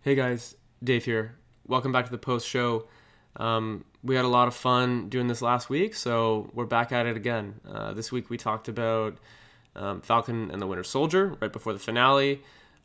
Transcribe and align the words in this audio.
Hey 0.00 0.14
guys, 0.14 0.54
Dave 0.82 1.04
here. 1.04 1.34
Welcome 1.66 1.90
back 1.90 2.04
to 2.04 2.12
the 2.12 2.18
post 2.18 2.46
show. 2.46 2.86
Um, 3.34 3.84
we 4.04 4.14
had 4.14 4.24
a 4.24 4.28
lot 4.28 4.46
of 4.46 4.54
fun 4.54 5.08
doing 5.08 5.26
this 5.26 5.42
last 5.42 5.68
week, 5.68 5.96
so 5.96 6.48
we're 6.54 6.66
back 6.66 6.92
at 6.92 7.06
it 7.06 7.16
again. 7.16 7.56
Uh, 7.68 7.94
this 7.94 8.12
week 8.12 8.30
we 8.30 8.36
talked 8.36 8.68
about 8.68 9.18
um, 9.74 10.00
Falcon 10.00 10.52
and 10.52 10.62
the 10.62 10.68
Winter 10.68 10.84
Soldier 10.84 11.36
right 11.40 11.52
before 11.52 11.72
the 11.72 11.80
finale, 11.80 12.42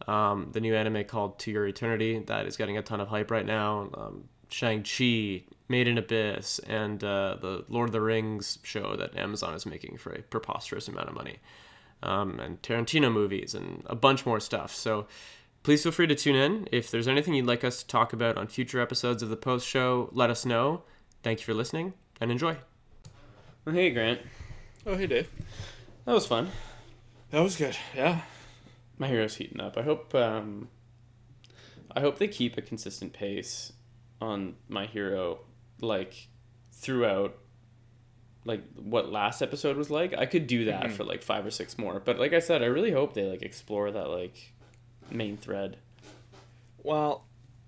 um, 0.07 0.49
the 0.53 0.59
new 0.59 0.73
anime 0.73 1.03
called 1.03 1.37
To 1.39 1.51
Your 1.51 1.67
Eternity 1.67 2.17
that 2.25 2.47
is 2.47 2.57
getting 2.57 2.79
a 2.79 2.81
ton 2.81 2.99
of 2.99 3.09
hype 3.09 3.29
right 3.29 3.45
now, 3.45 3.91
um, 3.93 4.23
Shang-Chi, 4.49 5.43
Made 5.69 5.87
in 5.87 5.99
Abyss, 5.99 6.59
and 6.67 7.03
uh, 7.03 7.37
the 7.39 7.63
Lord 7.69 7.89
of 7.89 7.93
the 7.93 8.01
Rings 8.01 8.57
show 8.63 8.95
that 8.95 9.15
Amazon 9.15 9.53
is 9.53 9.67
making 9.67 9.97
for 9.97 10.11
a 10.13 10.23
preposterous 10.23 10.87
amount 10.87 11.09
of 11.09 11.13
money, 11.13 11.37
um, 12.01 12.39
and 12.39 12.59
Tarantino 12.63 13.13
movies, 13.13 13.53
and 13.53 13.83
a 13.85 13.95
bunch 13.95 14.25
more 14.25 14.39
stuff. 14.39 14.73
So 14.73 15.05
Please 15.63 15.83
feel 15.83 15.91
free 15.93 16.07
to 16.07 16.15
tune 16.15 16.35
in. 16.35 16.67
If 16.71 16.91
there's 16.91 17.07
anything 17.07 17.33
you'd 17.33 17.45
like 17.45 17.63
us 17.63 17.81
to 17.81 17.87
talk 17.87 18.11
about 18.13 18.37
on 18.37 18.47
future 18.47 18.81
episodes 18.81 19.23
of 19.23 19.29
the 19.29 19.37
post 19.37 19.65
show, 19.67 20.09
let 20.11 20.29
us 20.29 20.45
know. 20.45 20.83
Thank 21.23 21.39
you 21.39 21.45
for 21.45 21.53
listening 21.53 21.93
and 22.19 22.31
enjoy. 22.31 22.57
Well, 23.63 23.73
hey, 23.73 23.91
Grant. 23.91 24.19
Oh, 24.85 24.95
hey, 24.97 25.07
Dave. 25.07 25.29
That 26.05 26.13
was 26.13 26.27
fun. 26.27 26.49
That 27.31 27.41
was 27.41 27.55
good. 27.55 27.77
Yeah. 27.95 28.21
My 28.97 29.07
hero's 29.07 29.35
heating 29.37 29.61
up. 29.61 29.77
I 29.77 29.83
hope. 29.83 30.13
Um, 30.13 30.67
I 31.95 32.01
hope 32.01 32.17
they 32.19 32.27
keep 32.27 32.57
a 32.57 32.61
consistent 32.61 33.13
pace 33.13 33.71
on 34.19 34.55
my 34.67 34.85
hero, 34.85 35.39
like 35.81 36.27
throughout. 36.73 37.37
Like 38.45 38.61
what 38.75 39.09
last 39.09 39.41
episode 39.41 39.77
was 39.77 39.89
like. 39.89 40.13
I 40.13 40.25
could 40.25 40.47
do 40.47 40.65
that 40.65 40.83
Mhm. 40.87 40.91
for 40.91 41.05
like 41.05 41.23
five 41.23 41.45
or 41.45 41.51
six 41.51 41.77
more. 41.77 42.01
But 42.01 42.19
like 42.19 42.33
I 42.33 42.39
said, 42.39 42.61
I 42.61 42.65
really 42.65 42.91
hope 42.91 43.13
they 43.13 43.23
like 43.23 43.41
explore 43.41 43.89
that 43.89 44.09
like 44.09 44.52
main 45.13 45.37
thread. 45.37 45.77
Well, 46.83 47.23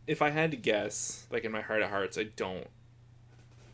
if 0.08 0.22
I 0.22 0.30
had 0.30 0.52
to 0.52 0.58
guess, 0.58 1.26
like 1.32 1.44
in 1.46 1.52
my 1.52 1.62
heart 1.62 1.82
of 1.82 1.90
hearts, 1.90 2.18
I 2.18 2.24
don't. 2.24 2.68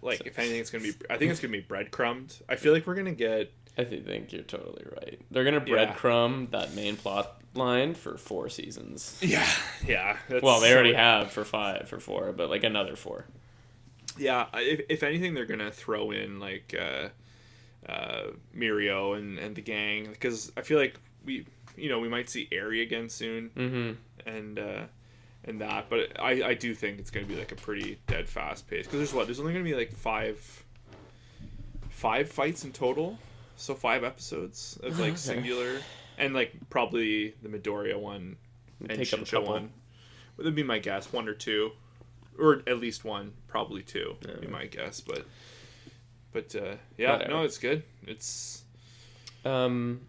Like, 0.04 0.26
if 0.26 0.40
anything, 0.40 0.60
it's 0.60 0.70
gonna 0.72 0.84
be. 0.84 0.94
I 1.10 1.18
think 1.18 1.32
it's 1.32 1.40
gonna 1.40 1.52
be 1.52 1.62
breadcrumbed. 1.68 2.36
I 2.50 2.56
feel 2.56 2.74
like 2.74 2.88
we're 2.88 2.96
gonna 2.96 3.12
get. 3.12 3.52
I 3.78 3.84
think 3.86 4.34
you're 4.34 4.44
totally 4.44 4.84
right. 4.98 5.20
They're 5.32 5.44
gonna 5.44 5.64
Yeah. 5.66 5.94
breadcrumb 5.94 6.52
that 6.52 6.74
main 6.74 6.98
plot 6.98 7.42
line 7.54 7.94
for 7.94 8.18
four 8.18 8.50
seasons. 8.50 9.18
Yeah, 9.22 9.48
yeah. 9.88 10.18
that's 10.28 10.44
Well, 10.44 10.60
they 10.60 10.74
already 10.74 10.92
so- 10.94 10.98
have 10.98 11.32
for 11.32 11.46
five, 11.46 11.88
for 11.88 12.00
four, 12.00 12.32
but 12.34 12.50
like 12.50 12.64
another 12.64 12.96
four. 12.96 13.26
Yeah, 14.18 14.48
if, 14.56 14.82
if 14.90 15.04
anything, 15.04 15.34
they're 15.34 15.46
gonna 15.46 15.72
throw 15.72 16.12
in 16.12 16.40
like 16.40 16.76
uh, 16.78 17.10
uh, 17.90 18.28
Mirio 18.56 19.18
and 19.18 19.38
and 19.40 19.56
the 19.56 19.62
gang 19.62 20.08
because 20.12 20.52
I 20.58 20.62
feel 20.62 20.78
like 20.80 21.00
we, 21.24 21.46
you 21.82 21.90
know, 21.90 22.00
we 22.00 22.08
might 22.10 22.30
see 22.30 22.48
Airy 22.52 22.82
again 22.82 23.10
soon 23.10 23.50
Mm-hmm. 23.56 24.30
and 24.30 24.60
uh, 24.60 24.84
and 25.44 25.60
that, 25.62 25.90
but 25.90 26.20
I 26.20 26.44
I 26.50 26.54
do 26.54 26.74
think 26.76 27.00
it's 27.00 27.10
gonna 27.12 27.26
be 27.26 27.36
like 27.36 27.52
a 27.52 27.56
pretty 27.56 28.00
dead 28.08 28.30
fast 28.30 28.70
pace 28.70 28.86
because 28.86 29.00
there's 29.00 29.14
what 29.14 29.26
there's 29.28 29.40
only 29.40 29.54
gonna 29.54 29.66
be 29.66 29.76
like 29.76 29.92
five 29.92 30.64
five 31.90 32.30
fights 32.30 32.64
in 32.64 32.72
total, 32.72 33.18
so 33.56 33.74
five 33.76 34.04
episodes 34.04 34.80
of 34.84 35.00
like 35.00 35.10
Okay. 35.10 35.18
singular 35.18 35.80
and 36.18 36.34
like 36.34 36.54
probably 36.70 37.34
the 37.42 37.50
Midoriya 37.50 38.00
one 38.00 38.38
and 38.88 38.98
Take 38.98 39.14
up 39.34 39.44
one. 39.46 39.70
Would 40.38 40.46
that 40.48 40.56
be 40.56 40.64
my 40.64 40.80
guess? 40.80 41.12
One 41.14 41.28
or 41.28 41.34
two, 41.36 41.72
or 42.40 42.64
at 42.68 42.80
least 42.80 43.04
one, 43.06 43.34
probably 43.48 43.84
two. 43.84 44.16
Would 44.26 44.42
be 44.42 44.48
my 44.48 44.66
guess, 44.66 45.00
but 45.02 45.26
but 46.32 46.56
uh, 46.56 46.76
yeah, 46.98 47.14
Whatever. 47.14 47.32
no, 47.32 47.44
it's 47.44 47.58
good. 47.58 47.84
It's 48.08 48.64
Um, 49.46 50.02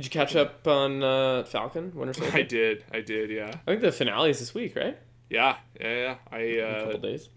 did 0.00 0.06
you 0.06 0.10
catch 0.10 0.34
up 0.34 0.66
on 0.66 1.02
uh, 1.02 1.44
Falcon 1.44 1.92
Winter 1.94 2.14
Soldier? 2.20 2.36
I 2.36 2.42
did, 2.42 2.84
I 2.92 3.00
did, 3.00 3.30
yeah, 3.30 3.48
I 3.66 3.70
think 3.70 3.82
the 3.82 3.92
finale 3.92 4.30
is 4.30 4.38
this 4.38 4.54
week, 4.54 4.74
right? 4.76 4.98
yeah, 5.28 5.56
yeah, 5.78 5.94
yeah. 5.94 6.14
I 6.32 6.38
In 6.38 6.58
a 6.58 6.68
uh, 6.68 6.84
couple 6.84 6.98
days. 7.00 7.28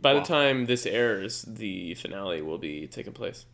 By 0.00 0.14
wow. 0.14 0.20
the 0.20 0.26
time 0.26 0.66
this 0.66 0.86
airs, 0.86 1.42
the 1.42 1.94
finale 1.94 2.42
will 2.42 2.58
be 2.58 2.86
taking 2.86 3.12
place. 3.12 3.46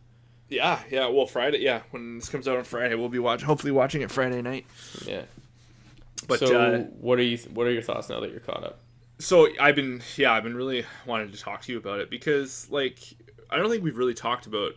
Yeah, 0.49 0.79
yeah. 0.89 1.07
Well, 1.07 1.25
Friday. 1.25 1.59
Yeah, 1.59 1.81
when 1.91 2.19
this 2.19 2.29
comes 2.29 2.47
out 2.47 2.57
on 2.57 2.63
Friday, 2.63 2.95
we'll 2.95 3.09
be 3.09 3.19
watch. 3.19 3.43
Hopefully, 3.43 3.71
watching 3.71 4.01
it 4.01 4.11
Friday 4.11 4.41
night. 4.41 4.65
Yeah. 5.05 5.23
But 6.27 6.39
so, 6.39 6.57
uh, 6.57 6.79
what 7.01 7.19
are 7.19 7.23
you? 7.23 7.37
What 7.53 7.67
are 7.67 7.71
your 7.71 7.81
thoughts 7.81 8.07
now 8.07 8.21
that 8.21 8.31
you're 8.31 8.39
caught 8.39 8.63
up? 8.63 8.79
so 9.19 9.47
I've 9.59 9.75
been, 9.75 10.01
yeah, 10.15 10.31
I've 10.33 10.43
been 10.43 10.55
really 10.55 10.85
wanting 11.05 11.31
to 11.31 11.37
talk 11.37 11.61
to 11.63 11.71
you 11.71 11.77
about 11.77 11.99
it 11.99 12.09
because, 12.09 12.69
like, 12.69 12.99
I 13.49 13.57
don't 13.57 13.69
think 13.69 13.83
we've 13.83 13.97
really 13.97 14.13
talked 14.13 14.45
about 14.45 14.73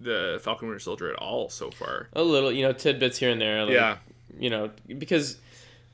the 0.00 0.40
Falcon 0.42 0.68
Winter 0.68 0.80
Soldier 0.80 1.10
at 1.12 1.16
all 1.16 1.48
so 1.50 1.70
far. 1.70 2.08
A 2.14 2.22
little, 2.22 2.50
you 2.50 2.62
know, 2.62 2.72
tidbits 2.72 3.18
here 3.18 3.30
and 3.30 3.40
there. 3.40 3.64
Like, 3.64 3.74
yeah, 3.74 3.96
You 4.38 4.48
know, 4.50 4.70
because 4.98 5.36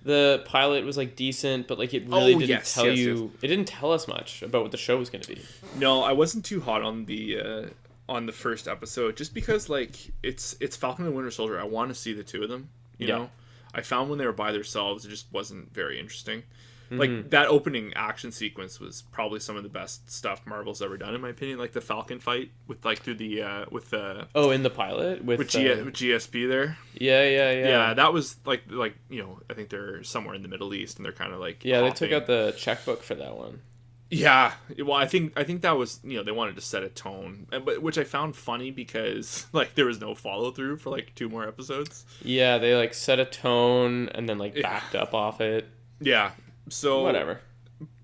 the 0.04 0.42
pilot 0.46 0.84
was 0.84 0.96
like 0.96 1.16
decent, 1.16 1.66
but 1.66 1.78
like 1.78 1.92
it 1.92 2.06
really 2.06 2.34
Oh, 2.34 2.38
didn't 2.38 2.48
yes, 2.50 2.74
tell 2.74 2.86
yes, 2.86 2.98
you. 2.98 3.32
It 3.42 3.48
didn't 3.48 3.66
tell 3.66 3.92
us 3.92 4.06
much 4.06 4.42
about 4.42 4.62
what 4.62 4.70
the 4.70 4.76
show 4.78 4.96
was 4.96 5.10
going 5.10 5.22
to 5.22 5.34
be. 5.34 5.42
no, 5.76 6.02
I 6.02 6.12
wasn't 6.12 6.44
too 6.44 6.60
hot 6.60 6.82
on 6.82 7.06
the 7.06 7.40
uh, 7.40 7.62
on 8.08 8.26
the 8.26 8.32
first 8.32 8.68
episode 8.68 9.16
just 9.16 9.34
because, 9.34 9.68
like, 9.68 9.96
it's 10.22 10.54
it's 10.60 10.76
Falcon 10.76 11.06
and 11.06 11.14
Winter 11.16 11.30
Soldier. 11.32 11.58
I 11.60 11.64
want 11.64 11.88
to 11.88 11.94
see 11.94 12.12
the 12.12 12.22
two 12.22 12.42
of 12.44 12.48
them. 12.48 12.68
You 12.98 13.08
Yeah. 13.08 13.14
know, 13.16 13.30
I 13.74 13.80
found 13.82 14.08
when 14.08 14.18
they 14.20 14.26
were 14.26 14.32
by 14.32 14.52
themselves, 14.52 15.04
it 15.04 15.08
just 15.08 15.26
wasn't 15.32 15.74
very 15.74 15.98
interesting. 15.98 16.44
Mhm. 16.90 16.98
Like 16.98 17.30
that 17.30 17.48
opening 17.48 17.92
action 17.94 18.30
sequence 18.30 18.78
was 18.78 19.02
probably 19.10 19.40
some 19.40 19.56
of 19.56 19.62
the 19.64 19.68
best 19.68 20.10
stuff 20.10 20.46
Marvel's 20.46 20.80
ever 20.80 20.96
done, 20.96 21.14
in 21.14 21.20
my 21.20 21.30
opinion. 21.30 21.58
Like 21.58 21.72
the 21.72 21.80
Falcon 21.80 22.20
fight 22.20 22.50
with 22.68 22.84
like 22.84 23.00
through 23.00 23.16
the 23.16 23.42
uh, 23.42 23.64
with 23.70 23.90
the 23.90 24.28
Oh, 24.34 24.50
in 24.50 24.62
the 24.62 24.70
pilot 24.70 25.24
with, 25.24 25.38
with, 25.40 25.48
G- 25.48 25.70
uh, 25.72 25.84
with 25.84 25.94
GSP 25.94 26.48
there. 26.48 26.78
yeah, 26.94 27.24
yeah, 27.24 27.50
yeah, 27.52 27.68
Yeah. 27.68 27.94
that 27.94 28.12
was 28.12 28.36
like 28.46 28.62
like 28.70 28.94
you 29.10 29.20
know 29.22 29.40
I 29.50 29.54
think 29.54 29.68
they're 29.70 30.02
somewhere 30.04 30.34
in 30.34 30.42
the 30.42 30.48
Middle 30.48 30.72
East 30.74 30.96
and 30.98 31.04
they're 31.04 31.12
kind 31.12 31.32
of 31.32 31.40
like 31.40 31.64
Yeah, 31.64 31.80
they 31.80 31.90
took 31.90 32.12
out 32.12 32.26
the 32.26 32.54
checkbook 32.56 33.02
for 33.02 33.14
that 33.16 33.36
one. 33.36 33.60
Yeah, 34.08 34.52
well, 34.84 34.92
I 34.96 35.06
think 35.08 35.32
I 35.36 35.42
think 35.42 35.62
that 35.62 35.76
was 35.76 35.98
you 36.04 36.16
know 36.16 36.22
they 36.22 36.30
wanted 36.30 36.54
to 36.54 36.60
set 36.60 36.84
a 36.84 36.88
tone, 36.88 37.48
and- 37.50 37.64
but 37.64 37.82
which 37.82 37.98
I 37.98 38.04
found 38.04 38.36
funny 38.36 38.70
because 38.70 39.46
like 39.52 39.74
there 39.74 39.86
was 39.86 40.00
no 40.00 40.14
follow 40.14 40.52
through 40.52 40.76
for 40.76 40.90
like 40.90 41.16
two 41.16 41.28
more 41.28 41.48
episodes. 41.48 42.04
Yeah, 42.22 42.58
they 42.58 42.76
like 42.76 42.94
set 42.94 43.18
a 43.18 43.24
tone 43.24 44.08
and 44.10 44.28
then 44.28 44.38
like 44.38 44.54
Yeah. 44.54 44.62
backed 44.62 44.94
up 44.94 45.12
off 45.14 45.40
it. 45.40 45.68
Yeah, 45.98 46.30
so 46.68 47.02
Whatever. 47.02 47.40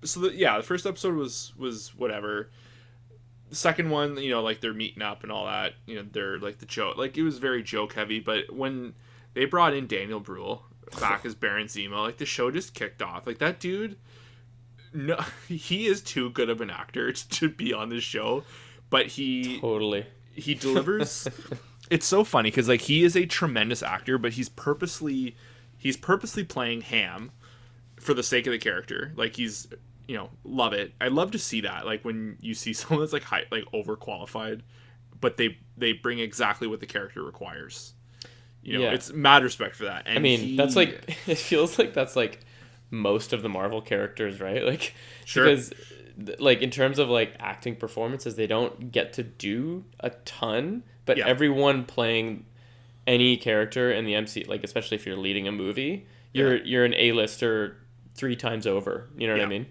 so 0.03 0.21
the, 0.21 0.35
yeah, 0.35 0.57
the 0.57 0.63
first 0.63 0.85
episode 0.85 1.15
was 1.15 1.53
was 1.57 1.93
whatever. 1.95 2.49
The 3.49 3.55
second 3.55 3.89
one, 3.89 4.17
you 4.17 4.31
know, 4.31 4.41
like 4.41 4.61
they're 4.61 4.73
meeting 4.73 5.03
up 5.03 5.23
and 5.23 5.31
all 5.31 5.45
that. 5.45 5.73
You 5.85 5.95
know, 5.97 6.05
they're 6.11 6.39
like 6.39 6.59
the 6.59 6.65
joke, 6.65 6.97
like 6.97 7.17
it 7.17 7.23
was 7.23 7.37
very 7.37 7.61
joke 7.63 7.93
heavy. 7.93 8.19
But 8.19 8.53
when 8.53 8.93
they 9.33 9.45
brought 9.45 9.73
in 9.73 9.87
Daniel 9.87 10.19
Bruhl 10.19 10.63
back 10.99 11.25
as 11.25 11.35
Baron 11.35 11.67
Zemo, 11.67 11.97
like 12.03 12.17
the 12.17 12.25
show 12.25 12.49
just 12.51 12.73
kicked 12.73 13.01
off. 13.01 13.27
Like 13.27 13.37
that 13.39 13.59
dude, 13.59 13.97
no, 14.93 15.17
he 15.47 15.85
is 15.87 16.01
too 16.01 16.29
good 16.31 16.49
of 16.49 16.61
an 16.61 16.69
actor 16.69 17.11
to 17.13 17.49
be 17.49 17.73
on 17.73 17.89
this 17.89 18.03
show, 18.03 18.43
but 18.89 19.07
he 19.07 19.59
Totally. 19.59 20.05
he 20.33 20.55
delivers 20.55 21.27
it's 21.89 22.05
so 22.05 22.23
funny 22.23 22.49
because 22.49 22.67
like 22.69 22.81
he 22.81 23.03
is 23.03 23.15
a 23.15 23.25
tremendous 23.25 23.83
actor 23.83 24.17
but 24.17 24.33
he's 24.33 24.47
purposely 24.49 25.35
he's 25.77 25.97
purposely 25.97 26.43
playing 26.43 26.81
ham 26.81 27.29
for 28.03 28.13
the 28.13 28.23
sake 28.23 28.45
of 28.47 28.51
the 28.51 28.59
character 28.59 29.11
like 29.15 29.35
he's 29.35 29.67
you 30.07 30.15
know 30.15 30.29
love 30.43 30.73
it 30.73 30.93
i 31.01 31.07
love 31.07 31.31
to 31.31 31.39
see 31.39 31.61
that 31.61 31.85
like 31.85 32.03
when 32.03 32.37
you 32.41 32.53
see 32.53 32.73
someone 32.79 32.99
that's 32.99 33.13
like 33.13 33.23
high 33.23 33.43
like 33.51 33.63
overqualified 33.73 34.61
but 35.19 35.37
they 35.37 35.57
they 35.77 35.93
bring 35.93 36.19
exactly 36.19 36.67
what 36.67 36.79
the 36.79 36.85
character 36.85 37.23
requires 37.23 37.93
you 38.61 38.73
know 38.77 38.83
Yeah. 38.85 38.91
it's 38.91 39.11
mad 39.13 39.43
respect 39.43 39.75
for 39.75 39.85
that 39.85 40.03
and 40.05 40.17
I 40.17 40.21
mean, 40.21 40.39
he- 40.39 40.57
that's 40.57 40.75
like 40.75 41.17
it 41.27 41.37
feels 41.37 41.79
like 41.79 41.93
that's 41.93 42.15
like 42.15 42.41
most 42.91 43.33
of 43.33 43.41
the 43.41 43.49
Marvel 43.49 43.81
characters, 43.81 44.39
right? 44.39 44.63
Like 44.71 44.93
Sure. 45.25 45.45
because 45.45 45.73
like 46.37 46.61
in 46.61 46.69
terms 46.69 46.99
of 46.99 47.09
like 47.09 47.33
acting 47.39 47.75
performances, 47.75 48.35
they 48.35 48.45
don't 48.45 48.91
get 48.91 49.13
to 49.13 49.23
do 49.23 49.83
a 49.99 50.11
ton, 50.25 50.83
but 51.05 51.17
Yeah. 51.17 51.25
everyone 51.27 51.85
playing 51.85 52.45
any 53.07 53.35
character 53.35 53.91
in 53.91 54.05
the 54.05 54.13
MC, 54.13 54.43
like 54.43 54.63
especially 54.63 54.95
if 54.95 55.07
you're 55.07 55.17
leading 55.17 55.47
a 55.47 55.51
movie, 55.51 56.05
you're 56.33 56.57
you're 56.63 56.85
an 56.85 56.93
A-lister 56.93 57.77
three 58.15 58.35
times 58.35 58.65
over. 58.67 59.09
You 59.17 59.27
know 59.27 59.33
what 59.33 59.41
I 59.43 59.47
mean? 59.47 59.65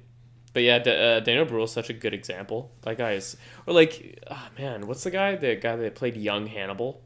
But 0.52 0.62
yeah, 0.64 0.78
D- 0.80 0.90
uh, 0.90 1.20
Daniel 1.20 1.46
Bruhl 1.46 1.64
is 1.64 1.70
such 1.72 1.88
a 1.88 1.94
good 1.94 2.12
example. 2.12 2.70
That 2.82 2.98
guy 2.98 3.12
is, 3.12 3.36
or 3.66 3.72
like, 3.72 4.22
oh 4.30 4.48
man, 4.58 4.86
what's 4.86 5.02
the 5.04 5.10
guy? 5.10 5.34
The 5.36 5.56
guy 5.56 5.76
that 5.76 5.94
played 5.94 6.16
young 6.16 6.46
Hannibal. 6.46 7.00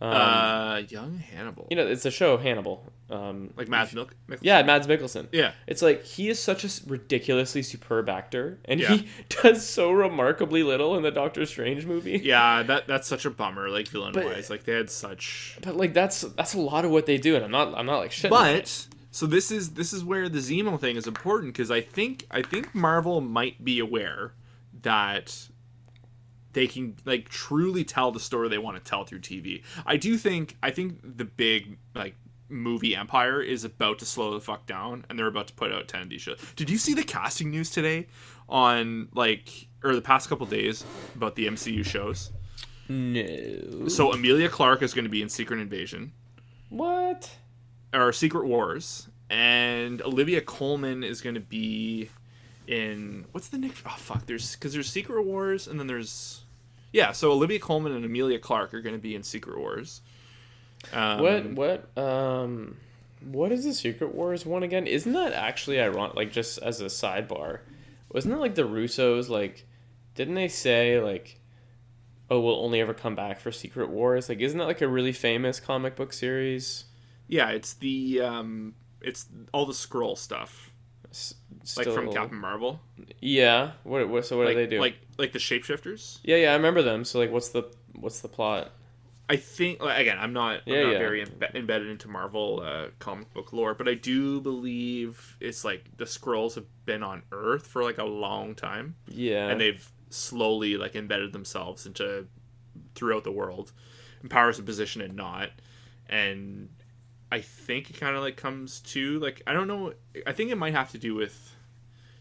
Um, 0.00 0.12
uh 0.12 0.76
young 0.90 1.18
hannibal 1.18 1.66
you 1.70 1.76
know, 1.76 1.84
it's 1.84 2.06
a 2.06 2.12
show 2.12 2.36
Hannibal. 2.36 2.84
Um, 3.10 3.52
like 3.56 3.66
milk 3.68 4.14
Mikkelsen? 4.28 4.38
yeah, 4.42 4.62
Mads 4.62 4.86
Mikkelsen. 4.86 5.26
yeah 5.32 5.54
It's 5.66 5.82
like 5.82 6.04
he 6.04 6.28
is 6.28 6.38
such 6.38 6.62
a 6.64 6.68
ridiculously 6.88 7.62
superb 7.62 8.08
actor, 8.08 8.60
and 8.66 8.78
Yeah. 8.78 8.90
he 8.94 9.08
does 9.28 9.66
so 9.66 9.90
remarkably 9.90 10.62
little 10.62 10.96
in 10.96 11.02
the 11.02 11.10
Doctor 11.10 11.44
Strange 11.46 11.84
movie. 11.84 12.20
yeah 12.22 12.62
that 12.62 12.86
that's 12.86 13.08
such 13.08 13.24
a 13.24 13.30
bummer 13.30 13.70
like 13.70 13.88
villain 13.88 14.12
wise 14.14 14.50
like 14.50 14.62
they 14.62 14.74
had 14.74 14.88
such 14.88 15.58
But 15.62 15.76
like 15.76 15.94
that's 15.94 16.20
that's 16.20 16.54
a 16.54 16.60
lot 16.60 16.84
of 16.84 16.92
what 16.92 17.06
they 17.06 17.18
do, 17.18 17.34
and 17.34 17.44
I'm 17.44 17.50
not 17.50 17.74
I'm 17.76 17.86
not 17.86 17.98
like 17.98 18.12
shit. 18.12 18.30
But 18.30 18.86
so 19.18 19.26
this 19.26 19.50
is 19.50 19.70
this 19.70 19.92
is 19.92 20.04
where 20.04 20.28
the 20.28 20.38
Zemo 20.38 20.78
thing 20.78 20.94
is 20.94 21.08
important 21.08 21.52
because 21.52 21.72
I 21.72 21.80
think 21.80 22.24
I 22.30 22.40
think 22.40 22.72
Marvel 22.72 23.20
might 23.20 23.64
be 23.64 23.80
aware 23.80 24.34
that 24.82 25.48
they 26.52 26.68
can 26.68 26.94
like 27.04 27.28
truly 27.28 27.82
tell 27.82 28.12
the 28.12 28.20
story 28.20 28.48
they 28.48 28.58
want 28.58 28.76
to 28.76 28.88
tell 28.88 29.02
through 29.02 29.18
TV. 29.18 29.64
I 29.84 29.96
do 29.96 30.16
think 30.16 30.56
I 30.62 30.70
think 30.70 31.00
the 31.02 31.24
big 31.24 31.78
like 31.96 32.14
movie 32.48 32.94
empire 32.94 33.42
is 33.42 33.64
about 33.64 33.98
to 33.98 34.06
slow 34.06 34.34
the 34.34 34.40
fuck 34.40 34.66
down 34.66 35.04
and 35.10 35.18
they're 35.18 35.26
about 35.26 35.48
to 35.48 35.54
put 35.54 35.72
out 35.72 35.88
10 35.88 36.02
of 36.02 36.08
these 36.10 36.22
shows. 36.22 36.38
Did 36.54 36.70
you 36.70 36.78
see 36.78 36.94
the 36.94 37.02
casting 37.02 37.50
news 37.50 37.70
today 37.70 38.06
on 38.48 39.08
like 39.12 39.66
or 39.82 39.96
the 39.96 40.00
past 40.00 40.28
couple 40.28 40.46
days 40.46 40.84
about 41.16 41.34
the 41.34 41.48
MCU 41.48 41.84
shows? 41.84 42.30
No. 42.88 43.88
So 43.88 44.12
Emilia 44.12 44.48
Clarke 44.48 44.82
is 44.82 44.94
going 44.94 45.06
to 45.06 45.10
be 45.10 45.22
in 45.22 45.28
Secret 45.28 45.58
Invasion 45.58 46.12
What? 46.68 47.28
Or 47.94 48.12
Secret 48.12 48.46
Wars 48.46 49.08
and 49.30 50.02
Olivia 50.02 50.40
Colman 50.40 51.02
is 51.04 51.20
going 51.20 51.34
to 51.34 51.40
be 51.40 52.10
in 52.66 53.24
what's 53.32 53.48
the 53.48 53.56
next 53.56 53.82
oh 53.86 53.94
fuck 53.96 54.26
there's 54.26 54.56
cuz 54.56 54.74
there's 54.74 54.90
Secret 54.90 55.22
Wars 55.22 55.66
and 55.66 55.80
then 55.80 55.86
there's 55.86 56.42
yeah, 56.92 57.12
so 57.12 57.32
Olivia 57.32 57.58
Colman 57.58 57.92
and 57.92 58.04
Emilia 58.04 58.38
Clarke 58.38 58.74
are 58.74 58.80
going 58.80 58.94
to 58.94 59.00
be 59.00 59.14
in 59.14 59.22
Secret 59.22 59.58
Wars. 59.58 60.00
Um, 60.92 61.20
What? 61.20 61.50
What? 61.94 61.98
Um. 61.98 62.76
What 63.20 63.50
is 63.50 63.64
the 63.64 63.74
Secret 63.74 64.14
Wars 64.14 64.46
one 64.46 64.62
again? 64.62 64.86
Isn't 64.86 65.12
that 65.12 65.32
actually 65.32 65.80
ironic? 65.80 66.14
Like, 66.14 66.32
just 66.32 66.58
as 66.58 66.80
a 66.80 66.84
sidebar, 66.86 67.60
wasn't 68.12 68.34
it 68.34 68.38
like 68.38 68.54
the 68.54 68.62
Russos? 68.62 69.28
Like, 69.28 69.66
didn't 70.14 70.34
they 70.34 70.48
say 70.48 71.00
like, 71.00 71.40
"Oh, 72.30 72.40
we'll 72.40 72.60
only 72.64 72.80
ever 72.80 72.94
come 72.94 73.16
back 73.16 73.40
for 73.40 73.50
Secret 73.50 73.90
Wars"? 73.90 74.28
Like, 74.28 74.38
isn't 74.38 74.58
that 74.58 74.66
like 74.66 74.80
a 74.80 74.88
really 74.88 75.12
famous 75.12 75.58
comic 75.58 75.96
book 75.96 76.12
series? 76.12 76.84
Yeah, 77.28 77.50
it's 77.50 77.74
the 77.74 78.20
um, 78.22 78.74
it's 79.00 79.26
all 79.52 79.66
the 79.66 79.72
Skrull 79.74 80.16
stuff, 80.18 80.70
S- 81.10 81.34
like 81.76 81.88
from 81.88 82.12
Captain 82.12 82.38
Marvel. 82.38 82.80
Yeah. 83.20 83.72
What? 83.84 84.08
What? 84.08 84.26
So 84.26 84.36
what 84.38 84.46
like, 84.46 84.56
do 84.56 84.60
they 84.66 84.66
do? 84.76 84.80
Like 84.80 84.96
like 85.18 85.32
the 85.32 85.38
shapeshifters. 85.38 86.18
yeah, 86.24 86.36
yeah, 86.36 86.50
I 86.52 86.54
remember 86.56 86.82
them. 86.82 87.04
So 87.04 87.18
like, 87.18 87.30
what's 87.30 87.50
the 87.50 87.64
what's 87.94 88.20
the 88.20 88.28
plot? 88.28 88.72
I 89.30 89.36
think 89.36 89.82
like, 89.82 90.00
again, 90.00 90.16
I'm 90.18 90.32
not, 90.32 90.62
Yeah, 90.64 90.76
I'm 90.76 90.82
not 90.84 90.92
yeah. 90.92 90.98
very 90.98 91.26
embe- 91.26 91.54
embedded 91.54 91.88
into 91.88 92.08
Marvel 92.08 92.62
uh, 92.64 92.86
comic 92.98 93.30
book 93.34 93.52
lore, 93.52 93.74
but 93.74 93.86
I 93.86 93.92
do 93.92 94.40
believe 94.40 95.36
it's 95.38 95.66
like 95.66 95.84
the 95.98 96.06
Skrulls 96.06 96.54
have 96.54 96.64
been 96.86 97.02
on 97.02 97.22
Earth 97.30 97.66
for 97.66 97.82
like 97.84 97.98
a 97.98 98.04
long 98.04 98.54
time, 98.54 98.94
Yeah. 99.06 99.48
and 99.48 99.60
they've 99.60 99.86
slowly 100.08 100.78
like 100.78 100.96
embedded 100.96 101.34
themselves 101.34 101.84
into 101.84 102.26
throughout 102.94 103.24
the 103.24 103.30
world. 103.30 103.72
And 104.22 104.30
Power's 104.30 104.58
a 104.58 104.62
position 104.62 105.02
and 105.02 105.14
not, 105.14 105.50
and 106.08 106.70
I 107.30 107.40
think 107.40 107.90
it 107.90 108.00
kind 108.00 108.16
of 108.16 108.22
like 108.22 108.36
comes 108.36 108.80
to 108.80 109.18
like 109.20 109.42
I 109.46 109.52
don't 109.52 109.68
know. 109.68 109.92
I 110.26 110.32
think 110.32 110.50
it 110.50 110.56
might 110.56 110.74
have 110.74 110.90
to 110.92 110.98
do 110.98 111.14
with 111.14 111.56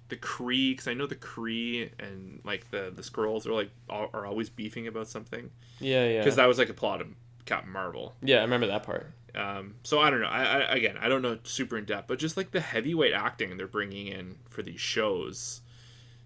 the 0.10 0.18
Kree 0.18 0.72
because 0.72 0.88
I 0.88 0.94
know 0.94 1.08
the 1.08 1.16
Kree 1.16 1.90
and 2.00 2.42
like 2.44 2.70
the 2.72 2.92
the 2.94 3.02
Skrulls 3.02 3.46
are 3.46 3.54
like 3.54 3.72
are, 3.90 4.10
are 4.14 4.26
always 4.26 4.50
beefing 4.50 4.88
about 4.88 5.08
something 5.08 5.52
yeah, 5.80 6.06
yeah. 6.06 6.20
because 6.20 6.36
that 6.36 6.46
was 6.46 6.58
like 6.58 6.70
a 6.70 6.74
plot 6.74 7.02
of 7.02 7.08
Captain 7.46 7.72
Marvel. 7.72 8.16
yeah, 8.22 8.38
I 8.38 8.42
remember 8.42 8.68
that 8.68 8.84
part. 8.84 9.12
Um, 9.36 9.76
so 9.84 10.00
I 10.00 10.10
don't 10.10 10.22
know. 10.22 10.28
I, 10.28 10.44
I 10.44 10.76
again, 10.76 10.98
I 11.00 11.10
don't 11.10 11.22
know 11.22 11.38
super 11.44 11.78
in 11.78 11.86
depth, 11.86 12.08
but 12.08 12.20
just 12.20 12.38
like 12.38 12.52
the 12.52 12.60
heavyweight 12.60 13.14
acting 13.14 13.56
they're 13.58 13.68
bringing 13.68 14.08
in 14.08 14.38
for 14.50 14.62
these 14.64 14.80
shows, 14.80 15.62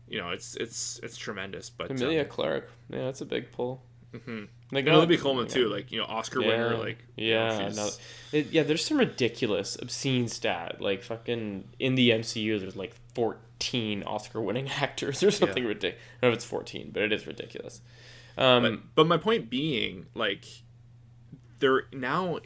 you 0.07 0.19
know, 0.19 0.29
it's 0.29 0.55
it's 0.55 0.99
it's 1.03 1.17
tremendous. 1.17 1.69
But 1.69 1.91
Amelia 1.91 2.21
um, 2.21 2.27
Clark. 2.27 2.69
Yeah, 2.89 3.05
that's 3.05 3.21
a 3.21 3.25
big 3.25 3.51
pull. 3.51 3.81
Mhm. 4.13 4.47
Like 4.73 4.87
Olivia 4.87 5.17
Colman 5.17 5.45
yeah. 5.47 5.53
too, 5.53 5.67
like 5.69 5.91
you 5.91 5.99
know, 5.99 6.05
Oscar 6.05 6.39
winner, 6.41 6.73
Yeah. 6.73 6.77
like 6.79 6.97
you 7.15 7.33
know, 7.33 7.55
yeah, 8.31 8.39
it, 8.39 8.47
yeah. 8.51 8.63
There's 8.63 8.83
some 8.85 8.97
ridiculous, 8.97 9.77
obscene 9.81 10.27
stat. 10.27 10.81
Like 10.81 11.03
fucking 11.03 11.69
in 11.79 11.95
the 11.95 12.09
MCU, 12.11 12.59
there's 12.59 12.75
like 12.75 12.93
14 13.15 14.03
Oscar-winning 14.03 14.69
actors 14.81 15.23
or 15.23 15.31
something 15.31 15.63
ridiculous. 15.65 15.95
I 16.17 16.21
don't 16.21 16.29
know 16.29 16.33
if 16.33 16.35
it's 16.35 16.45
14, 16.45 16.91
but 16.93 17.03
it 17.03 17.13
is 17.13 17.25
ridiculous. 17.27 17.81
Um, 18.37 18.63
but, 18.63 18.95
but 18.95 19.07
my 19.07 19.17
point 19.17 19.49
being, 19.49 20.05
like, 20.15 20.45
they're 21.59 21.83
now, 21.93 22.39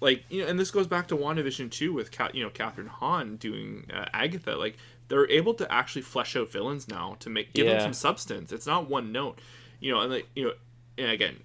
like, 0.00 0.24
you 0.28 0.42
know, 0.42 0.48
and 0.48 0.58
this 0.58 0.70
goes 0.70 0.86
back 0.86 1.08
to 1.08 1.16
WandaVision 1.16 1.70
too, 1.70 1.92
with 1.92 2.10
Cat, 2.10 2.34
you 2.34 2.42
know, 2.42 2.50
Kathryn 2.50 2.88
Hahn 2.88 3.36
doing 3.36 3.86
uh, 3.92 4.06
Agatha. 4.12 4.56
Like, 4.56 4.76
they're 5.08 5.30
able 5.30 5.54
to 5.54 5.72
actually 5.72 6.02
flesh 6.02 6.36
out 6.36 6.50
villains 6.50 6.88
now 6.88 7.16
to 7.20 7.30
make 7.30 7.52
give 7.54 7.66
Yeah. 7.66 7.74
them 7.74 7.82
some 7.82 7.92
substance. 7.94 8.52
It's 8.52 8.66
not 8.66 8.88
one 8.90 9.12
note, 9.12 9.38
you 9.80 9.92
know, 9.92 10.00
and 10.00 10.12
like, 10.12 10.28
you 10.34 10.44
know, 10.44 10.52
and 11.02 11.10
again, 11.12 11.36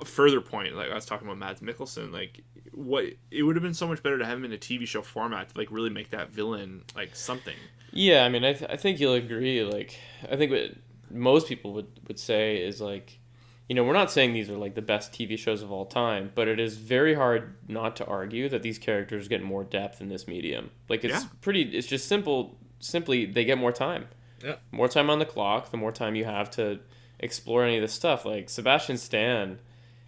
a 0.00 0.04
further 0.04 0.40
point, 0.40 0.74
like 0.76 0.90
I 0.90 0.94
was 0.94 1.04
talking 1.06 1.26
about 1.26 1.38
Mads 1.38 1.60
Mikkelsen, 1.60 2.12
like 2.12 2.42
what 2.72 3.04
it 3.30 3.42
would 3.42 3.56
have 3.56 3.62
been 3.62 3.74
so 3.74 3.86
much 3.86 4.02
better 4.02 4.18
to 4.18 4.24
have 4.24 4.38
him 4.38 4.44
in 4.44 4.52
a 4.52 4.56
TV 4.58 4.86
show 4.86 5.02
format 5.02 5.50
to 5.50 5.58
like 5.58 5.70
really 5.70 5.90
make 5.90 6.10
that 6.10 6.30
villain 6.30 6.82
like 6.96 7.14
something. 7.14 7.56
yeah, 7.92 8.24
I 8.24 8.28
mean, 8.28 8.44
I, 8.44 8.52
th- 8.54 8.70
I 8.70 8.76
think 8.76 9.00
you'll 9.00 9.14
agree. 9.14 9.62
Like, 9.64 9.98
I 10.30 10.36
think 10.36 10.50
what 10.52 10.70
most 11.10 11.48
people 11.48 11.72
would 11.74 11.88
would 12.08 12.18
say 12.18 12.56
is 12.62 12.80
like, 12.80 13.18
you 13.68 13.74
know, 13.74 13.84
we're 13.84 13.92
not 13.92 14.10
saying 14.10 14.32
these 14.32 14.48
are 14.48 14.56
like 14.56 14.74
the 14.74 14.82
best 14.82 15.12
TV 15.12 15.38
shows 15.38 15.62
of 15.62 15.70
all 15.70 15.84
time, 15.86 16.30
but 16.34 16.48
it 16.48 16.58
is 16.58 16.76
very 16.76 17.14
hard 17.14 17.54
not 17.68 17.96
to 17.96 18.06
argue 18.06 18.48
that 18.48 18.62
these 18.62 18.78
characters 18.78 19.28
get 19.28 19.42
more 19.42 19.64
depth 19.64 20.00
in 20.00 20.08
this 20.08 20.26
medium. 20.26 20.70
Like, 20.88 21.04
it's 21.04 21.12
Yeah. 21.24 21.28
pretty. 21.40 21.62
It's 21.62 21.86
just 21.86 22.08
simple. 22.08 22.56
Simply, 22.78 23.26
they 23.26 23.44
get 23.44 23.58
more 23.58 23.72
time. 23.72 24.06
Yeah. 24.42 24.54
more 24.72 24.88
time 24.88 25.10
on 25.10 25.18
the 25.18 25.26
clock, 25.26 25.70
the 25.70 25.76
more 25.76 25.92
time 25.92 26.14
you 26.14 26.24
have 26.24 26.50
to 26.52 26.80
explore 27.20 27.64
any 27.64 27.76
of 27.76 27.82
this 27.82 27.92
stuff. 27.92 28.24
Like 28.24 28.50
Sebastian 28.50 28.96
Stan 28.96 29.60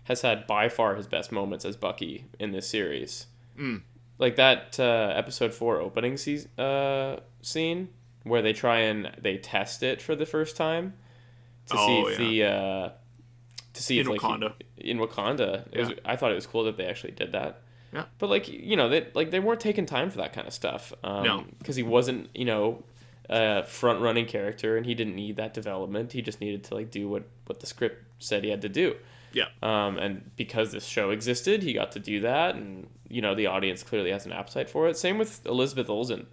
has 0.05 0.23
had 0.23 0.47
by 0.49 0.69
far 0.69 0.97
his 0.97 1.07
best 1.07 1.31
moments 1.31 1.65
as 1.65 1.77
Bucky 1.77 2.25
in 2.41 2.51
this 2.51 2.67
series. 2.69 3.27
Mm. 3.59 3.83
Like 4.19 4.35
that 4.37 4.79
uh, 4.81 5.13
episode 5.15 5.55
four 5.55 5.81
opening 5.81 6.17
se- 6.17 6.47
uh, 6.59 7.17
scene 7.43 7.89
where 8.25 8.43
they 8.43 8.53
try 8.53 8.81
and 8.81 9.11
they 9.21 9.37
test 9.37 9.83
it 9.83 10.01
for 10.03 10.15
the 10.17 10.27
first 10.27 10.57
time 10.57 10.95
to 11.67 11.77
see 11.77 12.03
Oh, 12.05 12.07
if 12.09 12.19
the 12.19 12.45
uh, 12.45 12.89
to 13.75 13.83
see 13.83 13.99
In 14.01 14.07
if 14.07 14.11
like 14.11 14.21
he- 14.21 14.27
Wakanda. 14.27 14.53
in 14.79 14.99
Wakanda. 14.99 15.67
It 15.73 15.79
was, 15.81 15.91
I 16.05 16.17
thought 16.17 16.33
it 16.33 16.37
was 16.37 16.47
cool 16.47 16.65
that 16.65 16.77
they 16.77 16.87
actually 16.87 17.13
did 17.13 17.33
that. 17.33 17.61
Yeah. 17.93 18.05
But 18.19 18.31
like 18.31 18.49
you 18.49 18.77
know 18.77 18.89
they 18.89 19.07
like 19.15 19.31
they 19.31 19.41
weren't 19.41 19.61
taking 19.61 19.87
time 19.87 20.11
for 20.11 20.19
that 20.19 20.33
kind 20.33 20.47
of 20.49 20.55
stuff. 20.55 20.93
Um, 21.05 21.23
No. 21.25 21.45
Because 21.59 21.77
he 21.77 21.83
wasn't 21.83 22.29
you 22.35 22.45
know 22.45 22.83
a 23.33 23.65
front 23.65 24.01
running 24.01 24.27
character 24.27 24.77
and 24.77 24.85
he 24.87 24.95
didn't 24.95 25.15
need 25.17 25.37
that 25.37 25.55
development. 25.55 26.13
He 26.13 26.23
just 26.23 26.41
needed 26.41 26.65
to 26.65 26.75
like 26.75 26.91
do 26.91 27.09
what 27.09 27.25
what 27.47 27.61
the 27.61 27.67
script 27.67 28.05
said 28.19 28.45
he 28.45 28.51
had 28.51 28.63
to 28.63 28.69
do. 28.69 28.95
Yeah. 29.33 29.47
Um, 29.63 29.97
and 29.99 30.31
because 30.37 30.73
this 30.73 30.85
show 30.85 31.11
existed, 31.11 31.63
he 31.63 31.73
got 31.73 31.93
to 31.93 31.99
do 31.99 32.21
that, 32.21 32.55
and 32.55 32.87
you 33.09 33.23
know 33.23 33.35
the 33.35 33.47
audience 33.47 33.83
clearly 33.83 34.11
has 34.11 34.27
an 34.27 34.33
appetite 34.33 34.69
for 34.69 34.89
it. 34.89 34.97
Same 34.97 35.17
with 35.19 35.45
Elizabeth 35.47 35.89
Olsen 35.89 36.27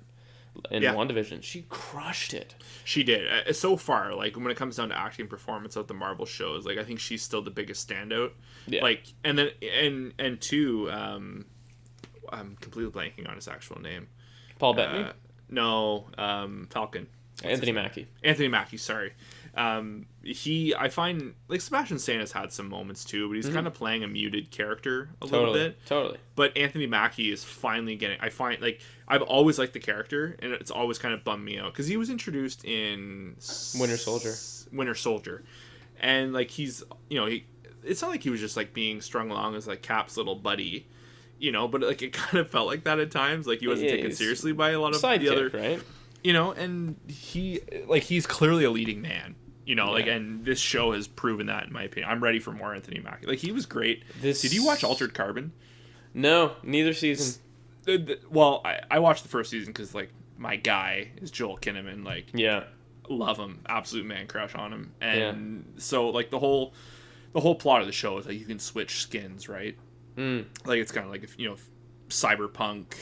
in 0.69 0.83
Yeah. 0.83 0.93
WandaVision. 0.95 1.41
She 1.41 1.61
crushed 1.69 2.33
it. 2.33 2.55
She 2.83 3.03
did. 3.03 3.23
Uh, 3.47 3.53
So 3.53 3.77
far, 3.77 4.13
like 4.13 4.35
when 4.35 4.47
it 4.51 4.57
comes 4.57 4.75
down 4.75 4.89
to 4.89 4.97
acting 4.97 5.27
performance 5.27 5.77
of 5.77 5.87
the 5.87 5.93
Marvel 5.93 6.25
shows, 6.25 6.65
like 6.65 6.77
I 6.77 6.83
think 6.83 6.99
she's 6.99 7.21
still 7.23 7.41
the 7.41 7.51
biggest 7.51 7.87
standout. 7.89 8.31
Yeah. 8.67 8.81
Like 8.83 9.03
and 9.23 9.37
then 9.37 9.51
and 9.61 10.13
and 10.19 10.41
two, 10.41 10.91
um 10.91 11.45
I'm 12.31 12.57
completely 12.57 12.91
blanking 12.91 13.29
on 13.29 13.35
his 13.35 13.47
actual 13.47 13.79
name. 13.81 14.07
Paul 14.59 14.73
Bettany, 14.73 15.03
Uh, 15.05 15.13
no, 15.49 16.05
um 16.17 16.67
Falcon. 16.69 17.07
Anthony 17.43 17.71
Mackie. 17.71 18.07
Anthony 18.23 18.47
Mackie, 18.49 18.77
sorry. 18.77 19.13
Um 19.55 20.05
he 20.21 20.75
I 20.75 20.89
find 20.89 21.33
like 21.47 21.61
Sebastian 21.61 21.97
Stan 21.99 22.19
has 22.19 22.31
had 22.33 22.51
some 22.51 22.67
moments 22.69 23.03
too, 23.05 23.27
but 23.27 23.35
he's 23.35 23.49
kind 23.49 23.65
of 23.65 23.73
playing 23.73 24.03
a 24.03 24.07
muted 24.07 24.51
character 24.51 25.09
a 25.21 25.25
little 25.25 25.39
Mm-hmm. 25.39 25.45
Totally, 25.53 25.69
bit. 25.69 25.85
totally. 25.85 26.17
But 26.35 26.57
Anthony 26.57 26.85
Mackie 26.85 27.31
is 27.31 27.43
finally 27.43 27.95
getting. 27.95 28.19
I 28.19 28.29
find 28.29 28.61
like 28.61 28.81
I've 29.07 29.21
always 29.23 29.57
liked 29.57 29.73
the 29.73 29.79
character, 29.79 30.35
and 30.39 30.51
it's 30.53 30.69
always 30.71 30.97
kind 30.99 31.13
of 31.13 31.23
bummed 31.23 31.43
me 31.45 31.57
out 31.57 31.71
because 31.73 31.87
he 31.87 31.97
was 31.97 32.09
introduced 32.09 32.63
in 32.65 33.35
Winter 33.79 33.97
Soldier. 33.97 34.35
Winter 34.71 34.93
Soldier, 34.95 35.43
and 35.99 36.31
like 36.33 36.51
he's 36.51 36.83
you 37.09 37.19
know 37.19 37.25
he. 37.25 37.45
It's 37.83 38.01
not 38.01 38.11
like 38.11 38.21
he 38.21 38.29
was 38.29 38.41
just 38.41 38.57
like 38.57 38.73
being 38.73 38.99
strung 39.01 39.31
along 39.31 39.55
as 39.55 39.65
like 39.65 39.81
Cap's 39.81 40.17
little 40.17 40.35
buddy, 40.35 40.85
you 41.39 41.51
know. 41.51 41.67
But 41.67 41.81
like 41.81 42.01
it 42.01 42.13
kind 42.13 42.37
of 42.37 42.49
felt 42.51 42.67
like 42.67 42.83
that 42.83 42.99
at 42.99 43.11
times. 43.11 43.47
Like 43.47 43.59
he 43.59 43.67
wasn't 43.67 43.89
Yeah, 43.89 43.95
taken 43.97 44.11
seriously 44.13 44.51
by 44.53 44.71
a 44.71 44.79
lot 44.79 44.93
of 44.95 45.01
Sidekick, 45.01 45.19
the 45.19 45.29
other, 45.29 45.49
right? 45.53 45.81
you 46.23 46.33
know. 46.33 46.51
And 46.51 46.95
he 47.07 47.61
like 47.87 48.03
he's 48.03 48.25
clearly 48.27 48.63
a 48.63 48.71
leading 48.71 49.01
man. 49.01 49.35
You 49.65 49.75
know, 49.75 49.91
like, 49.91 50.07
and 50.07 50.43
this 50.43 50.57
show 50.59 50.93
has 50.93 51.07
proven 51.07 51.45
that, 51.45 51.67
in 51.67 51.73
my 51.73 51.83
opinion. 51.83 52.09
I'm 52.09 52.23
ready 52.23 52.39
for 52.39 52.51
more 52.51 52.73
Anthony 52.73 53.01
Mackie. 53.01 53.27
Like, 53.27 53.37
he 53.37 53.51
was 53.51 53.67
great. 53.67 54.01
This- 54.19 54.41
Did 54.41 54.51
you 54.51 54.65
watch 54.65 54.83
Altered 54.83 55.13
Carbon? 55.13 55.51
No, 56.15 56.53
neither 56.63 56.91
season. 56.91 57.39
well, 58.31 58.61
I, 58.65 58.79
I 58.89 58.97
watched 58.97 59.21
the 59.21 59.29
first 59.29 59.51
season 59.51 59.71
because 59.71 59.93
like 59.93 60.09
my 60.39 60.55
guy 60.55 61.09
is 61.21 61.29
Joel 61.29 61.57
Kinnaman. 61.59 62.03
Like, 62.03 62.25
Yeah, 62.33 62.63
love 63.09 63.37
him, 63.37 63.59
absolute 63.67 64.05
man 64.07 64.25
crush 64.25 64.55
on 64.55 64.73
him, 64.73 64.91
and 65.01 65.73
so 65.77 66.09
like 66.09 66.31
the 66.31 66.39
whole 66.39 66.73
the 67.33 67.39
whole 67.39 67.53
plot 67.55 67.81
of 67.81 67.85
the 67.87 67.93
show 67.93 68.17
is 68.17 68.25
like 68.25 68.39
you 68.39 68.45
can 68.45 68.57
switch 68.59 68.97
skins, 69.01 69.47
right? 69.47 69.77
Mm. 70.19 70.45
Like 70.65 70.79
it's 70.79 70.91
kind 70.91 71.05
of 71.05 71.11
like 71.11 71.23
if 71.23 71.39
you 71.39 71.49
know 71.49 71.55
cyberpunk, 72.09 72.93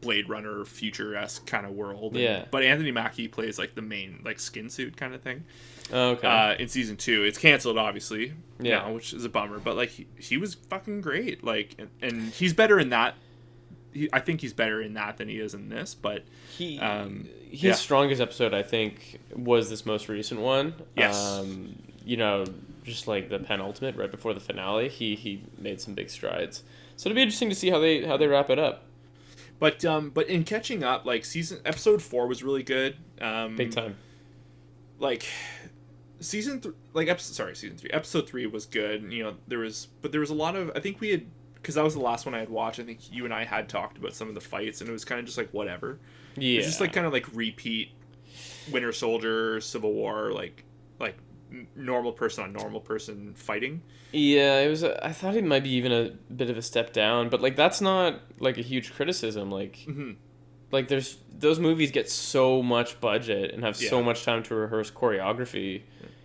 Blade 0.00 0.28
Runner, 0.28 0.64
future 0.64 1.14
esque 1.14 1.46
kind 1.46 1.64
of 1.66 1.72
world. 1.72 2.12
and- 2.14 2.22
Yeah. 2.22 2.44
But 2.50 2.64
Anthony 2.64 2.90
Mackie 2.90 3.28
plays 3.28 3.58
like 3.58 3.74
the 3.74 3.82
main 3.82 4.20
like 4.24 4.38
skin 4.40 4.68
suit 4.70 4.96
kind 4.96 5.14
of 5.14 5.22
thing. 5.22 5.44
Oh, 5.92 6.10
okay. 6.12 6.26
Uh, 6.26 6.54
in 6.54 6.68
season 6.68 6.96
two, 6.96 7.24
it's 7.24 7.38
canceled 7.38 7.78
obviously. 7.78 8.32
Yeah. 8.58 8.78
now, 8.78 8.92
which 8.92 9.12
is 9.12 9.24
a 9.24 9.28
bummer. 9.28 9.58
But 9.58 9.76
like 9.76 9.90
he, 9.90 10.06
he 10.18 10.36
was 10.36 10.54
fucking 10.54 11.00
great. 11.00 11.44
Like 11.44 11.76
and, 11.78 11.90
and 12.02 12.22
he's 12.32 12.52
better 12.52 12.78
in 12.78 12.90
that. 12.90 13.14
He, 13.92 14.08
I 14.12 14.18
think 14.18 14.40
he's 14.40 14.52
better 14.52 14.82
in 14.82 14.94
that 14.94 15.18
than 15.18 15.28
he 15.28 15.38
is 15.38 15.54
in 15.54 15.68
this. 15.68 15.94
But 15.94 16.24
he 16.56 16.78
um, 16.80 17.28
his 17.50 17.62
yeah. 17.62 17.72
strongest 17.74 18.20
episode, 18.20 18.52
I 18.54 18.62
think, 18.62 19.20
was 19.36 19.70
this 19.70 19.86
most 19.86 20.08
recent 20.08 20.40
one. 20.40 20.74
Yes. 20.96 21.22
Um, 21.22 21.76
you 22.04 22.16
know, 22.16 22.44
just 22.84 23.08
like 23.08 23.28
the 23.30 23.38
penultimate, 23.38 23.96
right 23.96 24.10
before 24.10 24.34
the 24.34 24.40
finale, 24.40 24.88
he 24.88 25.14
he 25.14 25.42
made 25.58 25.80
some 25.80 25.94
big 25.94 26.10
strides. 26.10 26.62
So 26.96 27.08
it'll 27.08 27.16
be 27.16 27.22
interesting 27.22 27.48
to 27.48 27.54
see 27.54 27.70
how 27.70 27.78
they 27.78 28.04
how 28.04 28.16
they 28.16 28.26
wrap 28.26 28.50
it 28.50 28.58
up. 28.58 28.84
But 29.58 29.84
um, 29.84 30.10
but 30.10 30.28
in 30.28 30.44
catching 30.44 30.82
up, 30.84 31.04
like 31.06 31.24
season 31.24 31.60
episode 31.64 32.02
four 32.02 32.26
was 32.26 32.42
really 32.42 32.62
good. 32.62 32.96
Um, 33.20 33.56
Big 33.56 33.72
time. 33.72 33.96
like 34.98 35.26
season 36.20 36.60
th- 36.60 36.74
like 36.94 37.08
episode 37.08 37.34
sorry 37.34 37.54
season 37.54 37.76
three 37.76 37.90
episode 37.90 38.26
three 38.26 38.46
was 38.46 38.64
good 38.64 39.12
you 39.12 39.22
know 39.22 39.34
there 39.46 39.58
was 39.58 39.88
but 40.00 40.10
there 40.10 40.20
was 40.20 40.30
a 40.30 40.34
lot 40.34 40.56
of 40.56 40.70
i 40.74 40.80
think 40.80 40.98
we 41.00 41.10
had 41.10 41.26
because 41.56 41.74
that 41.74 41.84
was 41.84 41.92
the 41.94 42.00
last 42.00 42.24
one 42.24 42.34
i 42.34 42.38
had 42.38 42.48
watched 42.48 42.80
i 42.80 42.82
think 42.82 43.12
you 43.12 43.24
and 43.26 43.34
i 43.34 43.44
had 43.44 43.68
talked 43.68 43.98
about 43.98 44.14
some 44.14 44.28
of 44.28 44.34
the 44.34 44.40
fights 44.40 44.80
and 44.80 44.88
it 44.88 44.92
was 44.92 45.04
kind 45.04 45.18
of 45.18 45.26
just 45.26 45.36
like 45.36 45.50
whatever 45.50 45.98
Yeah. 46.36 46.58
it's 46.58 46.66
just 46.66 46.80
like 46.80 46.92
kind 46.94 47.06
of 47.06 47.12
like 47.12 47.26
repeat 47.34 47.90
winter 48.72 48.92
soldier 48.92 49.60
civil 49.60 49.92
war 49.92 50.32
like 50.32 50.64
like 50.98 51.16
normal 51.76 52.12
person 52.12 52.44
on 52.44 52.52
normal 52.52 52.80
person 52.80 53.32
fighting 53.34 53.82
Yeah, 54.12 54.58
it 54.60 54.68
was. 54.68 54.82
A, 54.82 55.04
I 55.06 55.12
thought 55.12 55.36
it 55.36 55.44
might 55.44 55.62
be 55.64 55.70
even 55.70 55.92
a 55.92 56.10
bit 56.32 56.50
of 56.50 56.56
a 56.56 56.62
step 56.62 56.92
down, 56.92 57.28
but 57.28 57.40
like 57.40 57.56
that's 57.56 57.80
not 57.80 58.20
like 58.40 58.58
a 58.58 58.62
huge 58.62 58.92
criticism. 58.94 59.50
Like, 59.50 59.76
Mhm. 59.88 60.16
like 60.72 60.88
there's 60.88 61.18
those 61.36 61.58
movies 61.58 61.90
get 61.90 62.08
so 62.10 62.62
much 62.62 63.00
budget 63.00 63.52
and 63.52 63.64
have 63.64 63.76
so 63.76 64.02
much 64.02 64.24
time 64.24 64.42
to 64.44 64.54
rehearse 64.54 64.90
choreography. 64.90 65.82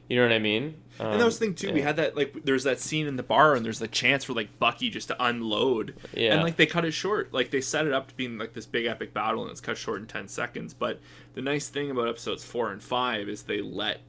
You 0.08 0.16
know 0.18 0.24
what 0.24 0.32
I 0.34 0.40
mean? 0.40 0.76
Um, 1.00 1.12
and 1.14 1.22
that 1.22 1.26
was 1.26 1.38
the 1.40 1.46
thing 1.46 1.54
too 1.56 1.72
we 1.72 1.82
had 1.82 1.96
that 1.98 2.16
like 2.18 2.44
there's 2.44 2.64
that 2.64 2.80
scene 2.80 3.06
in 3.08 3.16
the 3.16 3.24
bar 3.24 3.56
and 3.56 3.64
there's 3.66 3.80
the 3.80 3.88
chance 3.88 4.24
for 4.26 4.34
like 4.34 4.58
bucky 4.60 4.90
just 4.90 5.08
to 5.10 5.24
unload 5.24 5.96
Yeah. 6.14 6.34
and 6.34 6.44
like 6.44 6.58
they 6.58 6.66
cut 6.66 6.84
it 6.84 6.92
short 6.92 7.32
like 7.34 7.52
they 7.52 7.62
set 7.62 7.86
it 7.88 7.94
up 7.94 8.08
to 8.10 8.16
being 8.16 8.38
like 8.38 8.54
this 8.54 8.66
big 8.66 8.86
epic 8.86 9.14
battle 9.14 9.44
and 9.44 9.52
it's 9.52 9.62
cut 9.62 9.78
short 9.78 10.02
in 10.02 10.08
10 10.08 10.28
seconds 10.28 10.74
but 10.74 11.00
the 11.36 11.42
nice 11.42 11.70
thing 11.70 11.90
about 11.92 12.10
episodes 12.10 12.44
4 12.44 12.72
and 12.72 12.84
5 12.84 13.30
is 13.30 13.44
they 13.44 13.62
let 13.62 14.02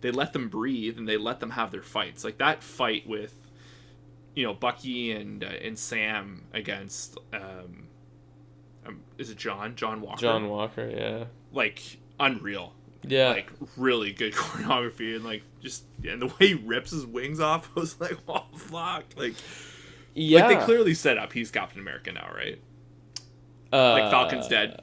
they 0.00 0.10
let 0.10 0.32
them 0.32 0.48
breathe 0.48 0.98
and 0.98 1.08
they 1.08 1.16
let 1.16 1.40
them 1.40 1.50
have 1.50 1.70
their 1.72 1.82
fights 1.82 2.24
like 2.24 2.38
that 2.38 2.62
fight 2.62 3.06
with 3.06 3.34
you 4.34 4.44
know 4.44 4.52
bucky 4.54 5.12
and 5.12 5.42
uh, 5.42 5.48
and 5.62 5.78
sam 5.78 6.44
against 6.52 7.16
um, 7.32 7.88
um 8.86 9.00
is 9.18 9.30
it 9.30 9.36
john 9.38 9.74
john 9.74 10.00
walker 10.00 10.20
John 10.20 10.48
Walker. 10.48 10.88
Yeah. 10.88 11.24
like 11.52 11.98
unreal 12.20 12.72
Yeah. 13.02 13.30
like 13.30 13.50
really 13.76 14.12
good 14.12 14.32
choreography 14.34 15.16
and 15.16 15.24
like 15.24 15.42
just 15.62 15.84
and 16.06 16.20
the 16.22 16.26
way 16.26 16.48
he 16.48 16.54
rips 16.54 16.90
his 16.90 17.06
wings 17.06 17.40
off 17.40 17.70
I 17.76 17.80
was 17.80 18.00
like 18.00 18.18
oh 18.28 18.44
fuck 18.56 19.04
like 19.16 19.34
yeah. 20.14 20.46
like 20.46 20.58
they 20.60 20.64
clearly 20.64 20.94
set 20.94 21.18
up 21.18 21.32
he's 21.32 21.50
Captain 21.50 21.80
America 21.80 22.12
now 22.12 22.28
right 22.34 22.60
uh, 23.72 23.92
like 23.92 24.10
Falcon's 24.10 24.48
dead 24.48 24.78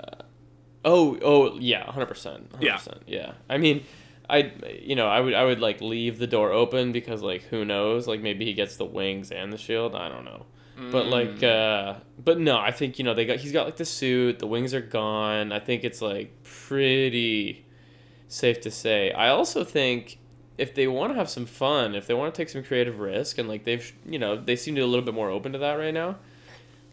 Oh, 0.86 1.17
oh, 1.22 1.58
yeah, 1.60 1.89
hundred 1.89 2.08
percent, 2.08 2.51
Yeah. 2.60 2.77
yeah. 3.08 3.32
I 3.50 3.58
mean, 3.58 3.86
I, 4.30 4.51
you 4.82 4.96
know, 4.96 5.08
I 5.08 5.20
would, 5.20 5.34
I 5.34 5.44
would 5.44 5.60
like 5.60 5.82
leave 5.82 6.18
the 6.18 6.27
door 6.27 6.51
open 6.51 6.92
because 6.92 7.22
like 7.22 7.44
who 7.44 7.65
knows, 7.65 8.08
like 8.08 8.22
maybe 8.22 8.46
he 8.46 8.53
gets 8.53 8.77
the 8.77 8.86
wings 8.86 9.32
and 9.32 9.51
the 9.51 9.58
shield. 9.58 9.96
I 9.96 10.10
don't 10.10 10.25
know, 10.25 10.46
but 10.92 11.08
like, 11.08 11.44
uh, 11.44 11.96
but 12.24 12.39
no, 12.39 12.58
I 12.58 12.72
think 12.72 12.98
you 12.98 13.06
know 13.06 13.13
they 13.13 13.25
got 13.25 13.38
he's 13.38 13.51
got 13.51 13.65
like 13.65 13.77
the 13.77 13.86
suit, 13.86 14.39
the 14.39 14.48
wings 14.48 14.74
are 14.74 14.82
gone. 14.82 15.51
I 15.51 15.60
think 15.60 15.84
it's 15.84 16.01
like 16.01 16.32
pretty 16.44 17.65
safe 18.27 18.62
to 18.62 18.72
say. 18.72 19.12
I 19.12 19.30
also 19.30 19.63
think 19.63 20.20
if 20.58 20.74
they 20.75 20.88
want 20.88 21.12
to 21.13 21.18
have 21.18 21.30
some 21.30 21.46
fun, 21.46 21.96
if 21.96 22.08
they 22.08 22.13
want 22.13 22.34
to 22.34 22.38
take 22.38 22.50
some 22.50 22.63
creative 22.63 23.00
risk, 23.00 23.38
and 23.38 23.48
like 23.50 23.63
they've, 23.63 23.94
you 24.06 24.20
know, 24.20 24.36
they 24.36 24.56
seem 24.56 24.75
to 24.75 24.80
be 24.80 24.84
a 24.84 24.88
little 24.88 25.06
bit 25.06 25.13
more 25.13 25.30
open 25.30 25.51
to 25.53 25.58
that 25.60 25.74
right 25.74 25.94
now. 25.94 26.18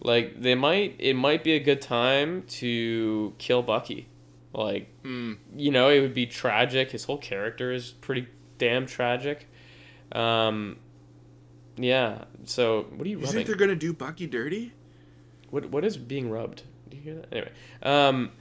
Like 0.00 0.40
they 0.40 0.54
might, 0.54 0.96
it 0.98 1.14
might 1.14 1.44
be 1.44 1.52
a 1.52 1.60
good 1.60 1.82
time 1.82 2.44
to 2.48 3.34
kill 3.38 3.62
Bucky. 3.62 4.08
Like 4.52 5.02
mm. 5.04 5.36
you 5.56 5.70
know, 5.70 5.88
it 5.88 6.00
would 6.00 6.14
be 6.14 6.26
tragic. 6.26 6.90
His 6.90 7.04
whole 7.04 7.18
character 7.18 7.72
is 7.72 7.90
pretty 7.90 8.26
damn 8.58 8.86
tragic. 8.86 9.46
Um, 10.12 10.78
yeah. 11.76 12.24
So 12.44 12.86
what 12.90 13.06
are 13.06 13.08
you 13.08 13.18
you 13.18 13.24
rubbing? 13.24 13.32
think 13.32 13.46
they're 13.46 13.56
gonna 13.56 13.76
do 13.76 13.92
Bucky 13.92 14.26
dirty 14.26 14.72
What 15.50 15.66
what 15.66 15.84
is 15.84 15.96
being 15.96 16.30
rubbed? 16.30 16.62
Do 16.88 16.96
you 16.96 17.02
hear 17.02 17.14
that? 17.14 17.32
Anyway, 17.32 17.52
um, 17.82 18.32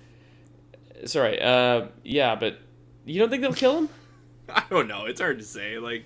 sorry. 1.05 1.39
Uh, 1.39 1.87
yeah, 2.03 2.35
but 2.35 2.57
you 3.05 3.19
don't 3.19 3.29
think 3.29 3.43
they'll 3.43 3.53
kill 3.53 3.77
him? 3.77 3.89
I 4.49 4.63
don't 4.69 4.87
know 4.87 5.05
it's 5.05 5.21
hard 5.21 5.37
to 5.37 5.45
say 5.45 5.77
like 5.77 6.05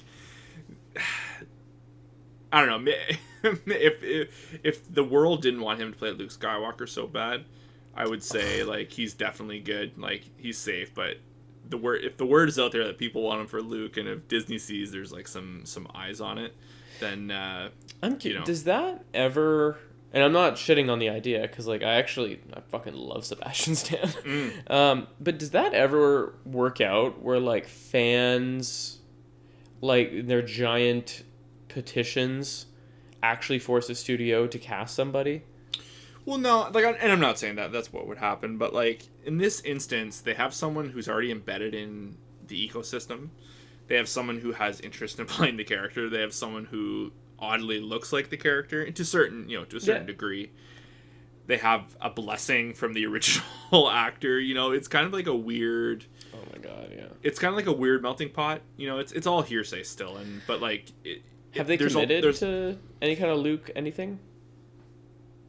I 2.51 2.65
don't 2.65 2.85
know 2.85 2.91
if, 3.43 4.03
if 4.03 4.59
if 4.63 4.93
the 4.93 5.03
world 5.03 5.41
didn't 5.41 5.61
want 5.61 5.79
him 5.79 5.93
to 5.93 5.97
play 5.97 6.11
Luke 6.11 6.29
Skywalker 6.29 6.87
so 6.87 7.07
bad 7.07 7.45
I 7.95 8.07
would 8.07 8.23
say 8.23 8.63
like 8.63 8.91
he's 8.91 9.13
definitely 9.13 9.59
good 9.59 9.97
like 9.97 10.23
he's 10.37 10.57
safe 10.57 10.93
but 10.93 11.17
the 11.69 11.77
word 11.77 12.03
if 12.03 12.17
the 12.17 12.25
word 12.25 12.49
is 12.49 12.59
out 12.59 12.71
there 12.71 12.85
that 12.85 12.97
people 12.97 13.21
want 13.21 13.41
him 13.41 13.47
for 13.47 13.61
Luke 13.61 13.97
and 13.97 14.07
if 14.07 14.27
Disney 14.27 14.57
sees 14.57 14.91
there's 14.91 15.11
like 15.11 15.27
some 15.27 15.61
some 15.65 15.87
eyes 15.95 16.21
on 16.21 16.37
it 16.37 16.55
then 16.99 17.31
uh 17.31 17.69
I'm 18.03 18.17
curious. 18.17 18.41
know. 18.41 18.45
Does 18.45 18.65
that 18.65 19.05
ever? 19.13 19.77
And 20.11 20.23
I'm 20.23 20.33
not 20.33 20.55
shitting 20.55 20.91
on 20.91 20.99
the 20.99 21.09
idea 21.09 21.41
because, 21.41 21.65
like, 21.65 21.81
I 21.81 21.95
actually 21.95 22.39
I 22.53 22.59
fucking 22.59 22.93
love 22.93 23.25
Sebastian 23.25 23.75
Stan. 23.83 24.07
Mm. 24.07 24.69
Um, 24.71 25.07
but 25.19 25.39
does 25.39 25.51
that 25.51 25.73
ever 25.73 26.35
work 26.45 26.81
out 26.81 27.21
where 27.21 27.39
like 27.39 27.65
fans, 27.67 28.99
like 29.81 30.27
their 30.27 30.41
giant 30.43 31.23
petitions, 31.69 32.67
actually 33.23 33.57
force 33.57 33.89
a 33.89 33.95
studio 33.95 34.45
to 34.45 34.59
cast 34.59 34.95
somebody? 34.95 35.43
Well, 36.25 36.37
no, 36.37 36.69
like, 36.73 36.85
and 37.01 37.11
I'm 37.11 37.19
not 37.19 37.37
saying 37.37 37.55
that 37.55 37.71
that's 37.71 37.91
what 37.91 38.07
would 38.07 38.17
happen, 38.17 38.57
but 38.57 38.73
like 38.73 39.03
in 39.25 39.37
this 39.37 39.59
instance, 39.61 40.21
they 40.21 40.33
have 40.33 40.53
someone 40.53 40.89
who's 40.89 41.09
already 41.09 41.31
embedded 41.31 41.73
in 41.75 42.17
the 42.47 42.67
ecosystem. 42.69 43.29
They 43.87 43.97
have 43.97 44.07
someone 44.07 44.37
who 44.39 44.53
has 44.53 44.79
interest 44.79 45.19
in 45.19 45.25
playing 45.25 45.57
the 45.57 45.63
character. 45.65 46.09
They 46.09 46.21
have 46.21 46.33
someone 46.33 46.65
who 46.65 47.11
oddly 47.39 47.79
looks 47.81 48.13
like 48.13 48.29
the 48.29 48.37
character 48.37 48.89
to 48.89 49.05
certain, 49.05 49.49
you 49.49 49.57
know, 49.59 49.65
to 49.65 49.77
a 49.77 49.79
certain 49.81 50.03
Yeah. 50.03 50.07
degree. 50.07 50.51
They 51.45 51.57
have 51.57 51.97
a 51.99 52.09
blessing 52.09 52.73
from 52.73 52.93
the 52.93 53.05
original 53.07 53.89
actor. 53.91 54.39
You 54.39 54.53
know, 54.55 54.71
it's 54.71 54.87
kind 54.87 55.05
of 55.05 55.11
like 55.11 55.27
a 55.27 55.35
weird. 55.35 56.05
Oh 56.33 56.37
my 56.53 56.57
god, 56.59 56.89
yeah. 56.95 57.07
It's 57.21 57.37
kind 57.37 57.49
of 57.51 57.57
like 57.57 57.67
a 57.67 57.73
weird 57.77 58.01
melting 58.01 58.29
pot. 58.29 58.61
You 58.77 58.87
know, 58.87 58.99
it's 58.99 59.11
it's 59.11 59.27
all 59.27 59.41
hearsay 59.41 59.83
still, 59.83 60.15
and 60.15 60.41
but 60.47 60.61
like, 60.61 60.85
it, 61.03 61.21
Have 61.55 61.67
they 61.67 61.77
al- 61.77 61.89
committed 61.89 62.33
to 62.37 62.77
any 63.01 63.17
kind 63.17 63.29
of 63.29 63.39
Luke 63.39 63.69
anything? 63.75 64.19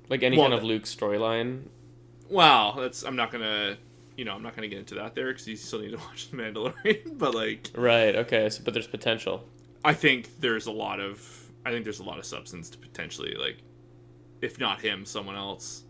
Like 0.09 0.23
any 0.23 0.37
Well, 0.37 0.47
kind 0.47 0.55
of 0.59 0.65
Luke 0.65 0.85
storyline? 0.85 1.63
Well, 2.29 2.75
that's 2.79 3.03
I'm 3.05 3.17
not 3.17 3.31
gonna, 3.31 3.77
you 4.17 4.25
know, 4.25 4.35
I'm 4.35 4.43
not 4.43 4.55
gonna 4.55 4.69
get 4.69 4.79
into 4.79 4.95
that 4.97 5.15
there 5.15 5.29
because 5.29 5.47
you 5.47 5.57
still 5.57 5.81
need 5.81 5.93
to 5.93 5.97
watch 6.09 6.31
The 6.31 6.37
Mandalorian. 6.37 7.19
but 7.19 7.35
like, 7.35 7.71
Right. 7.75 8.17
Okay. 8.17 8.49
So, 8.51 8.63
but 8.65 8.75
there's 8.75 8.87
potential. 8.87 9.47
I 9.85 9.93
think 9.95 10.41
there's 10.41 10.67
a 10.67 10.73
lot 10.73 11.01
of, 11.01 11.51
I 11.67 11.71
think 11.71 11.85
there's 11.85 12.01
a 12.01 12.05
lot 12.05 12.19
of 12.19 12.25
substance 12.25 12.71
to 12.71 12.79
potentially 12.79 13.35
like, 13.35 13.59
if 14.41 14.59
not 14.59 14.81
him, 14.81 15.05
someone 15.05 15.37
else. 15.37 15.83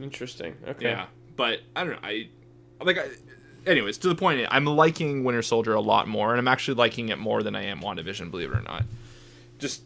Interesting. 0.00 0.56
Okay. 0.66 0.90
Yeah, 0.90 1.06
but 1.36 1.60
I 1.76 1.84
don't 1.84 1.92
know. 1.92 1.98
I 2.02 2.28
like. 2.82 2.96
I, 2.98 3.08
anyways, 3.66 3.98
to 3.98 4.08
the 4.08 4.14
point, 4.14 4.46
I'm 4.50 4.64
liking 4.64 5.24
Winter 5.24 5.42
Soldier 5.42 5.74
a 5.74 5.80
lot 5.80 6.08
more, 6.08 6.30
and 6.30 6.38
I'm 6.38 6.48
actually 6.48 6.74
liking 6.76 7.10
it 7.10 7.18
more 7.18 7.42
than 7.42 7.54
I 7.54 7.64
am 7.64 7.80
WandaVision. 7.80 8.30
Believe 8.30 8.52
it 8.52 8.56
or 8.56 8.62
not, 8.62 8.84
just 9.58 9.82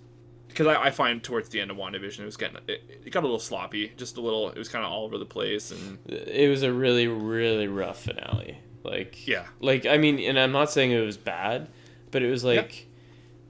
because 0.55 0.67
I, 0.69 0.85
I 0.85 0.91
find 0.91 1.23
towards 1.23 1.49
the 1.49 1.61
end 1.61 1.71
of 1.71 1.77
WandaVision, 1.77 2.21
it 2.21 2.25
was 2.25 2.37
getting 2.37 2.59
it, 2.69 2.83
it 3.05 3.11
got 3.11 3.25
a 3.25 3.27
little 3.27 3.39
sloppy, 3.41 3.93
just 3.97 4.17
a 4.17 4.21
little. 4.21 4.51
It 4.51 4.59
was 4.59 4.69
kind 4.69 4.85
of 4.85 4.93
all 4.93 5.05
over 5.05 5.19
the 5.19 5.25
place, 5.27 5.71
and 5.73 5.99
It 6.07 6.49
was 6.49 6.63
a 6.63 6.73
really, 6.73 7.09
really 7.09 7.67
rough 7.69 8.03
finale. 8.05 8.59
Like, 8.85 9.27
Yeah. 9.27 9.47
Like, 9.61 9.85
I 9.87 9.99
mean, 9.99 10.19
and 10.21 10.39
I'm 10.39 10.53
not 10.53 10.71
saying 10.71 10.93
it 10.93 11.01
was 11.01 11.17
bad, 11.17 11.69
but 12.11 12.23
it 12.23 12.31
was 12.31 12.45
like, 12.45 12.87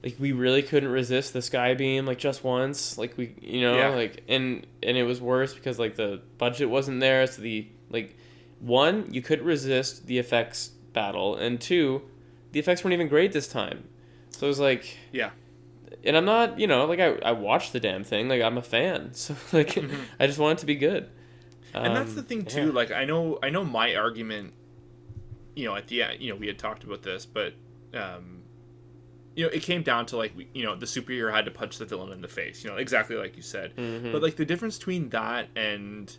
like 0.03 0.15
we 0.19 0.31
really 0.31 0.63
couldn't 0.63 0.89
resist 0.89 1.33
the 1.33 1.41
sky 1.41 1.73
beam 1.75 2.05
like 2.05 2.17
just 2.17 2.43
once. 2.43 2.97
Like 2.97 3.17
we, 3.17 3.35
you 3.41 3.61
know, 3.61 3.77
Yeah. 3.77 3.89
like 3.89 4.23
and 4.27 4.65
and 4.81 4.97
it 4.97 5.03
was 5.03 5.21
worse 5.21 5.53
because 5.53 5.77
like 5.79 5.95
the 5.97 6.21
budget 6.37 6.69
wasn't 6.69 6.99
there. 7.01 7.27
So 7.27 7.41
the 7.41 7.67
like, 7.89 8.17
one 8.59 9.13
you 9.13 9.21
couldn't 9.21 9.45
resist 9.45 10.07
the 10.07 10.17
effects 10.17 10.69
battle, 10.93 11.35
and 11.35 11.59
two, 11.61 12.01
the 12.51 12.59
effects 12.59 12.83
weren't 12.83 12.93
even 12.93 13.07
great 13.09 13.31
this 13.31 13.47
time. 13.47 13.87
So 14.31 14.47
it 14.47 14.49
was 14.49 14.59
like, 14.59 14.97
yeah, 15.11 15.29
and 16.03 16.17
I'm 16.17 16.25
not, 16.25 16.59
you 16.59 16.67
know, 16.67 16.85
like 16.85 16.99
I, 16.99 17.15
I 17.23 17.31
watched 17.31 17.73
the 17.73 17.79
damn 17.79 18.03
thing. 18.03 18.27
Like 18.27 18.41
I'm 18.41 18.57
a 18.57 18.61
fan, 18.61 19.13
so 19.13 19.35
like 19.53 19.77
I 20.19 20.27
just 20.27 20.39
want 20.39 20.59
it 20.59 20.61
to 20.61 20.65
be 20.65 20.75
good. 20.75 21.09
Mm-hmm. 21.73 21.85
and 21.85 21.95
that's 21.95 22.09
Um, 22.11 22.15
the 22.15 22.23
thing 22.23 22.45
too 22.45 22.67
yeah. 22.67 22.71
like 22.71 22.91
i 22.91 23.03
know 23.03 23.37
i 23.43 23.49
know 23.49 23.65
my 23.65 23.95
argument 23.97 24.53
you 25.57 25.65
know 25.65 25.75
at 25.75 25.87
the 25.89 26.03
end 26.03 26.21
you 26.21 26.29
know 26.29 26.37
we 26.37 26.47
had 26.47 26.57
talked 26.57 26.85
about 26.85 27.03
this 27.03 27.25
but 27.25 27.53
um 27.93 28.43
you 29.35 29.43
know 29.45 29.51
it 29.51 29.61
came 29.61 29.83
down 29.83 30.05
to 30.05 30.15
like 30.15 30.31
we- 30.37 30.47
you 30.53 30.63
know 30.63 30.75
the 30.77 30.85
superhero 30.85 31.33
had 31.33 31.43
to 31.43 31.51
punch 31.51 31.77
the 31.77 31.83
villain 31.85 32.13
in 32.13 32.21
the 32.21 32.29
face 32.29 32.63
you 32.63 32.69
know 32.69 32.77
exactly 32.77 33.17
like 33.17 33.35
you 33.35 33.41
said 33.41 33.75
Mhm. 33.75 34.13
but 34.13 34.21
like 34.21 34.37
the 34.37 34.45
difference 34.45 34.77
between 34.77 35.09
that 35.09 35.49
and 35.57 36.15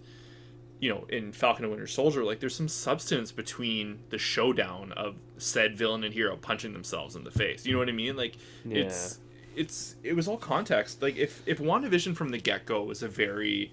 you 0.79 0.91
know 0.91 1.07
in 1.09 1.33
falcon 1.33 1.65
and 1.65 1.71
winter 1.73 1.87
soldier 1.87 2.23
like 2.23 2.39
there's 2.41 2.55
some 2.55 2.69
substance 2.69 3.33
between 3.33 4.01
the 4.11 4.19
showdown 4.19 4.93
of 4.93 5.15
said 5.39 5.75
villain 5.75 6.05
and 6.05 6.13
hero 6.13 6.37
punching 6.37 6.75
themselves 6.75 7.17
in 7.17 7.25
the 7.25 7.31
face 7.31 7.65
you 7.65 7.73
know 7.73 7.79
what 7.79 7.89
i 7.89 7.93
mean 7.93 8.15
like 8.15 8.37
it's 8.69 9.21
it's 9.57 9.97
it 10.03 10.15
was 10.15 10.29
all 10.29 10.37
context 10.37 11.01
like 11.03 11.17
if 11.17 11.43
if 11.47 11.59
wandavision 11.59 12.15
from 12.15 12.29
the 12.29 12.39
get-go 12.39 12.83
was 12.85 13.03
a 13.03 13.09
very 13.09 13.73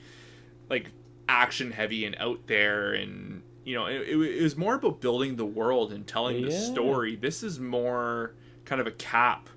like 0.69 0.89
action 1.29 1.71
heavy 1.71 2.05
and 2.05 2.15
out 2.19 2.39
there 2.47 2.93
and 2.93 3.41
you 3.65 3.75
know 3.75 3.85
it, 3.85 4.07
it 4.09 4.41
was 4.41 4.55
more 4.57 4.75
about 4.75 4.99
building 5.01 5.35
the 5.35 5.45
world 5.45 5.91
and 5.93 6.07
telling 6.07 6.41
the 6.41 6.51
story 6.51 7.15
this 7.15 7.43
is 7.43 7.59
more 7.59 8.33
kind 8.65 8.79
of 8.81 8.87
a 8.87 8.91
cap 8.91 9.49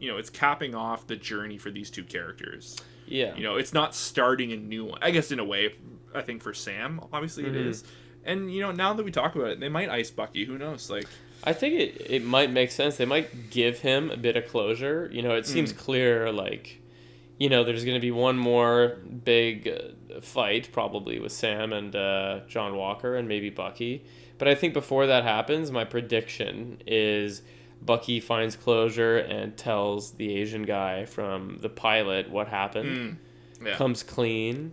you 0.00 0.10
know 0.10 0.16
it's 0.18 0.30
capping 0.30 0.74
off 0.74 1.06
the 1.06 1.16
journey 1.16 1.58
for 1.58 1.70
these 1.70 1.90
two 1.90 2.04
characters 2.04 2.76
yeah, 3.06 3.34
you 3.36 3.42
know 3.42 3.56
it's 3.56 3.74
not 3.74 3.94
starting 3.94 4.52
a 4.52 4.56
new 4.56 4.86
one 4.86 4.98
i 5.02 5.10
guess 5.10 5.30
in 5.30 5.38
a 5.38 5.44
way 5.44 5.74
I 6.16 6.22
think 6.22 6.42
for 6.42 6.54
Sam, 6.54 7.00
obviously 7.12 7.42
Mhm. 7.42 7.48
it 7.48 7.56
is. 7.56 7.82
And 8.24 8.54
you 8.54 8.60
know, 8.60 8.70
now 8.70 8.92
that 8.94 9.02
we 9.02 9.10
talk 9.10 9.34
about 9.34 9.48
it, 9.48 9.58
they 9.58 9.68
might 9.68 9.88
ice 9.88 10.12
Bucky. 10.12 10.44
Who 10.44 10.56
knows? 10.56 10.88
Like, 10.88 11.08
I 11.46 11.52
think 11.52 11.74
it, 11.74 12.06
it 12.08 12.24
might 12.24 12.50
make 12.50 12.70
sense. 12.70 12.96
They 12.96 13.04
might 13.04 13.50
give 13.50 13.80
him 13.80 14.10
a 14.10 14.16
bit 14.16 14.36
of 14.36 14.46
closure. 14.48 15.08
You 15.12 15.22
know, 15.22 15.34
it 15.34 15.46
seems 15.46 15.72
Mm. 15.72 15.76
clear, 15.78 16.32
like, 16.32 16.80
you 17.38 17.48
know, 17.50 17.64
there's 17.64 17.84
going 17.84 17.96
to 17.96 18.00
be 18.00 18.10
one 18.10 18.38
more 18.38 18.96
big 19.24 19.68
uh, 19.68 20.20
fight 20.22 20.70
probably 20.72 21.18
with 21.20 21.32
Sam 21.32 21.72
and 21.72 21.94
uh, 21.94 22.40
John 22.48 22.76
Walker 22.76 23.14
and 23.16 23.28
maybe 23.28 23.50
Bucky. 23.50 24.04
But 24.38 24.48
I 24.48 24.54
think 24.54 24.72
before 24.72 25.06
that 25.06 25.22
happens, 25.24 25.70
my 25.70 25.84
prediction 25.84 26.80
is 26.86 27.42
Bucky 27.82 28.20
finds 28.20 28.56
closure 28.56 29.18
and 29.18 29.56
tells 29.56 30.12
the 30.12 30.34
Asian 30.36 30.62
guy 30.62 31.04
from 31.04 31.58
the 31.60 31.68
pilot 31.68 32.30
what 32.30 32.48
happened 32.48 33.18
mm, 33.60 33.66
yeah, 33.66 33.76
comes 33.76 34.02
clean. 34.02 34.72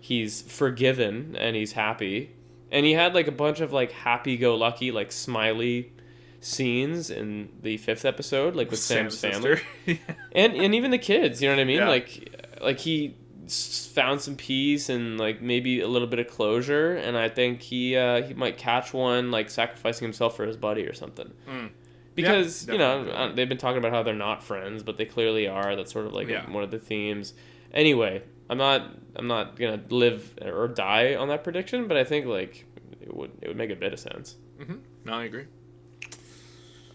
He's 0.00 0.42
forgiven 0.42 1.34
and 1.36 1.56
he's 1.56 1.72
happy. 1.72 2.30
And 2.70 2.84
he 2.84 2.92
had 2.92 3.14
like 3.14 3.26
a 3.26 3.32
bunch 3.32 3.60
of 3.60 3.72
like 3.72 3.90
happy 3.92 4.36
go 4.36 4.54
lucky, 4.56 4.90
like 4.92 5.10
smiley 5.12 5.92
scenes 6.40 7.10
in 7.10 7.50
the 7.62 7.76
fifth 7.76 8.04
episode, 8.04 8.54
like 8.56 8.70
with 8.70 8.80
Sam's, 8.80 9.20
family. 9.20 9.56
sister. 9.56 9.98
And 10.32 10.54
and 10.54 10.74
even 10.74 10.90
the 10.90 10.98
kids, 10.98 11.42
you 11.42 11.48
know 11.48 11.54
what 11.56 11.60
I 11.60 11.64
mean? 11.64 11.76
Yeah. 11.78 11.88
Like 11.88 12.36
like 12.62 12.78
he 12.78 13.16
found 13.48 14.20
some 14.20 14.36
peace 14.36 14.88
and 14.88 15.18
like 15.18 15.42
maybe 15.42 15.80
a 15.80 15.88
little 15.88 16.06
bit 16.06 16.20
of 16.20 16.28
closure 16.28 16.94
and 16.94 17.16
I 17.18 17.28
think 17.28 17.62
he 17.62 17.96
uh, 17.96 18.22
he 18.22 18.32
might 18.34 18.56
catch 18.58 18.92
one 18.94 19.30
like 19.32 19.50
sacrificing 19.50 20.04
himself 20.06 20.36
for 20.36 20.46
his 20.46 20.56
buddy 20.56 20.86
or 20.86 20.94
something. 20.94 21.32
Mm. 21.48 21.70
Because, 22.14 22.66
Yeah, 22.66 22.72
you 22.72 22.78
know, 22.78 23.10
uh, 23.10 23.32
they've 23.34 23.48
been 23.48 23.56
talking 23.58 23.78
about 23.78 23.92
how 23.92 24.02
they're 24.02 24.14
not 24.14 24.42
friends, 24.42 24.82
but 24.82 24.98
they 24.98 25.04
clearly 25.04 25.46
are. 25.48 25.74
That's 25.76 25.92
sort 25.92 26.06
of 26.06 26.12
like 26.12 26.28
one 26.48 26.62
of 26.62 26.70
the 26.70 26.78
themes. 26.78 27.34
Anyway, 27.72 28.22
I'm 28.48 28.58
not 28.58 28.82
I'm 29.16 29.26
not 29.26 29.56
gonna 29.58 29.80
live 29.90 30.38
or 30.42 30.68
die 30.68 31.14
on 31.16 31.28
that 31.28 31.44
prediction, 31.44 31.88
but 31.88 31.96
I 31.96 32.04
think 32.04 32.26
like 32.26 32.66
it 33.00 33.14
would 33.14 33.30
it 33.42 33.48
would 33.48 33.56
make 33.56 33.70
a 33.70 33.76
bit 33.76 33.92
of 33.92 33.98
sense. 34.00 34.36
hmm 34.62 34.76
No, 35.04 35.14
I 35.14 35.24
agree. 35.24 35.46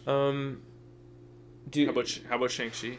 Um, 0.08 0.62
do 1.70 1.86
How 1.86 1.92
about 1.92 2.20
how 2.30 2.36
about 2.38 2.52
Shang 2.52 2.70
Chi? 2.72 2.98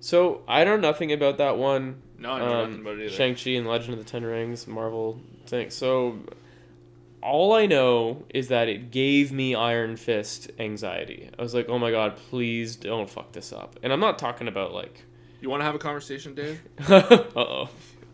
so 0.00 0.42
I 0.48 0.64
know 0.64 0.76
nothing 0.76 1.12
about 1.12 1.38
that 1.38 1.56
one. 1.58 2.02
No, 2.18 2.32
I 2.32 2.38
know 2.40 2.60
nothing 2.62 2.74
Um, 2.74 2.80
about 2.80 2.98
it 2.98 3.06
either. 3.06 3.14
Shang 3.14 3.34
Chi 3.34 3.50
and 3.50 3.66
Legend 3.66 3.94
of 3.94 3.98
the 3.98 4.04
Ten 4.10 4.24
Rings, 4.24 4.66
Marvel 4.66 5.20
thing. 5.46 5.70
So 5.70 6.18
all 7.22 7.52
I 7.52 7.66
know 7.66 8.24
is 8.32 8.48
that 8.48 8.68
it 8.68 8.90
gave 8.90 9.30
me 9.30 9.54
Iron 9.54 9.96
Fist 9.96 10.50
anxiety. 10.58 11.30
I 11.38 11.42
was 11.42 11.54
like, 11.54 11.68
oh 11.68 11.78
my 11.78 11.90
god, 11.90 12.16
please 12.16 12.76
don't 12.76 13.08
fuck 13.10 13.32
this 13.32 13.52
up. 13.52 13.78
And 13.82 13.92
I'm 13.92 14.00
not 14.00 14.18
talking 14.18 14.48
about 14.48 14.72
like, 14.72 15.02
You 15.40 15.50
want 15.50 15.60
to 15.60 15.64
have 15.64 15.74
a 15.74 15.78
conversation, 15.78 16.34
Dave? 16.34 16.60
uh 16.88 17.24
oh. 17.36 17.68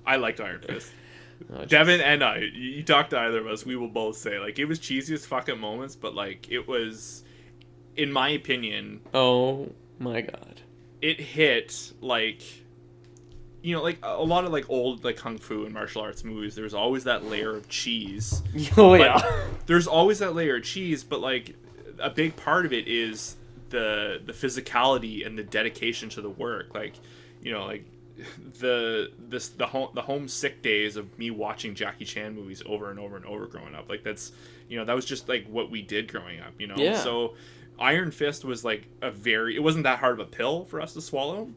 I 0.04 0.16
liked 0.16 0.40
Iron 0.40 0.60
Fist. 0.60 0.92
Oh, 1.52 1.66
Devin 1.66 2.00
and 2.00 2.24
I, 2.24 2.38
you 2.38 2.46
you 2.76 2.82
talk 2.82 3.10
to 3.10 3.18
either 3.18 3.40
of 3.40 3.46
us, 3.46 3.66
we 3.66 3.76
will 3.76 3.88
both 3.88 4.16
say 4.16 4.38
like 4.38 4.58
it 4.58 4.64
was 4.64 4.78
cheesy 4.78 5.12
as 5.12 5.26
fucking 5.26 5.60
moments, 5.60 5.94
but 5.94 6.14
like 6.14 6.50
it 6.50 6.66
was, 6.66 7.24
in 7.96 8.12
my 8.12 8.28
opinion, 8.30 9.00
Oh 9.14 9.70
my 9.98 10.20
god. 10.20 10.60
it 11.02 11.20
hit 11.20 11.92
like, 12.00 12.42
you 13.62 13.74
know, 13.74 13.82
like 13.82 13.98
a 14.02 14.22
lot 14.22 14.44
of 14.44 14.52
like 14.52 14.68
old 14.70 15.04
like 15.04 15.16
kung 15.16 15.38
fu 15.38 15.64
and 15.64 15.74
martial 15.74 16.02
arts 16.02 16.22
movies. 16.24 16.54
There's 16.54 16.74
always 16.74 17.04
that 17.04 17.24
layer 17.24 17.56
of 17.56 17.68
cheese. 17.68 18.42
Oh 18.76 18.94
yeah. 18.94 19.20
there's 19.66 19.86
always 19.86 20.18
that 20.20 20.34
layer 20.34 20.56
of 20.56 20.64
cheese, 20.64 21.02
but 21.04 21.20
like 21.20 21.54
a 21.98 22.10
big 22.10 22.36
part 22.36 22.66
of 22.66 22.72
it 22.72 22.86
is 22.88 23.36
the 23.70 24.20
the 24.24 24.32
physicality 24.32 25.26
and 25.26 25.36
the 25.38 25.42
dedication 25.42 26.08
to 26.10 26.20
the 26.20 26.30
work. 26.30 26.74
Like, 26.74 26.94
you 27.42 27.52
know, 27.52 27.64
like 27.66 27.84
the 28.60 29.10
this 29.28 29.48
the 29.48 29.66
home 29.66 29.88
the 29.94 30.02
homesick 30.02 30.62
days 30.62 30.96
of 30.96 31.18
me 31.18 31.30
watching 31.30 31.74
Jackie 31.74 32.04
Chan 32.04 32.34
movies 32.34 32.62
over 32.66 32.90
and 32.90 32.98
over 33.00 33.16
and 33.16 33.24
over 33.26 33.46
growing 33.46 33.74
up. 33.74 33.88
Like 33.88 34.04
that's 34.04 34.32
you 34.68 34.78
know 34.78 34.84
that 34.84 34.94
was 34.94 35.04
just 35.04 35.28
like 35.28 35.46
what 35.48 35.70
we 35.70 35.82
did 35.82 36.10
growing 36.10 36.40
up. 36.40 36.52
You 36.58 36.68
know, 36.68 36.76
Yeah. 36.76 36.94
so. 36.98 37.34
Iron 37.78 38.10
Fist 38.10 38.44
was 38.44 38.64
like 38.64 38.88
a 39.02 39.10
very 39.10 39.56
it 39.56 39.62
wasn't 39.62 39.84
that 39.84 39.98
hard 39.98 40.14
of 40.14 40.20
a 40.20 40.30
pill 40.30 40.64
for 40.64 40.80
us 40.80 40.94
to 40.94 41.00
swallow. 41.00 41.50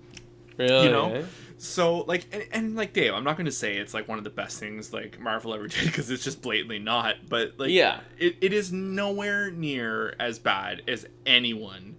Really? 0.58 0.86
you 0.86 0.91
know? 0.91 1.25
So 1.58 1.99
like 1.99 2.27
and, 2.32 2.43
and 2.51 2.75
like 2.75 2.93
Dave, 2.93 3.13
I'm 3.13 3.23
not 3.23 3.38
going 3.38 3.45
to 3.45 3.51
say 3.51 3.77
it's 3.77 3.93
like 3.93 4.08
one 4.08 4.17
of 4.17 4.23
the 4.23 4.29
best 4.29 4.60
things 4.60 4.93
like 4.93 5.19
Marvel 5.19 5.53
ever 5.53 5.67
did 5.67 5.86
because 5.86 6.10
it's 6.10 6.23
just 6.23 6.41
blatantly 6.41 6.79
not. 6.79 7.15
But 7.27 7.53
like 7.58 7.69
Yeah. 7.69 8.01
it, 8.17 8.38
it 8.41 8.53
is 8.53 8.71
nowhere 8.71 9.51
near 9.51 10.15
as 10.19 10.39
bad 10.39 10.82
as 10.88 11.05
anyone. 11.25 11.95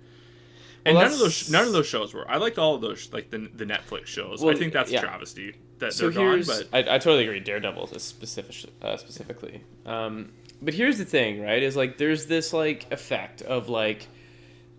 And 0.85 0.97
Well, 0.97 1.05
none 1.05 1.13
of 1.13 1.19
those 1.19 1.51
none 1.51 1.67
of 1.67 1.73
those 1.73 1.87
shows 1.87 2.15
were. 2.15 2.29
I 2.31 2.37
liked 2.37 2.59
all 2.59 2.75
of 2.75 2.81
those 2.81 3.13
like 3.13 3.31
the 3.31 3.51
the 3.55 3.67
Netflix 3.67 4.07
shows. 4.07 4.41
Well, 4.43 4.55
I 4.55 4.59
think 4.59 4.73
that's 4.73 4.91
yeah. 4.91 5.01
a 5.01 5.03
travesty 5.03 5.55
that 5.81 5.93
so 5.93 6.09
they're 6.09 6.37
gone. 6.37 6.43
But 6.47 6.69
I, 6.73 6.79
I 6.79 6.99
totally 6.99 7.25
agree 7.25 7.41
daredevil 7.41 7.91
is 7.93 8.03
specific 8.03 8.71
uh, 8.81 8.97
specifically 8.97 9.63
um, 9.85 10.33
but 10.63 10.75
here's 10.75 10.99
the 10.99 11.05
thing 11.05 11.41
right 11.41 11.63
is 11.63 11.77
like 11.77 11.99
there's 11.99 12.27
this 12.27 12.53
like 12.53 12.91
effect 12.93 13.43
of 13.43 13.69
like 13.69 14.09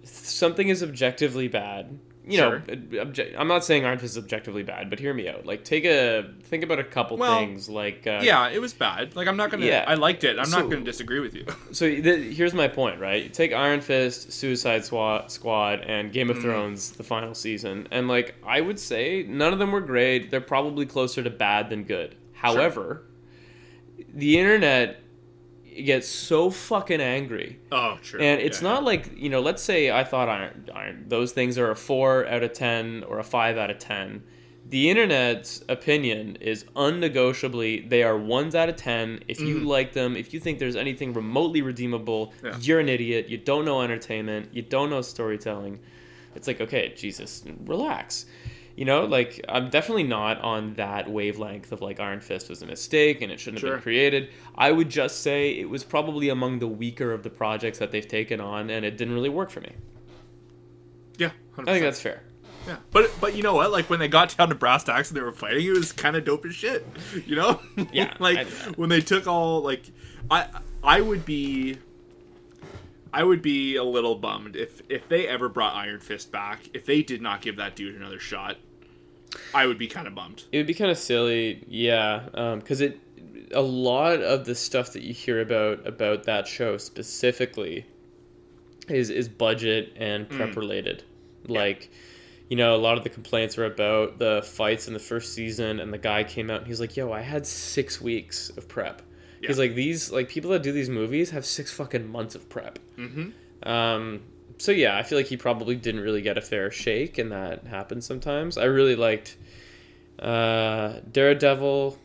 something 0.04 0.68
is 0.70 0.82
objectively 0.84 1.48
bad 1.48 2.00
you 2.26 2.38
Sure. 2.38 2.60
know 2.60 2.76
obje- 3.06 3.34
i'm 3.38 3.48
not 3.48 3.66
saying 3.66 3.84
Iron 3.84 3.98
Fist 3.98 4.16
is 4.16 4.24
objectively 4.24 4.62
bad 4.62 4.90
but 4.92 5.00
hear 5.00 5.12
me 5.14 5.28
out 5.28 5.46
like 5.48 5.64
take 5.64 5.86
a 5.86 6.32
think 6.44 6.64
about 6.64 6.78
a 6.80 6.84
couple 6.84 7.18
Well, 7.18 7.40
things 7.40 7.68
like 7.68 8.06
uh, 8.06 8.20
yeah, 8.22 8.50
it 8.50 8.60
was 8.60 8.74
bad. 8.74 9.16
Like 9.16 9.28
I'm 9.28 9.38
not 9.38 9.50
gonna. 9.52 9.66
Yeah. 9.66 9.86
I 9.88 9.94
liked 9.96 10.24
it. 10.26 10.38
I'm 10.38 10.46
So- 10.46 10.60
not 10.60 10.70
gonna 10.70 10.84
disagree 10.84 11.20
with 11.22 11.34
you. 11.34 11.46
so 11.72 11.88
th- 11.88 12.36
here's 12.36 12.54
my 12.54 12.68
point, 12.68 13.00
right? 13.00 13.34
Take 13.34 13.54
Iron 13.54 13.80
Fist, 13.82 14.34
Suicide 14.34 14.84
Squad, 14.86 15.32
Squad, 15.32 15.80
and 15.82 16.12
Game 16.12 16.30
of 16.30 16.38
Mm. 16.38 16.42
Thrones, 16.42 16.92
the 16.92 17.04
final 17.04 17.34
season, 17.34 17.88
and 17.90 18.08
like 18.10 18.36
I 18.46 18.60
would 18.62 18.80
say, 18.80 19.24
none 19.28 19.54
of 19.54 19.60
them 19.60 19.72
were 19.72 19.80
great. 19.82 20.30
They're 20.30 20.42
probably 20.42 20.86
closer 20.86 21.24
to 21.24 21.30
bad 21.30 21.70
than 21.70 21.84
good. 21.86 22.16
However, 22.34 23.04
the 24.14 24.38
internet 24.38 25.00
gets 25.86 26.08
so 26.08 26.50
fucking 26.50 27.00
angry, 27.02 27.60
oh, 27.72 27.98
true. 28.02 28.20
and 28.20 28.42
it's 28.42 28.62
Yeah. 28.62 28.70
not 28.70 28.84
like 28.84 29.12
you 29.18 29.30
know. 29.30 29.40
Let's 29.42 29.64
say 29.64 29.90
I 29.92 30.04
thought 30.04 30.28
Iron, 30.30 30.70
Iron 30.74 31.06
those 31.08 31.32
things 31.32 31.58
are 31.58 31.72
a 31.72 31.76
four 31.76 32.28
out 32.28 32.44
of 32.44 32.54
ten 32.54 33.04
or 33.08 33.20
a 33.20 33.24
five 33.24 33.58
out 33.58 33.70
of 33.70 33.80
ten. 33.80 34.24
The 34.70 34.90
internet's 34.90 35.64
opinion 35.68 36.38
is 36.40 36.64
unnegotiably 36.76 37.90
they 37.90 38.04
are 38.04 38.18
ones 38.18 38.56
out 38.56 38.70
of 38.70 38.76
ten. 38.78 39.22
If 39.28 39.40
you 39.42 39.56
Mhm. 39.62 39.66
like 39.66 39.94
them, 39.94 40.16
if 40.16 40.34
you 40.34 40.40
think 40.40 40.60
there's 40.60 40.76
anything 40.76 41.14
remotely 41.14 41.62
redeemable, 41.62 42.34
Yeah. 42.44 42.58
you're 42.62 42.80
an 42.80 42.88
idiot. 42.90 43.28
You 43.30 43.38
don't 43.38 43.66
know 43.66 43.82
entertainment. 43.82 44.50
You 44.54 44.62
don't 44.62 44.90
know 44.90 45.02
storytelling. 45.02 45.80
It's 46.36 46.48
like 46.48 46.62
okay, 46.62 46.94
Jesus, 46.96 47.44
relax. 47.66 48.26
You 48.76 48.86
know, 48.86 49.06
like 49.06 49.44
I'm 49.50 49.70
definitely 49.70 50.04
not 50.04 50.40
on 50.42 50.74
that 50.76 51.10
wavelength 51.12 51.72
of 51.72 51.82
like 51.82 52.00
Iron 52.00 52.22
Fist 52.22 52.50
was 52.50 52.62
a 52.62 52.66
mistake 52.66 53.22
and 53.22 53.32
it 53.32 53.40
shouldn't 53.40 53.62
have 53.62 53.72
been 53.74 53.82
created. 53.82 54.30
I 54.56 54.72
would 54.72 54.90
just 54.90 55.22
say 55.22 55.52
it 55.52 55.70
was 55.70 55.84
probably 55.84 56.30
among 56.30 56.60
the 56.60 56.68
weaker 56.68 57.12
of 57.12 57.24
the 57.24 57.30
projects 57.30 57.80
that 57.80 57.92
they've 57.92 58.08
taken 58.08 58.40
on, 58.40 58.70
and 58.70 58.86
it 58.86 58.98
didn't 58.98 59.14
really 59.14 59.30
work 59.30 59.50
for 59.50 59.62
me. 59.62 59.72
yeah. 61.18 61.32
100%. 61.58 61.68
I 61.68 61.74
think 61.74 61.84
that's 61.84 62.02
fair. 62.02 62.24
Yeah, 62.68 62.78
but 62.92 63.12
but 63.20 63.36
you 63.36 63.44
know 63.44 63.56
what? 63.56 63.72
Like 63.72 63.90
when 63.90 64.00
they 64.00 64.08
got 64.08 64.38
down 64.38 64.50
to 64.50 64.56
brass 64.56 64.84
tacks 64.84 65.10
and 65.10 65.18
they 65.18 65.22
were 65.22 65.32
fighting, 65.34 65.66
it 65.66 65.72
was 65.72 65.92
kind 65.92 66.16
of 66.16 66.24
dope 66.26 66.46
as 66.46 66.54
shit. 66.56 66.86
You 67.26 67.36
know? 67.36 67.60
Yeah, 67.92 68.14
like 68.20 68.48
when 68.78 68.90
they 68.90 69.02
took 69.02 69.28
all 69.28 69.62
like, 69.62 69.84
I 70.30 70.48
I 70.84 71.02
would 71.02 71.26
be. 71.26 71.78
I 73.14 73.24
would 73.24 73.42
be 73.42 73.76
a 73.76 73.84
little 73.84 74.16
bummed 74.16 74.56
if 74.56 74.82
if 74.90 75.08
they 75.10 75.28
ever 75.28 75.50
brought 75.50 75.76
Iron 75.76 76.00
Fist 76.00 76.32
back. 76.32 76.70
If 76.74 76.86
they 76.86 77.02
did 77.02 77.22
not 77.22 77.42
give 77.42 77.58
that 77.58 77.76
dude 77.76 77.96
another 77.96 78.20
shot, 78.20 78.58
I 79.54 79.66
would 79.66 79.78
be 79.78 79.88
kind 79.88 80.08
of 80.08 80.16
bummed. 80.16 80.44
It 80.52 80.58
would 80.58 80.68
be 80.68 80.74
kind 80.74 80.92
of 80.92 80.98
silly, 80.98 81.64
yeah, 81.68 82.28
um, 82.34 82.60
because 82.60 82.82
it 82.82 83.00
a 83.54 83.62
lot 83.62 84.22
of 84.22 84.46
the 84.46 84.56
stuff 84.56 84.94
that 84.94 85.04
you 85.04 85.14
hear 85.14 85.42
about 85.42 85.86
about 85.86 86.24
that 86.24 86.48
show 86.48 86.78
specifically 86.78 87.86
is 88.88 89.10
is 89.10 89.28
budget 89.28 89.94
and 89.96 90.30
mm. 90.30 90.36
prep 90.36 90.56
related. 90.56 91.04
Like, 91.48 91.90
you 92.50 92.58
know, 92.58 92.76
a 92.76 92.78
lot 92.78 92.98
of 92.98 93.04
the 93.04 93.10
complaints 93.10 93.58
are 93.58 93.66
about 93.66 94.20
the 94.20 94.42
fights 94.46 94.88
in 94.88 94.94
the 94.94 95.00
first 95.00 95.34
season, 95.34 95.80
and 95.80 95.94
the 95.94 95.98
guy 95.98 96.24
came 96.24 96.50
out 96.50 96.60
and 96.60 96.68
he's 96.68 96.80
like, 96.80 96.96
"Yo, 96.96 97.12
I 97.12 97.22
had 97.22 97.46
six 97.46 98.00
weeks 98.02 98.50
of 98.52 98.68
prep." 98.68 99.02
He's 99.48 99.60
like, 99.60 99.76
"These 99.76 100.12
like 100.12 100.30
people 100.30 100.52
that 100.52 100.64
do 100.64 100.72
these 100.72 100.90
movies 100.90 101.32
have 101.32 101.46
six 101.46 101.72
fucking 101.72 102.08
months 102.08 102.36
of 102.36 102.48
prep." 102.50 102.80
Mm-hmm. 102.98 103.68
Um, 103.70 104.22
so 104.58 104.72
yeah, 104.72 104.98
I 104.98 105.04
feel 105.04 105.18
like 105.18 105.28
he 105.28 105.38
probably 105.38 105.76
didn't 105.76 106.02
really 106.02 106.22
get 106.22 106.38
a 106.38 106.42
fair 106.42 106.70
shake, 106.72 107.18
and 107.18 107.32
that 107.32 107.66
happens 107.66 108.06
sometimes. 108.06 108.58
I 108.58 108.66
really 108.66 108.96
liked 108.96 109.38
uh, 110.20 111.00
Daredevil. 111.12 111.98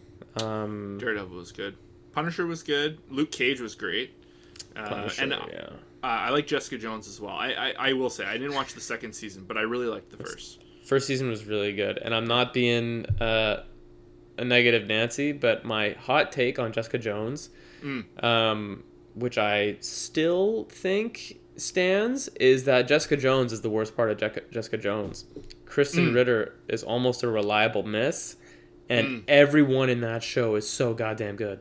Um, 0.42 0.98
Daredevil 0.98 1.36
was 1.36 1.52
good. 1.52 1.76
Punisher 2.12 2.46
was 2.46 2.62
good. 2.62 2.98
Luke 3.10 3.30
Cage 3.30 3.60
was 3.60 3.74
great. 3.74 4.14
Uh, 4.74 4.88
Punisher, 4.88 5.22
and 5.22 5.32
uh, 5.34 5.46
yeah. 5.52 5.68
I 6.02 6.30
like 6.30 6.46
Jessica 6.46 6.78
Jones 6.78 7.08
as 7.08 7.20
well. 7.20 7.34
I, 7.34 7.52
I 7.52 7.74
I 7.78 7.92
will 7.92 8.10
say 8.10 8.24
I 8.24 8.38
didn't 8.38 8.54
watch 8.54 8.74
the 8.74 8.80
second 8.80 9.12
season, 9.12 9.44
but 9.46 9.56
I 9.56 9.62
really 9.62 9.86
liked 9.86 10.10
the 10.10 10.16
first. 10.16 10.62
First 10.86 11.06
season 11.06 11.28
was 11.28 11.44
really 11.44 11.72
good, 11.72 11.98
and 11.98 12.14
I'm 12.14 12.26
not 12.26 12.54
being 12.54 13.06
uh, 13.20 13.64
a 14.38 14.44
negative 14.44 14.86
Nancy, 14.86 15.32
but 15.32 15.64
my 15.64 15.90
hot 15.90 16.32
take 16.32 16.58
on 16.58 16.72
Jessica 16.72 16.98
Jones, 16.98 17.50
Mm. 17.82 18.22
um, 18.24 18.84
which 19.14 19.38
I 19.38 19.76
still 19.80 20.64
think 20.70 21.38
stands, 21.56 22.28
is 22.40 22.64
that 22.64 22.86
Jessica 22.88 23.16
Jones 23.16 23.52
is 23.52 23.60
the 23.62 23.70
worst 23.70 23.96
part 23.96 24.10
of 24.10 24.18
Jessica, 24.18 24.42
Jessica 24.50 24.76
Jones. 24.78 25.24
Kristen 25.64 26.10
Mm. 26.10 26.14
Ritter 26.14 26.54
is 26.68 26.82
almost 26.82 27.22
a 27.22 27.28
reliable 27.28 27.82
miss, 27.82 28.36
and 28.88 29.06
Mm. 29.08 29.22
everyone 29.28 29.88
in 29.88 30.00
that 30.02 30.22
show 30.22 30.54
is 30.54 30.68
so 30.68 30.94
goddamn 30.94 31.36
good. 31.36 31.60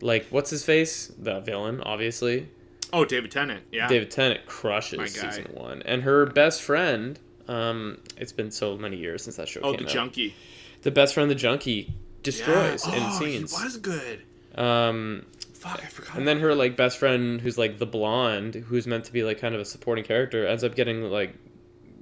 Like, 0.00 0.26
what's 0.30 0.50
his 0.50 0.64
face? 0.64 1.12
The 1.18 1.40
villain, 1.40 1.80
obviously. 1.82 2.48
Oh, 2.92 3.04
David 3.04 3.30
Tennant. 3.30 3.62
Yeah. 3.72 3.88
David 3.88 4.10
Tennant 4.10 4.44
crushes 4.46 5.12
season 5.14 5.46
one, 5.54 5.82
and 5.82 6.02
her 6.02 6.26
best 6.26 6.60
friend. 6.62 7.18
Um, 7.48 7.98
it's 8.16 8.32
been 8.32 8.50
so 8.52 8.76
many 8.76 8.96
years 8.96 9.22
since 9.24 9.36
that 9.36 9.48
show 9.48 9.60
Oh, 9.62 9.72
the 9.76 9.82
out. 9.84 9.88
junkie. 9.88 10.34
The 10.82 10.90
best 10.92 11.14
friend, 11.14 11.28
the 11.30 11.34
junkie, 11.34 11.92
destroys 12.22 12.86
Yeah. 12.86 12.96
in 12.96 13.02
oh, 13.04 13.18
scenes. 13.18 13.56
He 13.58 13.64
was 13.64 13.76
good. 13.78 14.22
Um, 14.54 15.26
Fuck, 15.54 15.80
I 15.82 15.86
forgot. 15.86 16.16
and 16.16 16.26
then 16.26 16.40
her 16.40 16.54
like 16.54 16.76
best 16.76 16.98
friend, 16.98 17.40
who's 17.40 17.56
like 17.58 17.78
the 17.78 17.86
blonde, 17.86 18.54
who's 18.54 18.86
meant 18.86 19.04
to 19.04 19.12
be 19.12 19.22
like 19.22 19.40
kind 19.40 19.54
of 19.54 19.60
a 19.60 19.64
supporting 19.64 20.04
character, 20.04 20.46
ends 20.46 20.64
up 20.64 20.74
getting 20.74 21.02
like, 21.02 21.34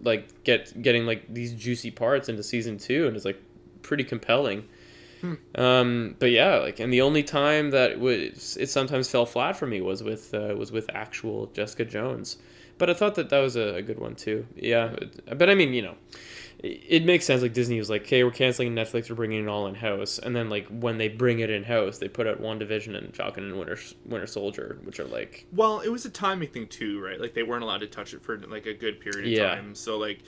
like 0.03 0.45
get 0.45 0.81
getting 0.83 1.05
like 1.07 1.33
these 1.33 1.53
juicy 1.53 1.91
parts 1.91 2.29
into 2.29 2.43
season 2.43 2.79
two, 2.79 3.07
and 3.07 3.17
it's 3.17 3.25
like 3.25 3.41
pretty 3.83 4.05
compelling. 4.05 4.67
Hmm. 5.21 5.35
Um, 5.55 6.17
but 6.19 6.31
yeah, 6.31 6.57
like, 6.57 6.81
and 6.81 6.91
the 6.91 7.03
only 7.03 7.23
time 7.23 7.71
that 7.71 7.91
it 7.91 8.01
was 8.01 8.57
it 8.59 8.71
sometimes 8.71 9.11
fell 9.11 9.27
flat 9.27 9.57
for 9.57 9.67
me 9.67 9.81
was 9.83 10.03
with 10.03 10.33
uh, 10.33 10.55
was 10.57 10.73
with 10.73 10.89
actual 10.95 11.47
Jessica 11.49 11.85
Jones. 11.85 12.39
But 12.79 12.89
I 12.89 12.95
thought 12.95 13.15
that 13.17 13.29
that 13.29 13.41
was 13.41 13.57
a, 13.57 13.75
a 13.75 13.83
good 13.83 13.99
one 13.99 14.15
too. 14.15 14.47
Yeah, 14.57 14.97
but 15.37 15.51
I 15.51 15.55
mean, 15.55 15.75
you 15.75 15.83
know, 15.83 15.97
it, 16.63 17.05
makes 17.05 17.25
sense. 17.25 17.43
Like 17.43 17.53
Disney 17.55 17.79
was 17.79 17.89
like, 17.91 18.03
"Okay, 18.03 18.23
we're 18.25 18.31
canceling 18.31 18.75
Netflix. 18.75 19.09
We're 19.09 19.17
bringing 19.17 19.45
it 19.45 19.49
all 19.49 19.67
in 19.67 19.75
house." 19.75 20.19
And 20.19 20.35
then 20.37 20.49
like 20.51 20.67
when 20.69 20.99
they 20.99 21.09
bring 21.09 21.41
it 21.41 21.51
in 21.51 21.65
house, 21.65 21.99
they 21.99 22.09
put 22.09 22.27
out 22.27 22.41
WandaVision 22.41 22.97
and 22.97 23.15
Falcon 23.15 23.45
and 23.45 23.59
Winter 23.59 23.79
Winter 24.05 24.27
Soldier, 24.27 24.79
which 24.85 25.01
are 25.01 25.05
like 25.07 25.47
Well, 25.53 25.81
it 25.81 25.89
was 25.89 26.05
a 26.05 26.11
timing 26.11 26.49
thing 26.49 26.67
too, 26.67 27.01
right? 27.03 27.21
Like 27.21 27.35
they 27.35 27.43
weren't 27.43 27.63
allowed 27.63 27.81
to 27.81 27.87
touch 27.87 28.15
it 28.15 28.23
for 28.23 28.39
like 28.39 28.67
a 28.67 28.75
good 28.75 29.01
period 29.01 29.25
of 29.27 29.31
Yeah. 29.33 29.55
time. 29.55 29.75
So 29.75 29.97
like 29.99 30.19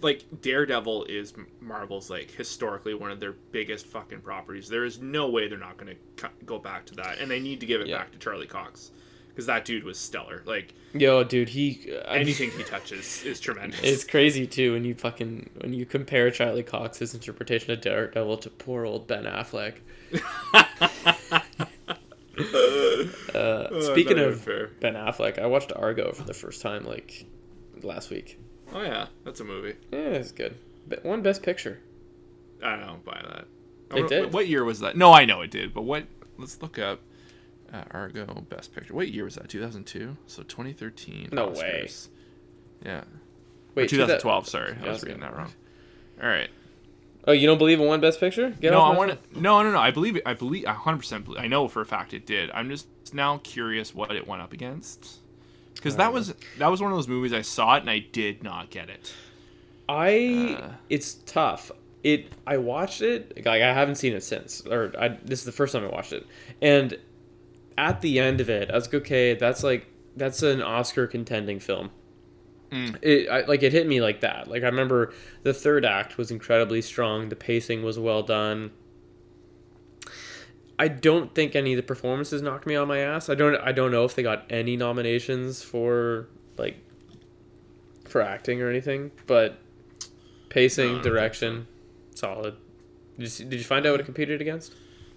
like 0.00 0.24
Daredevil 0.42 1.06
is 1.06 1.34
Marvel's 1.60 2.08
like 2.08 2.30
historically 2.30 2.94
one 2.94 3.10
of 3.10 3.18
their 3.18 3.32
biggest 3.32 3.86
fucking 3.86 4.20
properties. 4.20 4.68
There 4.68 4.84
is 4.84 5.00
no 5.00 5.28
way 5.28 5.48
they're 5.48 5.58
not 5.58 5.76
going 5.76 5.96
to 6.18 6.30
go 6.44 6.58
back 6.58 6.86
to 6.86 6.94
that 6.96 7.18
and 7.20 7.28
they 7.30 7.40
need 7.40 7.58
to 7.60 7.66
give 7.66 7.80
it 7.80 7.88
Yeah. 7.88 7.98
back 7.98 8.12
to 8.12 8.18
Charlie 8.18 8.46
Cox 8.46 8.92
cuz 9.38 9.46
that 9.46 9.64
dude 9.64 9.84
was 9.84 9.98
stellar. 9.98 10.42
Like 10.44 10.74
yo, 10.92 11.22
dude, 11.22 11.50
he 11.50 11.92
I 12.08 12.14
mean, 12.14 12.20
anything 12.22 12.50
he 12.50 12.64
touches 12.74 13.22
is 13.24 13.38
tremendous. 13.38 13.78
It's 13.84 14.02
crazy 14.04 14.46
too 14.48 14.72
when 14.72 14.84
you 14.84 14.94
fucking 14.96 15.50
when 15.60 15.72
you 15.72 15.86
compare 15.86 16.30
Charlie 16.32 16.64
Cox's 16.64 17.14
interpretation 17.14 17.70
of 17.72 17.80
Daredevil 17.80 18.38
to 18.38 18.50
poor 18.50 18.84
old 18.84 19.06
Ben 19.06 19.24
Affleck. 19.24 19.74
Uh, 23.34 23.80
speaking 23.82 24.18
of 24.18 24.40
fair. 24.40 24.68
Ben 24.80 24.94
Affleck, 24.94 25.38
I 25.38 25.46
watched 25.46 25.72
Argo 25.74 26.12
for 26.12 26.22
the 26.24 26.34
first 26.34 26.62
time 26.62 26.84
like 26.84 27.26
last 27.82 28.10
week. 28.10 28.38
Oh 28.72 28.80
yeah, 28.82 29.06
that's 29.24 29.40
a 29.40 29.44
movie. 29.44 29.74
Yeah, 29.92 29.98
it's 29.98 30.32
good. 30.32 30.56
Won 31.04 31.22
Best 31.22 31.42
Picture. 31.42 31.78
I 32.62 32.76
don't 32.76 33.04
buy 33.04 33.20
that. 33.28 33.46
It 33.96 34.02
What- 34.02 34.08
did. 34.08 34.32
What 34.32 34.48
year 34.48 34.64
was 34.64 34.80
that? 34.80 34.96
No, 34.96 35.12
I 35.12 35.24
know 35.24 35.40
it 35.42 35.50
did, 35.50 35.74
but 35.74 35.82
what? 35.82 36.04
Let's 36.38 36.60
look 36.62 36.78
up 36.78 37.00
uh, 37.72 37.82
Argo 37.90 38.44
Best 38.48 38.74
Picture. 38.74 38.94
What 38.94 39.08
year 39.08 39.24
was 39.24 39.34
that? 39.36 39.48
2002. 39.48 40.16
So 40.26 40.42
2013. 40.42 41.28
No 41.32 41.48
way. 41.48 41.84
Oscars. 41.86 42.08
Yeah. 42.84 43.04
Wait, 43.74 43.84
Or 43.84 43.88
2012. 43.88 44.48
Sorry, 44.48 44.76
I 44.82 44.88
was 44.88 45.02
reading 45.02 45.20
that 45.20 45.36
wrong. 45.36 45.52
All 46.22 46.28
right. 46.28 46.48
Oh, 47.26 47.32
you 47.32 47.46
don't 47.46 47.58
believe 47.58 47.78
in 47.80 47.86
one 47.86 48.00
Best 48.00 48.20
Picture? 48.20 48.50
Get 48.50 48.72
no, 48.72 48.80
I 48.80 48.96
want 48.96 49.10
to. 49.10 49.40
No, 49.40 49.62
no, 49.62 49.70
no. 49.70 49.78
I 49.78 49.90
believe 49.90 50.16
it. 50.16 50.22
I 50.24 50.32
believe. 50.34 50.64
I 50.64 50.70
100 50.72 50.96
percent 50.98 51.24
believe. 51.24 51.40
I 51.40 51.46
know 51.46 51.68
for 51.68 51.82
a 51.82 51.86
fact 51.86 52.14
it 52.14 52.24
did. 52.24 52.50
I'm 52.52 52.70
just 52.70 52.86
now 53.12 53.38
curious 53.38 53.94
what 53.94 54.12
it 54.12 54.26
went 54.26 54.40
up 54.42 54.52
against. 54.52 55.18
Because 55.74 55.96
that 55.96 56.12
was 56.12 56.34
that 56.58 56.68
was 56.68 56.80
one 56.80 56.90
of 56.90 56.96
those 56.96 57.06
movies 57.08 57.32
I 57.32 57.42
saw 57.42 57.76
it 57.76 57.80
and 57.80 57.90
I 57.90 57.98
did 58.00 58.42
not 58.42 58.70
get 58.70 58.88
it. 58.88 59.12
I 59.88 60.56
Uh. 60.60 60.70
it's 60.88 61.14
tough. 61.14 61.70
It 62.02 62.32
I 62.46 62.56
watched 62.56 63.02
it 63.02 63.32
like 63.44 63.62
I 63.62 63.72
haven't 63.72 63.96
seen 63.96 64.12
it 64.12 64.22
since 64.22 64.64
or 64.66 64.92
I 64.98 65.08
this 65.24 65.40
is 65.40 65.44
the 65.44 65.52
first 65.52 65.72
time 65.72 65.84
I 65.84 65.88
watched 65.88 66.12
it. 66.12 66.26
And 66.62 66.98
at 67.78 68.00
the 68.00 68.18
end 68.18 68.40
of 68.40 68.50
it, 68.50 68.70
I 68.70 68.74
was 68.74 68.86
like, 68.86 68.94
okay, 68.94 69.34
that's 69.34 69.62
like 69.62 69.86
that's 70.16 70.42
an 70.42 70.60
Oscar 70.60 71.06
contending 71.06 71.60
film. 71.60 71.90
Mm. 72.70 72.98
It 73.00 73.28
I, 73.28 73.42
like 73.42 73.62
it 73.62 73.72
hit 73.72 73.86
me 73.86 74.02
like 74.02 74.20
that. 74.20 74.48
Like 74.48 74.62
I 74.64 74.66
remember 74.66 75.14
the 75.44 75.54
third 75.54 75.84
act 75.84 76.18
was 76.18 76.30
incredibly 76.30 76.82
strong. 76.82 77.28
The 77.28 77.36
pacing 77.36 77.82
was 77.82 77.98
well 77.98 78.22
done. 78.22 78.72
I 80.78 80.88
don't 80.88 81.34
think 81.34 81.56
any 81.56 81.72
of 81.72 81.76
the 81.76 81.82
performances 81.82 82.42
knocked 82.42 82.66
me 82.66 82.76
on 82.76 82.88
my 82.88 82.98
ass. 82.98 83.28
I 83.28 83.34
don't 83.34 83.56
I 83.56 83.72
don't 83.72 83.92
know 83.92 84.04
if 84.04 84.14
they 84.14 84.22
got 84.22 84.44
any 84.50 84.76
nominations 84.76 85.62
for 85.62 86.28
like 86.58 86.76
for 88.06 88.20
acting 88.20 88.60
or 88.60 88.68
anything, 88.68 89.12
but 89.26 89.58
pacing, 90.48 90.96
No, 90.96 91.02
direction, 91.02 91.68
solid. 92.14 92.56
Did 93.18 93.38
you, 93.38 93.44
did 93.46 93.58
you 93.58 93.64
find 93.64 93.86
out 93.86 93.92
what 93.92 94.00
it 94.00 94.04
competed 94.04 94.40
against? 94.40 94.74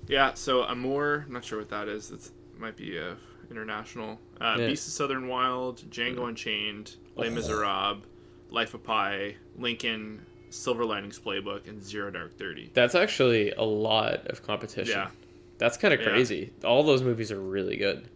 Yeah. 0.08 0.34
So 0.36 0.63
Amour. 0.63 1.26
I'm 1.28 1.34
not 1.34 1.43
sure 1.43 1.60
what 1.60 1.69
that 1.69 1.88
is. 1.88 2.10
That's 2.10 2.32
might 2.62 2.78
be 2.78 2.97
uh, 2.97 3.15
international. 3.50 4.19
Uh, 4.39 4.56
Yeah. 4.60 4.67
Beast 4.67 4.88
of 4.88 4.93
Southern 4.93 5.28
Wild, 5.28 5.82
Django 5.89 6.28
Unchained, 6.30 6.95
Les 7.15 7.30
Miserables, 7.30 8.04
Life 8.50 8.74
of 8.74 8.84
Pi, 8.84 9.36
Lincoln, 9.58 10.26
Silver 10.50 10.86
Linings 10.86 11.19
Playbook, 11.19 11.67
and 11.67 11.84
Zero 11.84 12.12
Dark 12.12 12.38
Thirty. 12.38 12.69
That's 12.74 12.95
actually 12.95 13.52
a 13.52 13.63
lot 13.63 14.28
of 14.28 14.43
competition. 14.43 14.93
Yeah. 14.97 15.10
That's 15.58 15.78
kind 15.78 15.93
of 15.93 16.00
Yeah. 16.02 16.10
crazy. 16.10 16.54
All 16.63 16.84
those 16.84 17.02
movies 17.04 17.32
are 17.32 17.39
really 17.41 17.78
good. 17.78 18.08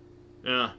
Yeah. 0.45 0.71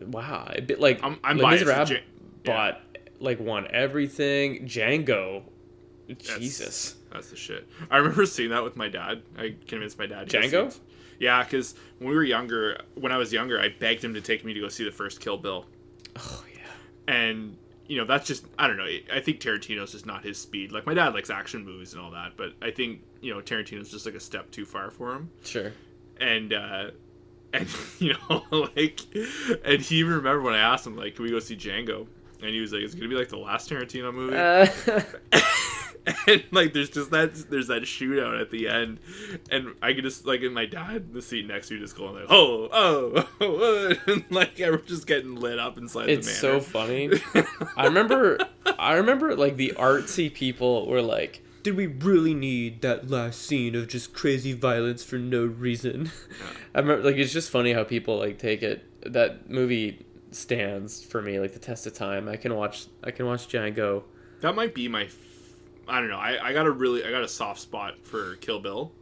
Wow, 0.00 0.50
a 0.54 0.60
bit 0.60 0.78
like 0.80 1.02
I'm- 1.02 1.18
I'm 1.24 1.36
Les 1.38 1.42
biased 1.42 1.64
Miserables 1.64 1.90
Ja- 1.90 1.96
yeah. 1.96 2.02
bought 2.44 2.80
like 3.18 3.38
won 3.40 3.66
everything. 3.70 4.66
Django, 4.66 5.42
Jesus. 6.18 6.96
That's 7.12 7.30
the 7.30 7.36
shit. 7.36 7.66
I 7.90 7.98
remember 7.98 8.26
seeing 8.26 8.50
that 8.50 8.62
with 8.64 8.76
my 8.76 8.88
dad. 8.88 9.22
I 9.38 9.54
convinced 9.66 9.98
my 9.98 10.06
dad. 10.06 10.28
Django? 10.28 10.76
Yeah, 11.20 11.44
because 11.44 11.74
when 11.98 12.08
we 12.10 12.16
were 12.16 12.24
younger, 12.24 12.80
when 12.96 13.12
I 13.12 13.16
was 13.18 13.32
younger, 13.32 13.60
I 13.60 13.68
begged 13.68 14.02
him 14.02 14.14
to 14.14 14.20
take 14.20 14.44
me 14.44 14.52
to 14.54 14.60
go 14.60 14.68
see 14.68 14.84
the 14.84 14.90
first 14.90 15.20
Kill 15.20 15.36
Bill, 15.36 15.66
Oh 16.16 16.44
yeah. 16.52 17.14
and 17.14 17.56
you 17.86 17.98
know 17.98 18.04
that's 18.06 18.26
just 18.26 18.44
I 18.58 18.66
don't 18.66 18.76
know. 18.78 18.86
I 19.12 19.20
think 19.20 19.40
Tarantino's 19.40 19.92
just 19.92 20.06
not 20.06 20.24
his 20.24 20.38
speed. 20.38 20.72
Like 20.72 20.86
my 20.86 20.94
dad 20.94 21.14
likes 21.14 21.28
action 21.30 21.64
movies 21.64 21.92
and 21.92 22.02
all 22.02 22.10
that, 22.12 22.32
but 22.36 22.54
I 22.62 22.70
think 22.72 23.02
you 23.20 23.32
know 23.34 23.40
Tarantino's 23.40 23.90
just 23.90 24.06
like 24.06 24.14
a 24.16 24.20
step 24.20 24.50
too 24.50 24.64
far 24.64 24.90
for 24.90 25.12
him. 25.14 25.30
Sure. 25.44 25.72
And 26.18 26.52
uh, 26.52 26.90
and 27.52 27.68
you 27.98 28.14
know 28.14 28.44
like, 28.76 29.00
and 29.64 29.80
he 29.82 29.96
even 29.96 30.14
remembered 30.14 30.42
when 30.44 30.54
I 30.54 30.60
asked 30.60 30.86
him 30.86 30.96
like, 30.96 31.16
can 31.16 31.24
we 31.24 31.30
go 31.30 31.38
see 31.38 31.56
Django? 31.56 32.06
And 32.42 32.48
he 32.50 32.60
was 32.62 32.72
like, 32.72 32.80
"It's 32.82 32.94
gonna 32.94 33.08
be 33.08 33.16
like 33.16 33.28
the 33.28 33.36
last 33.36 33.68
Tarantino 33.68 34.14
movie." 34.14 34.34
Uh, 34.34 34.66
and 36.26 36.44
like 36.50 36.72
there's 36.72 36.90
just 36.90 37.10
that 37.10 37.34
there's 37.50 37.66
that 37.68 37.82
shootout 37.82 38.40
at 38.40 38.50
the 38.50 38.68
end 38.68 38.98
and 39.50 39.74
i 39.82 39.92
could 39.92 40.02
just 40.02 40.24
like 40.24 40.40
in 40.40 40.52
my 40.52 40.64
dad 40.64 40.96
in 41.08 41.12
the 41.12 41.20
seat 41.20 41.46
next 41.46 41.68
to 41.68 41.74
you 41.74 41.80
just 41.80 41.96
going 41.96 42.14
like 42.14 42.26
oh 42.30 42.68
oh, 42.72 43.28
oh 43.40 43.94
and 44.06 44.24
like 44.30 44.58
we're 44.58 44.78
just 44.78 45.06
getting 45.06 45.34
lit 45.34 45.58
up 45.58 45.76
inside 45.76 46.08
it's 46.08 46.26
the 46.26 46.32
so 46.32 46.60
funny. 46.60 47.10
I 47.76 47.84
remember, 47.84 48.38
I 48.78 48.94
remember 48.94 49.34
like 49.36 49.56
the 49.56 49.72
artsy 49.76 50.32
people 50.32 50.86
were 50.86 51.02
like, 51.02 51.42
"Did 51.62 51.76
we 51.76 51.86
really 51.86 52.34
need 52.34 52.82
that 52.82 53.10
last 53.10 53.42
scene 53.42 53.74
of 53.74 53.88
just 53.88 54.12
crazy 54.12 54.52
violence 54.52 55.04
for 55.04 55.16
no 55.16 55.44
reason?" 55.44 56.10
I 56.74 56.80
remember 56.80 57.04
like 57.04 57.16
it's 57.16 57.32
just 57.32 57.50
funny 57.50 57.72
how 57.72 57.84
people 57.84 58.18
like 58.18 58.38
take 58.38 58.62
it. 58.62 58.84
That 59.10 59.50
movie 59.50 60.04
stands 60.30 61.02
for 61.02 61.22
me 61.22 61.40
like 61.40 61.52
the 61.52 61.58
test 61.58 61.86
of 61.86 61.94
time. 61.94 62.28
I 62.28 62.36
can 62.36 62.54
watch, 62.54 62.86
I 63.02 63.10
can 63.10 63.26
watch 63.26 63.48
Django. 63.48 64.04
that 64.40 64.54
might 64.54 64.74
be 64.74 64.88
my 64.88 65.08
i 65.90 66.00
don't 66.00 66.08
know 66.08 66.16
I, 66.16 66.48
I 66.48 66.52
got 66.52 66.66
a 66.66 66.70
really 66.70 67.04
i 67.04 67.10
got 67.10 67.22
a 67.22 67.28
soft 67.28 67.60
spot 67.60 67.94
for 68.02 68.36
kill 68.36 68.60
bill 68.60 68.92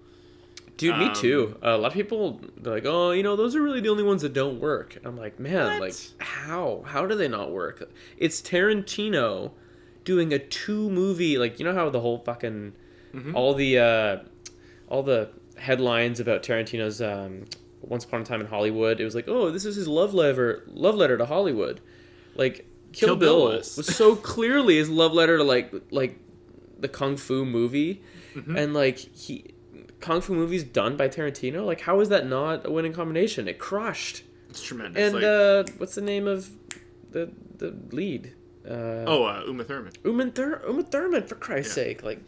Dude, 0.76 0.96
me 0.96 1.06
Um, 1.06 1.12
too. 1.14 1.56
a 1.60 1.76
lot 1.76 1.88
of 1.88 1.92
people 1.94 2.40
they're 2.56 2.72
like, 2.74 2.84
"Oh, 2.86 3.10
you 3.10 3.24
know, 3.24 3.34
those 3.34 3.56
are 3.56 3.60
really 3.60 3.80
the 3.80 3.88
only 3.88 4.04
ones 4.04 4.22
that 4.22 4.32
don't 4.32 4.60
work." 4.60 4.96
I'm 5.04 5.16
like, 5.16 5.40
"Man, 5.40 5.66
What? 5.66 5.80
like 5.80 5.94
how? 6.20 6.84
How 6.86 7.04
do 7.04 7.16
they 7.16 7.26
not 7.26 7.50
work?" 7.50 7.90
It's 8.16 8.40
Tarantino 8.40 9.50
doing 10.04 10.32
a 10.32 10.38
two 10.38 10.88
movie 10.88 11.36
like 11.36 11.58
you 11.58 11.64
know 11.64 11.74
how 11.74 11.90
the 11.90 11.98
whole 11.98 12.18
fucking 12.18 12.74
Mhm. 13.12 13.34
all 13.34 13.54
the 13.54 13.76
uh 13.76 14.18
all 14.88 15.02
the 15.02 15.30
headlines 15.56 16.20
about 16.20 16.44
Tarantino's 16.44 17.02
um 17.02 17.46
Once 17.82 18.04
Upon 18.04 18.20
a 18.20 18.24
Time 18.24 18.40
in 18.40 18.46
Hollywood, 18.46 19.00
it 19.00 19.04
was 19.04 19.16
like, 19.16 19.26
"Oh, 19.26 19.50
this 19.50 19.64
is 19.64 19.74
his 19.74 19.88
love 19.88 20.14
letter 20.14 20.62
love 20.68 20.94
letter 20.94 21.18
to 21.18 21.26
Hollywood." 21.26 21.80
Like 22.36 22.66
Kill, 22.92 23.08
Kill 23.08 23.16
Bill 23.16 23.36
Bill 23.48 23.56
was. 23.56 23.76
was 23.76 23.88
so 23.96 24.14
clearly 24.14 24.76
his 24.76 24.88
love 24.88 25.12
letter 25.12 25.38
to 25.38 25.42
like 25.44 25.72
like 25.90 26.20
the 26.78 26.88
kung 26.88 27.16
fu 27.16 27.44
movie 27.44 28.02
Mm-hmm. 28.34 28.56
and 28.56 28.74
like 28.74 28.98
he 28.98 29.54
kung 30.00 30.20
fu 30.20 30.34
movies 30.34 30.62
done 30.62 30.96
by 30.96 31.08
Tarantino? 31.08 31.64
Like 31.66 31.80
how 31.80 32.00
is 32.00 32.08
that 32.10 32.26
not 32.26 32.66
a 32.66 32.70
winning 32.70 32.92
combination? 32.92 33.48
It 33.48 33.58
crushed. 33.58 34.22
It's 34.50 34.62
tremendous 34.62 35.02
and 35.02 35.14
like, 35.14 35.24
uh 35.24 35.64
what's 35.78 35.94
the 35.94 36.00
name 36.02 36.26
of 36.28 36.50
the 37.10 37.30
the 37.56 37.74
lead? 37.90 38.34
Uh 38.68 39.04
oh 39.06 39.24
uh, 39.24 39.42
uma 39.48 39.64
thurman. 39.64 39.92
Uma, 40.04 40.30
Thur- 40.30 40.62
Uma 40.68 40.82
Thurman 40.82 41.22
for 41.26 41.34
Christ's 41.36 41.76
Yeah. 41.76 41.84
sake 41.84 42.02
like 42.04 42.20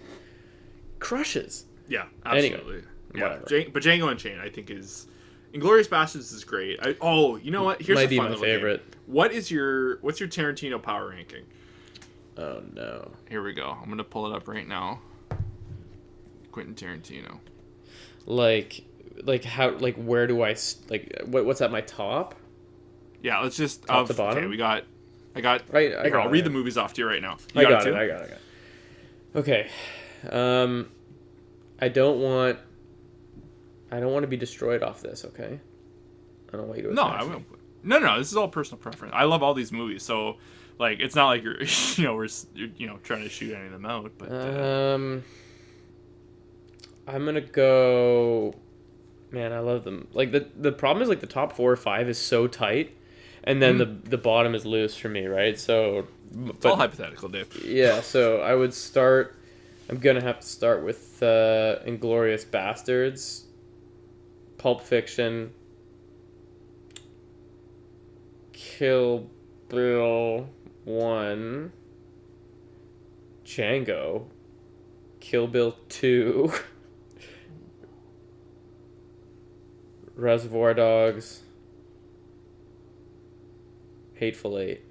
crushes. 0.99 1.65
Yeah 1.89 2.07
Anyway, 2.27 2.55
absolutely. 2.57 2.83
Yeah. 3.15 3.23
whatever. 3.25 3.47
Jan- 3.47 3.71
but 3.73 3.83
django 3.83 4.11
unchained 4.11 4.41
i 4.41 4.49
think 4.49 4.71
is 4.71 5.07
inglourious 5.53 5.89
basterds 5.89 6.33
is 6.33 6.45
great. 6.45 6.79
I, 6.81 6.95
oh 7.01 7.37
you 7.37 7.51
know 7.51 7.65
what? 7.65 7.83
Here's 7.83 7.97
might 7.97 8.07
a 8.07 8.09
be 8.09 8.19
my 8.19 8.29
little 8.29 8.37
game. 8.45 8.55
favorite. 8.57 8.83
What 9.07 9.33
is 9.33 9.51
your 9.51 9.99
what's 10.01 10.21
your 10.21 10.29
tarantino 10.29 10.81
power 10.81 11.09
ranking 11.11 11.45
oh 12.41 12.63
no 12.73 13.13
Here 13.29 13.43
we 13.43 13.53
go. 13.53 13.77
I'm 13.81 13.89
gonna 13.89 14.05
pull 14.05 14.27
it 14.27 14.35
up 14.35 14.49
right 14.49 14.67
now. 14.67 15.01
Quentin 16.53 16.75
Tarantino. 16.75 17.39
Like, 18.27 18.83
like 19.25 19.45
how, 19.45 19.71
like 19.71 19.97
where 19.97 20.27
do 20.27 20.43
I 20.43 20.57
like 20.89 21.23
what, 21.25 21.45
what's 21.45 21.61
at 21.61 21.71
my 21.71 21.81
top? 21.81 22.35
Yeah, 23.23 23.41
let's 23.41 23.57
just 23.57 23.87
Top 23.87 24.03
of, 24.03 24.09
to 24.09 24.15
bottom? 24.15 24.39
Okay, 24.39 24.47
we 24.47 24.57
got. 24.57 24.85
I 25.35 25.41
got. 25.41 25.63
Right, 25.73 25.95
I 25.95 26.03
here, 26.03 26.11
got 26.11 26.21
I'll 26.23 26.29
it, 26.29 26.33
read 26.33 26.39
yeah. 26.39 26.45
the 26.45 26.51
movies 26.51 26.77
off 26.77 26.95
to 26.95 27.03
you 27.03 27.09
right 27.09 27.23
now. 27.23 27.37
You 27.55 27.61
I 27.61 27.65
got, 27.65 27.85
too? 27.85 27.91
it. 27.91 27.97
I 27.97 28.07
got 28.07 28.23
it. 28.23 28.25
I 28.25 28.29
got 28.29 28.31
it. 28.31 28.41
Okay. 29.37 29.69
Um, 30.31 30.91
I 31.81 31.89
don't 31.89 32.21
want. 32.21 32.59
I 33.93 34.01
don't 34.01 34.13
want 34.13 34.23
to 34.23 34.29
be 34.29 34.37
destroyed 34.37 34.83
off 34.83 35.03
this. 35.03 35.25
Okay. 35.25 35.59
I 36.53 36.57
don't 36.57 36.67
want 36.67 36.79
you 36.79 36.89
to. 36.89 36.95
No, 36.95 37.03
I 37.03 37.23
won't. 37.23 37.45
No, 37.83 37.99
no, 37.99 38.19
this 38.19 38.31
is 38.31 38.37
all 38.37 38.49
personal 38.49 38.79
preference. 38.79 39.15
I 39.17 39.25
love 39.25 39.43
all 39.43 39.55
these 39.55 39.73
movies, 39.73 40.03
so 40.03 40.37
like 40.81 40.99
it's 40.99 41.15
not 41.15 41.29
like 41.29 41.45
you're 41.45 41.63
you 41.97 42.05
know 42.05 42.17
we're 42.17 42.29
you're, 42.55 42.71
you 42.77 42.87
know 42.87 42.99
trying 43.05 43.23
to 43.23 43.29
shoot 43.29 43.55
any 43.55 43.67
of 43.67 43.73
them 43.73 43.85
out, 43.87 44.11
but 44.19 44.33
uh, 44.33 44.95
Um, 44.95 45.23
I'm 47.07 47.25
gonna 47.25 47.41
go. 47.41 48.55
Man, 49.31 49.53
I 49.53 49.61
love 49.61 49.85
them. 49.85 50.09
Like 50.13 50.33
the 50.33 50.49
the 50.57 50.73
problem 50.73 51.03
is 51.03 51.09
like 51.09 51.21
the 51.21 51.27
top 51.27 51.53
four 51.53 51.71
or 51.71 51.77
five 51.77 52.09
is 52.09 52.19
so 52.19 52.49
tight, 52.49 52.97
and 53.45 53.63
then 53.63 53.79
the 53.79 53.85
the 53.85 54.19
bottom 54.19 54.55
is 54.55 54.65
loose 54.67 54.97
for 54.97 55.09
me, 55.09 55.27
right? 55.27 55.59
So, 55.59 56.07
it's 56.47 56.65
all 56.65 56.73
but 56.73 56.77
hypothetical, 56.77 57.29
Dave. 57.29 57.65
yeah, 57.65 58.01
so 58.01 58.41
I 58.41 58.55
would 58.55 58.75
start. 58.75 59.37
I'm 59.89 59.99
gonna 59.99 60.23
have 60.23 60.41
to 60.41 60.47
start 60.47 60.83
with 60.83 61.23
uh, 61.23 61.81
Inglourious 61.87 62.47
Basterds, 62.47 63.43
Pulp 64.57 64.81
Fiction, 64.81 65.53
Kill 68.53 69.29
Bill 69.69 70.49
One, 70.85 71.73
Django, 73.45 74.27
Kill 75.21 75.47
Bill 75.47 75.77
Two, 75.89 76.53
Reservoir 80.15 80.75
Dogs, 80.75 81.43
Hateful 84.15 84.59
Eight 84.59 84.85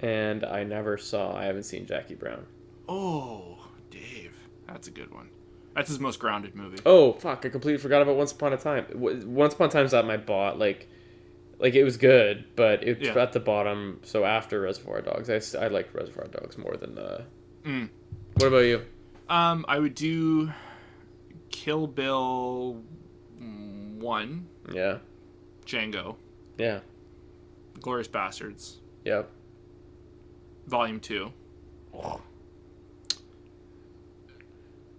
and 0.00 0.44
I 0.44 0.64
never 0.64 0.98
saw. 0.98 1.36
I 1.36 1.44
haven't 1.44 1.64
seen 1.64 1.86
Jackie 1.86 2.14
Brown. 2.14 2.46
Oh, 2.88 3.68
Dave, 3.90 4.36
that's 4.66 4.88
a 4.88 4.90
good 4.90 5.12
one. 5.12 5.28
That's 5.74 5.88
his 5.88 6.00
most 6.00 6.18
grounded 6.18 6.54
movie. 6.54 6.78
Oh 6.86 7.14
fuck! 7.14 7.44
I 7.44 7.50
completely 7.50 7.78
forgot 7.78 8.02
about 8.02 8.16
Once 8.16 8.32
Upon 8.32 8.52
a 8.52 8.56
Time. 8.56 8.86
Once 8.94 9.54
Upon 9.54 9.68
a 9.68 9.72
Time's 9.72 9.92
at 9.92 10.06
my 10.06 10.16
bot. 10.16 10.58
Like, 10.58 10.88
like 11.58 11.74
it 11.74 11.84
was 11.84 11.96
good, 11.96 12.44
but 12.56 12.82
it's 12.82 13.02
Yeah. 13.06 13.18
at 13.18 13.32
the 13.32 13.40
bottom. 13.40 14.00
So 14.02 14.24
after 14.24 14.60
Reservoir 14.60 15.00
Dogs, 15.00 15.30
I, 15.30 15.64
I 15.64 15.68
liked 15.68 15.94
Reservoir 15.94 16.26
Dogs 16.28 16.58
more 16.58 16.76
than. 16.76 16.98
Uh... 16.98 17.22
Mm. 17.64 17.88
What 18.34 18.46
about 18.48 18.58
you? 18.58 18.82
Um, 19.28 19.64
I 19.68 19.78
would 19.78 19.94
do 19.94 20.50
Kill 21.50 21.86
Bill 21.86 22.82
one, 23.98 24.46
Yeah, 24.72 24.98
Django, 25.64 26.16
yeah, 26.58 26.80
Glorious 27.80 28.06
Bastards, 28.06 28.78
yep. 29.04 29.28
Volume 30.68 31.00
two, 31.00 31.32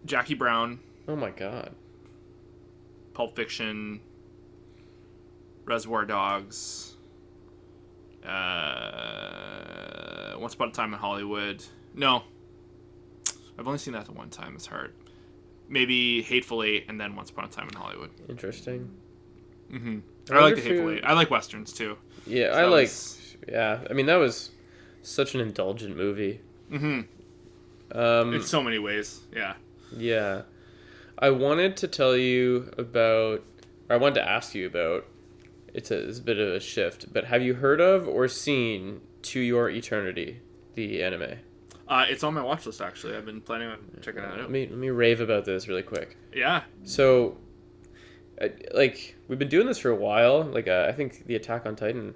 Jackie 0.05 0.33
Brown, 0.33 0.79
Oh 1.07 1.15
my 1.15 1.29
god. 1.31 1.73
Pulp 3.13 3.35
Fiction, 3.35 4.01
Reservoir 5.67 6.05
Dogs, 6.05 6.95
uh, 8.67 10.35
Once 10.39 10.53
Upon 10.53 10.69
a 10.69 10.71
Time 10.71 10.93
in 10.93 10.99
Hollywood. 10.99 11.63
No, 11.93 12.23
I've 13.59 13.65
only 13.67 13.79
seen 13.79 13.93
that 13.93 14.05
the 14.05 14.11
one 14.13 14.29
time. 14.29 14.53
It's 14.55 14.65
hard. 14.65 14.93
Maybe 15.69 16.21
Hateful 16.21 16.63
Eight, 16.63 16.85
and 16.87 16.99
then 16.99 17.15
Once 17.15 17.29
Upon 17.29 17.45
a 17.45 17.49
Time 17.49 17.67
in 17.67 17.75
Hollywood. 17.75 18.11
Interesting. 18.29 18.89
Mm-hmm. 19.71 19.99
I 20.31 20.35
I, 20.37 20.41
like 20.41 20.55
the 20.55 20.61
Hateful 20.61 20.89
Eight. 20.91 21.03
I 21.03 21.13
like 21.13 21.29
westerns 21.29 21.73
too. 21.73 21.97
Yeah, 22.25 22.53
So 22.53 22.59
I 22.59 22.63
like. 22.65 22.83
was- 22.87 23.35
Yeah, 23.47 23.79
I 23.89 23.93
mean 23.93 24.05
that 24.07 24.15
was 24.15 24.51
such 25.01 25.35
an 25.35 25.41
indulgent 25.41 25.95
movie. 25.97 26.41
Mm-hmm. 26.71 27.97
Um, 27.97 28.33
In 28.33 28.43
so 28.43 28.61
many 28.63 28.79
ways. 28.79 29.21
Yeah. 29.33 29.53
Yeah. 29.95 30.41
I 31.19 31.29
wanted 31.31 31.77
to 31.77 31.87
tell 31.87 32.15
you 32.15 32.71
about, 32.77 33.41
I 33.89 33.95
wanted 33.97 34.15
to 34.15 34.29
ask 34.29 34.53
you 34.53 34.67
about, 34.67 35.05
it's 35.77 35.91
a, 35.91 36.09
it's 36.09 36.19
a 36.19 36.21
bit 36.23 36.39
of 36.39 36.49
a 36.49 36.59
shift, 36.59 37.13
but 37.13 37.23
have 37.25 37.41
you 37.41 37.53
heard 37.53 37.79
of 37.79 38.07
or 38.07 38.27
seen 38.27 38.99
To 39.23 39.39
Your 39.39 39.69
Eternity, 39.69 40.41
the 40.75 41.01
anime? 41.03 41.35
Uh, 41.87 42.05
it's 42.09 42.23
on 42.23 42.33
my 42.33 42.41
watch 42.41 42.65
list 42.65 42.81
actually. 42.81 43.15
I've 43.15 43.25
been 43.25 43.39
planning 43.39 43.69
on 43.69 43.77
checking 44.01 44.21
that 44.21 44.31
Let 44.31 44.39
out. 44.41 44.51
me, 44.51 44.67
let 44.67 44.77
me 44.77 44.89
rave 44.89 45.21
about 45.21 45.45
this 45.45 45.67
really 45.69 45.83
quick. 45.83 46.17
Yeah. 46.35 46.63
So, 46.83 47.37
I- 48.41 48.51
like, 48.73 49.15
we've 49.27 49.39
been 49.39 49.47
doing 49.47 49.67
this 49.67 49.77
for 49.79 49.89
a 49.89 49.95
while. 49.95 50.43
Like, 50.43 50.67
uh, 50.67 50.85
I 50.89 50.91
think 50.91 51.25
the 51.27 51.35
Attack 51.35 51.65
on 51.65 51.75
Titan 51.77 52.13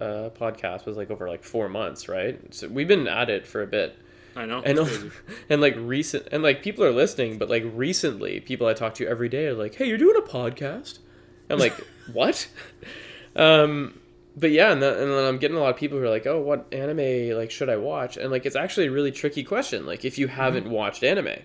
uh, 0.00 0.30
podcast 0.38 0.84
was 0.86 0.96
like 0.96 1.10
over 1.10 1.28
like 1.28 1.44
four 1.44 1.68
months, 1.68 2.08
right? 2.08 2.52
So 2.54 2.68
we've 2.68 2.88
been 2.88 3.06
at 3.08 3.30
it 3.30 3.46
for 3.46 3.62
a 3.62 3.66
bit. 3.66 3.96
I 4.36 4.46
know. 4.46 4.62
and 4.62 4.78
and 5.48 5.60
like 5.60 5.76
recent 5.78 6.26
and 6.32 6.42
like 6.42 6.62
people 6.62 6.84
are 6.84 6.90
listening, 6.92 7.38
but 7.38 7.48
like 7.48 7.62
recently, 7.72 8.40
people 8.40 8.66
I 8.66 8.74
talk 8.74 8.94
to 8.94 9.06
every 9.06 9.28
day 9.28 9.46
are 9.46 9.54
like, 9.54 9.76
"Hey, 9.76 9.86
you're 9.86 9.98
doing 9.98 10.16
a 10.16 10.20
podcast?" 10.28 10.98
I'm 11.50 11.58
like, 11.58 11.74
"What?" 12.12 12.48
Um, 13.36 13.98
but 14.36 14.50
yeah, 14.50 14.72
and, 14.72 14.82
then 14.82 14.92
and 14.98 15.10
then 15.10 15.24
I'm 15.26 15.38
getting 15.38 15.56
a 15.56 15.60
lot 15.60 15.70
of 15.70 15.76
people 15.76 15.98
who 15.98 16.04
are 16.04 16.10
like, 16.10 16.26
"Oh, 16.26 16.40
what 16.40 16.66
anime 16.72 17.36
like 17.36 17.50
should 17.50 17.68
I 17.68 17.76
watch?" 17.76 18.16
And 18.16 18.30
like, 18.30 18.46
it's 18.46 18.56
actually 18.56 18.86
a 18.86 18.90
really 18.90 19.12
tricky 19.12 19.44
question. 19.44 19.86
Like, 19.86 20.04
if 20.04 20.18
you 20.18 20.26
haven't 20.28 20.68
watched 20.68 21.02
anime, 21.04 21.38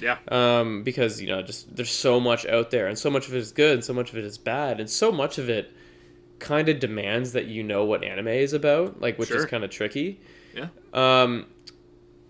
Yeah. 0.00 0.18
um, 0.28 0.82
because 0.82 1.20
you 1.20 1.28
know, 1.28 1.42
just 1.42 1.74
there's 1.74 1.90
so 1.90 2.20
much 2.20 2.46
out 2.46 2.70
there, 2.70 2.86
and 2.86 2.98
so 2.98 3.10
much 3.10 3.28
of 3.28 3.34
it 3.34 3.38
is 3.38 3.52
good, 3.52 3.74
and 3.74 3.84
so 3.84 3.92
much 3.92 4.10
of 4.12 4.18
it 4.18 4.24
is 4.24 4.38
bad, 4.38 4.78
and 4.80 4.88
so 4.90 5.10
much 5.10 5.38
of 5.38 5.48
it 5.48 5.70
kind 6.38 6.68
of 6.68 6.78
demands 6.78 7.32
that 7.32 7.46
you 7.46 7.62
know 7.62 7.84
what 7.84 8.04
anime 8.04 8.28
is 8.28 8.52
about, 8.52 9.00
like 9.00 9.18
which 9.18 9.30
is 9.30 9.44
kind 9.46 9.64
of 9.64 9.70
tricky. 9.70 10.20
Yeah. 10.54 10.68
Um, 10.92 11.46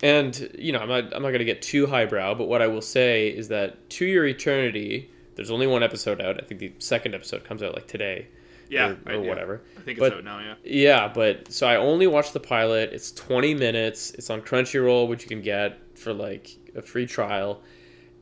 and 0.03 0.51
you 0.59 0.73
know, 0.73 0.79
I'm 0.79 0.89
not 0.89 1.15
I'm 1.15 1.23
not 1.23 1.31
gonna 1.33 1.45
get 1.45 1.63
too 1.63 1.87
highbrow, 1.87 2.35
but 2.35 2.47
what 2.49 2.63
I 2.63 2.67
will 2.69 2.83
say 2.83 3.29
is 3.29 3.49
that 3.49 3.89
To 3.91 4.07
Your 4.07 4.25
Eternity, 4.27 5.11
there's 5.37 5.51
only 5.51 5.67
one 5.67 5.83
episode 5.83 6.21
out. 6.21 6.43
I 6.43 6.45
think 6.45 6.61
the 6.61 6.73
second 6.79 7.15
episode 7.15 7.45
comes 7.45 7.63
out 7.63 7.75
like 7.75 7.87
today, 7.87 8.27
Yeah. 8.69 8.89
or, 8.91 8.99
I- 9.07 9.13
or 9.15 9.23
yeah. 9.23 9.29
whatever. 9.29 9.63
I 9.77 9.81
think 9.83 9.99
it's 9.99 10.09
But- 10.09 10.15
out 10.19 10.25
now. 10.25 10.41
Yeah. 10.41 10.55
Yeah, 10.65 11.13
but 11.15 11.53
so 11.53 11.67
I 11.67 11.77
only 11.77 12.07
watched 12.07 12.33
the 12.33 12.41
pilot. 12.41 12.91
It's 12.93 13.13
20 13.13 13.55
minutes. 13.55 14.13
It's 14.15 14.29
on 14.31 14.43
Crunchyroll, 14.43 15.09
which 15.09 15.23
you 15.23 15.29
can 15.29 15.43
get 15.43 15.79
for 15.95 16.13
like 16.13 16.51
a 16.75 16.83
free 16.83 17.07
trial. 17.07 17.63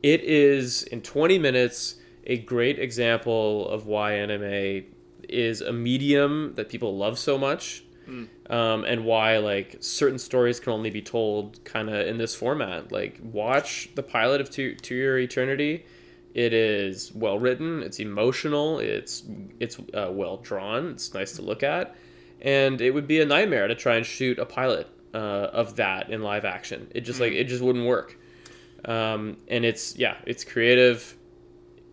It 0.03 0.21
is 0.23 0.83
in 0.83 1.01
20 1.01 1.39
minutes 1.39 1.95
a 2.27 2.37
great 2.37 2.77
example 2.79 3.67
of 3.69 3.85
why 3.87 4.13
anime 4.13 4.83
is 5.27 5.61
a 5.61 5.73
medium 5.73 6.53
that 6.55 6.69
people 6.69 6.95
love 6.97 7.17
so 7.17 7.37
much. 7.37 7.81
Um, 8.51 8.83
and 8.85 9.03
why 9.03 9.39
like 9.39 9.77
certain 9.79 10.19
stories 10.19 10.59
can 10.59 10.73
only 10.73 10.91
be 10.91 11.01
told 11.01 11.63
kind 11.65 11.89
of 11.89 12.05
in 12.07 12.19
this 12.19 12.35
format. 12.35 12.91
Like 12.91 13.19
watch 13.23 13.89
the 13.95 14.03
pilot 14.03 14.41
of 14.41 14.51
To, 14.51 14.75
to 14.75 14.93
Your 14.95 15.17
Eternity. 15.17 15.85
It 16.35 16.53
is 16.53 17.13
well 17.15 17.39
written. 17.39 17.81
It's 17.81 18.01
emotional. 18.01 18.79
It's 18.79 19.23
it's 19.61 19.79
uh, 19.93 20.09
well 20.11 20.35
drawn. 20.35 20.89
It's 20.89 21.13
nice 21.13 21.31
to 21.37 21.41
look 21.41 21.63
at, 21.63 21.95
and 22.41 22.81
it 22.81 22.91
would 22.91 23.07
be 23.07 23.21
a 23.21 23.25
nightmare 23.25 23.69
to 23.69 23.73
try 23.73 23.95
and 23.95 24.05
shoot 24.05 24.37
a 24.37 24.45
pilot 24.45 24.89
uh, 25.13 25.17
of 25.53 25.77
that 25.77 26.09
in 26.09 26.21
live 26.21 26.43
action. 26.43 26.91
It 26.93 27.01
just 27.01 27.21
like 27.21 27.31
it 27.31 27.45
just 27.45 27.63
wouldn't 27.63 27.85
work. 27.85 28.19
Um, 28.83 29.37
and 29.47 29.63
it's 29.63 29.97
yeah, 29.97 30.17
it's 30.25 30.43
creative. 30.43 31.15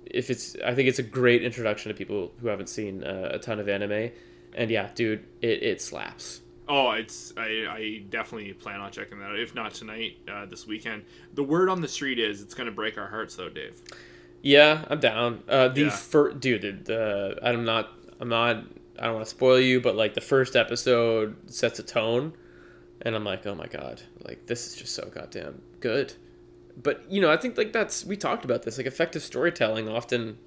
If 0.07 0.29
it's, 0.29 0.57
I 0.63 0.75
think 0.75 0.89
it's 0.89 0.99
a 0.99 1.05
great 1.05 1.45
introduction 1.45 1.91
to 1.91 1.97
people 1.97 2.33
who 2.41 2.49
haven't 2.49 2.69
seen 2.69 3.05
uh, 3.05 3.31
a 3.35 3.39
ton 3.39 3.61
of 3.61 3.69
anime. 3.69 4.11
And 4.55 4.71
yeah, 4.71 4.91
dude, 4.95 5.25
it, 5.41 5.63
it 5.63 5.81
slaps. 5.81 6.41
Oh, 6.69 6.91
it's 6.91 7.33
I, 7.37 7.67
I 7.71 8.03
definitely 8.11 8.53
plan 8.55 8.81
on 8.81 8.91
checking 8.91 9.21
that 9.21 9.31
out. 9.31 9.39
If 9.39 9.55
not 9.55 9.73
tonight, 9.73 10.17
uh, 10.31 10.47
this 10.47 10.67
weekend. 10.67 11.05
The 11.33 11.45
word 11.45 11.69
on 11.69 11.81
the 11.81 11.89
street 11.89 12.19
is 12.19 12.43
it's 12.43 12.55
gonna 12.55 12.73
break 12.73 12.99
our 12.99 13.07
hearts, 13.07 13.37
though, 13.37 13.49
Dave. 13.49 13.81
Yeah, 14.43 14.85
I'm 14.91 15.01
down. 15.01 15.43
Uh, 15.49 15.69
the 15.69 15.83
Yeah. 15.83 15.91
first, 15.91 16.41
dude, 16.41 16.63
the, 16.63 16.73
the 16.73 17.39
I'm 17.43 17.65
not, 17.65 17.91
I'm 18.21 18.29
not, 18.29 18.65
I 18.99 19.05
don't 19.07 19.15
want 19.15 19.25
to 19.27 19.31
spoil 19.31 19.59
you, 19.61 19.81
but 19.81 19.95
like 19.97 20.15
the 20.15 20.21
first 20.21 20.57
episode 20.57 21.37
sets 21.51 21.79
a 21.79 21.83
tone, 21.83 22.33
and 23.01 23.15
I'm 23.15 23.25
like, 23.25 23.47
oh 23.47 23.55
my 23.55 23.67
god, 23.67 24.03
like 24.25 24.47
this 24.47 24.67
is 24.67 24.75
just 24.77 24.95
so 24.95 25.11
goddamn 25.15 25.63
good. 25.81 26.15
But 26.81 27.05
you 27.11 27.21
know, 27.21 27.31
I 27.31 27.37
think 27.37 27.57
like 27.57 27.73
that's 27.73 28.05
we 28.05 28.17
talked 28.17 28.45
about 28.45 28.63
this, 28.65 28.79
like 28.79 28.87
effective 28.87 29.23
storytelling 29.23 29.89
often, 29.89 30.39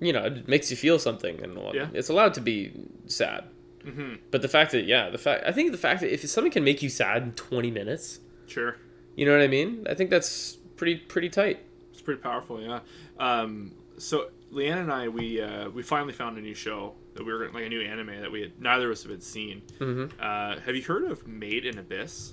you 0.00 0.12
know, 0.12 0.24
it 0.24 0.46
makes 0.48 0.70
you 0.70 0.76
feel 0.76 0.98
something, 0.98 1.42
and 1.42 1.58
Yeah. 1.74 1.88
it's 1.92 2.08
allowed 2.08 2.34
to 2.34 2.40
be 2.40 2.72
sad. 3.06 3.44
Mm-hmm. 3.84 4.14
But 4.30 4.42
the 4.42 4.48
fact 4.48 4.70
that 4.72 4.84
yeah, 4.84 5.10
the 5.10 5.18
fact 5.18 5.42
I 5.44 5.50
think 5.50 5.72
the 5.72 5.78
fact 5.78 6.02
that 6.02 6.12
if 6.12 6.20
something 6.28 6.52
can 6.52 6.62
make 6.62 6.82
you 6.82 6.88
sad 6.88 7.22
in 7.22 7.32
20 7.32 7.70
minutes, 7.72 8.20
Sure. 8.46 8.76
you 9.16 9.26
know 9.26 9.32
what 9.32 9.40
I 9.42 9.48
mean? 9.48 9.86
I 9.90 9.94
think 9.94 10.08
that's 10.10 10.56
pretty 10.76 10.96
pretty 10.96 11.28
tight. 11.28 11.60
It's 12.02 12.04
pretty 12.04 12.20
powerful, 12.20 12.60
yeah. 12.60 12.80
Um, 13.20 13.70
so 13.96 14.30
Leanne 14.52 14.78
and 14.78 14.92
I, 14.92 15.06
we 15.06 15.40
uh, 15.40 15.70
we 15.70 15.84
finally 15.84 16.12
found 16.12 16.36
a 16.36 16.40
new 16.40 16.52
show 16.54 16.94
that 17.14 17.24
we 17.24 17.32
were 17.32 17.48
like 17.54 17.64
a 17.64 17.68
new 17.68 17.80
anime 17.80 18.20
that 18.20 18.32
we 18.32 18.40
had 18.40 18.60
neither 18.60 18.86
of 18.86 18.92
us 18.92 19.04
had 19.04 19.22
seen. 19.22 19.62
Mm-hmm. 19.78 20.20
Uh, 20.20 20.58
have 20.60 20.74
you 20.74 20.82
heard 20.82 21.04
of 21.04 21.28
Made 21.28 21.64
in 21.64 21.78
Abyss? 21.78 22.32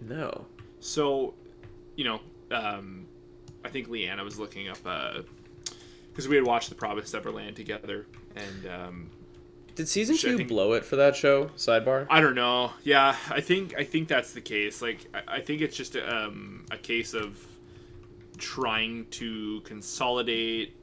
No. 0.00 0.46
So 0.80 1.34
you 1.94 2.04
know, 2.04 2.20
um, 2.50 3.06
I 3.64 3.68
think 3.68 3.88
Leanna 3.88 4.24
was 4.24 4.40
looking 4.40 4.68
up 4.68 4.78
because 6.10 6.26
we 6.26 6.34
had 6.34 6.44
watched 6.44 6.68
The 6.68 6.74
Promised 6.74 7.14
Neverland 7.14 7.54
together, 7.54 8.06
and 8.34 8.66
um, 8.72 9.10
Did 9.76 9.86
season 9.88 10.16
two 10.16 10.36
think- 10.36 10.48
blow 10.48 10.72
it 10.72 10.84
for 10.84 10.96
that 10.96 11.14
show? 11.14 11.46
Sidebar. 11.56 12.08
I 12.10 12.20
don't 12.20 12.34
know. 12.34 12.72
Yeah, 12.82 13.14
I 13.30 13.40
think 13.40 13.76
I 13.78 13.84
think 13.84 14.08
that's 14.08 14.32
the 14.32 14.40
case. 14.40 14.82
Like, 14.82 15.06
I, 15.14 15.36
I 15.36 15.40
think 15.42 15.60
it's 15.60 15.76
just 15.76 15.94
a, 15.94 16.24
um, 16.26 16.64
a 16.72 16.76
case 16.78 17.14
of 17.14 17.38
trying 18.38 19.06
to 19.10 19.60
consolidate 19.62 20.76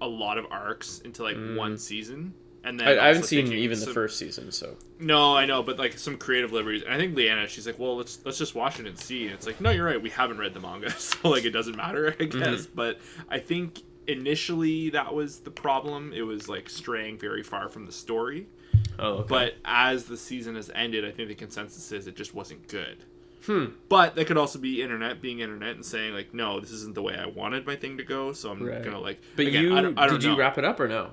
a 0.00 0.06
lot 0.06 0.38
of 0.38 0.46
arcs 0.50 1.00
into 1.00 1.22
like 1.22 1.36
one 1.56 1.76
season, 1.78 2.34
and 2.64 2.78
then 2.78 2.86
Mm. 2.86 2.98
I, 3.00 3.04
I 3.04 3.08
haven't 3.08 3.24
seen 3.24 3.52
even 3.52 3.80
the 3.80 3.86
first 3.86 4.18
season, 4.18 4.52
so 4.52 4.76
No, 5.00 5.36
I 5.36 5.46
know, 5.46 5.62
but 5.62 5.78
like 5.78 5.98
some 5.98 6.16
creative 6.16 6.52
liberties. 6.52 6.82
And 6.82 6.92
I 6.92 6.98
think 6.98 7.16
Leanna, 7.16 7.48
she's 7.48 7.66
like, 7.66 7.78
well, 7.78 7.96
let's 7.96 8.18
let's 8.24 8.38
just 8.38 8.54
watch 8.54 8.78
it 8.80 8.86
and 8.86 8.98
see. 8.98 9.24
And 9.26 9.34
it's 9.34 9.46
like, 9.46 9.60
no, 9.60 9.70
you're 9.70 9.86
right. 9.86 10.00
We 10.00 10.10
haven't 10.10 10.38
read 10.38 10.54
the 10.54 10.60
manga, 10.60 10.90
so 10.98 11.28
like 11.28 11.44
it 11.44 11.50
doesn't 11.50 11.76
matter, 11.76 12.14
I 12.20 12.24
guess. 12.24 12.66
But 12.66 13.00
I 13.28 13.38
think 13.38 13.82
initially 14.06 14.90
that 14.90 15.14
was 15.14 15.40
the 15.40 15.50
problem. 15.50 16.12
It 16.14 16.22
was 16.22 16.48
like 16.48 16.68
straying 16.68 17.18
very 17.18 17.42
far 17.42 17.68
from 17.68 17.86
the 17.86 17.92
story. 17.92 18.46
oh, 18.98 19.08
okay. 19.14 19.26
But 19.28 19.54
as 19.64 20.04
the 20.04 20.16
season 20.16 20.54
has 20.56 20.70
ended, 20.74 21.04
I 21.04 21.10
think 21.10 21.28
the 21.28 21.34
consensus 21.34 21.90
is 21.92 22.06
it 22.06 22.16
just 22.16 22.34
wasn't 22.34 22.66
good. 22.68 23.04
Hmm. 23.46 23.66
But 23.88 24.16
that 24.16 24.26
could 24.26 24.36
also 24.36 24.58
be 24.58 24.82
internet 24.82 25.20
being 25.22 25.40
internet 25.40 25.74
and 25.76 25.84
saying 25.84 26.12
like, 26.14 26.34
no, 26.34 26.60
this 26.60 26.70
isn't 26.72 26.94
the 26.94 27.02
way 27.02 27.16
I 27.16 27.26
wanted 27.26 27.66
my 27.66 27.76
thing 27.76 27.96
to 27.98 28.04
go. 28.04 28.32
So 28.32 28.50
I'm 28.50 28.62
Right. 28.62 28.82
gonna 28.82 29.00
like. 29.00 29.20
but 29.36 29.46
again, 29.46 29.62
you 29.64 29.76
I 29.76 29.80
don't, 29.80 29.98
I 29.98 30.06
don't 30.06 30.20
did 30.20 30.26
know. 30.26 30.32
you 30.34 30.38
wrap 30.38 30.58
it 30.58 30.64
up 30.64 30.80
or 30.80 30.88
no? 30.88 31.10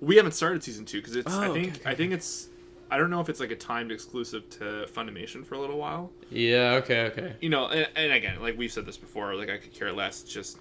We 0.00 0.16
haven't 0.16 0.32
started 0.32 0.62
season 0.62 0.84
two 0.84 0.98
because 0.98 1.16
it's. 1.16 1.32
I 1.32 1.48
Oh, 1.48 1.54
think. 1.54 1.68
okay, 1.68 1.80
okay, 1.80 1.90
I 1.90 1.94
think 1.94 2.12
it's. 2.12 2.48
I 2.90 2.98
don't 2.98 3.10
know 3.10 3.20
if 3.20 3.28
it's 3.28 3.40
like 3.40 3.50
a 3.50 3.56
timed 3.56 3.90
exclusive 3.90 4.48
to 4.50 4.86
Funimation 4.94 5.44
for 5.44 5.56
a 5.56 5.58
little 5.58 5.78
while. 5.78 6.12
Yeah. 6.30 6.74
Okay. 6.82 7.06
Okay. 7.06 7.34
You 7.40 7.48
know, 7.48 7.66
and, 7.66 7.88
and 7.96 8.12
again, 8.12 8.40
like 8.40 8.56
we've 8.56 8.70
said 8.70 8.86
this 8.86 8.96
before, 8.96 9.34
like 9.34 9.50
I 9.50 9.56
could 9.58 9.72
care 9.74 9.92
less. 9.92 10.22
It's 10.22 10.32
just, 10.32 10.58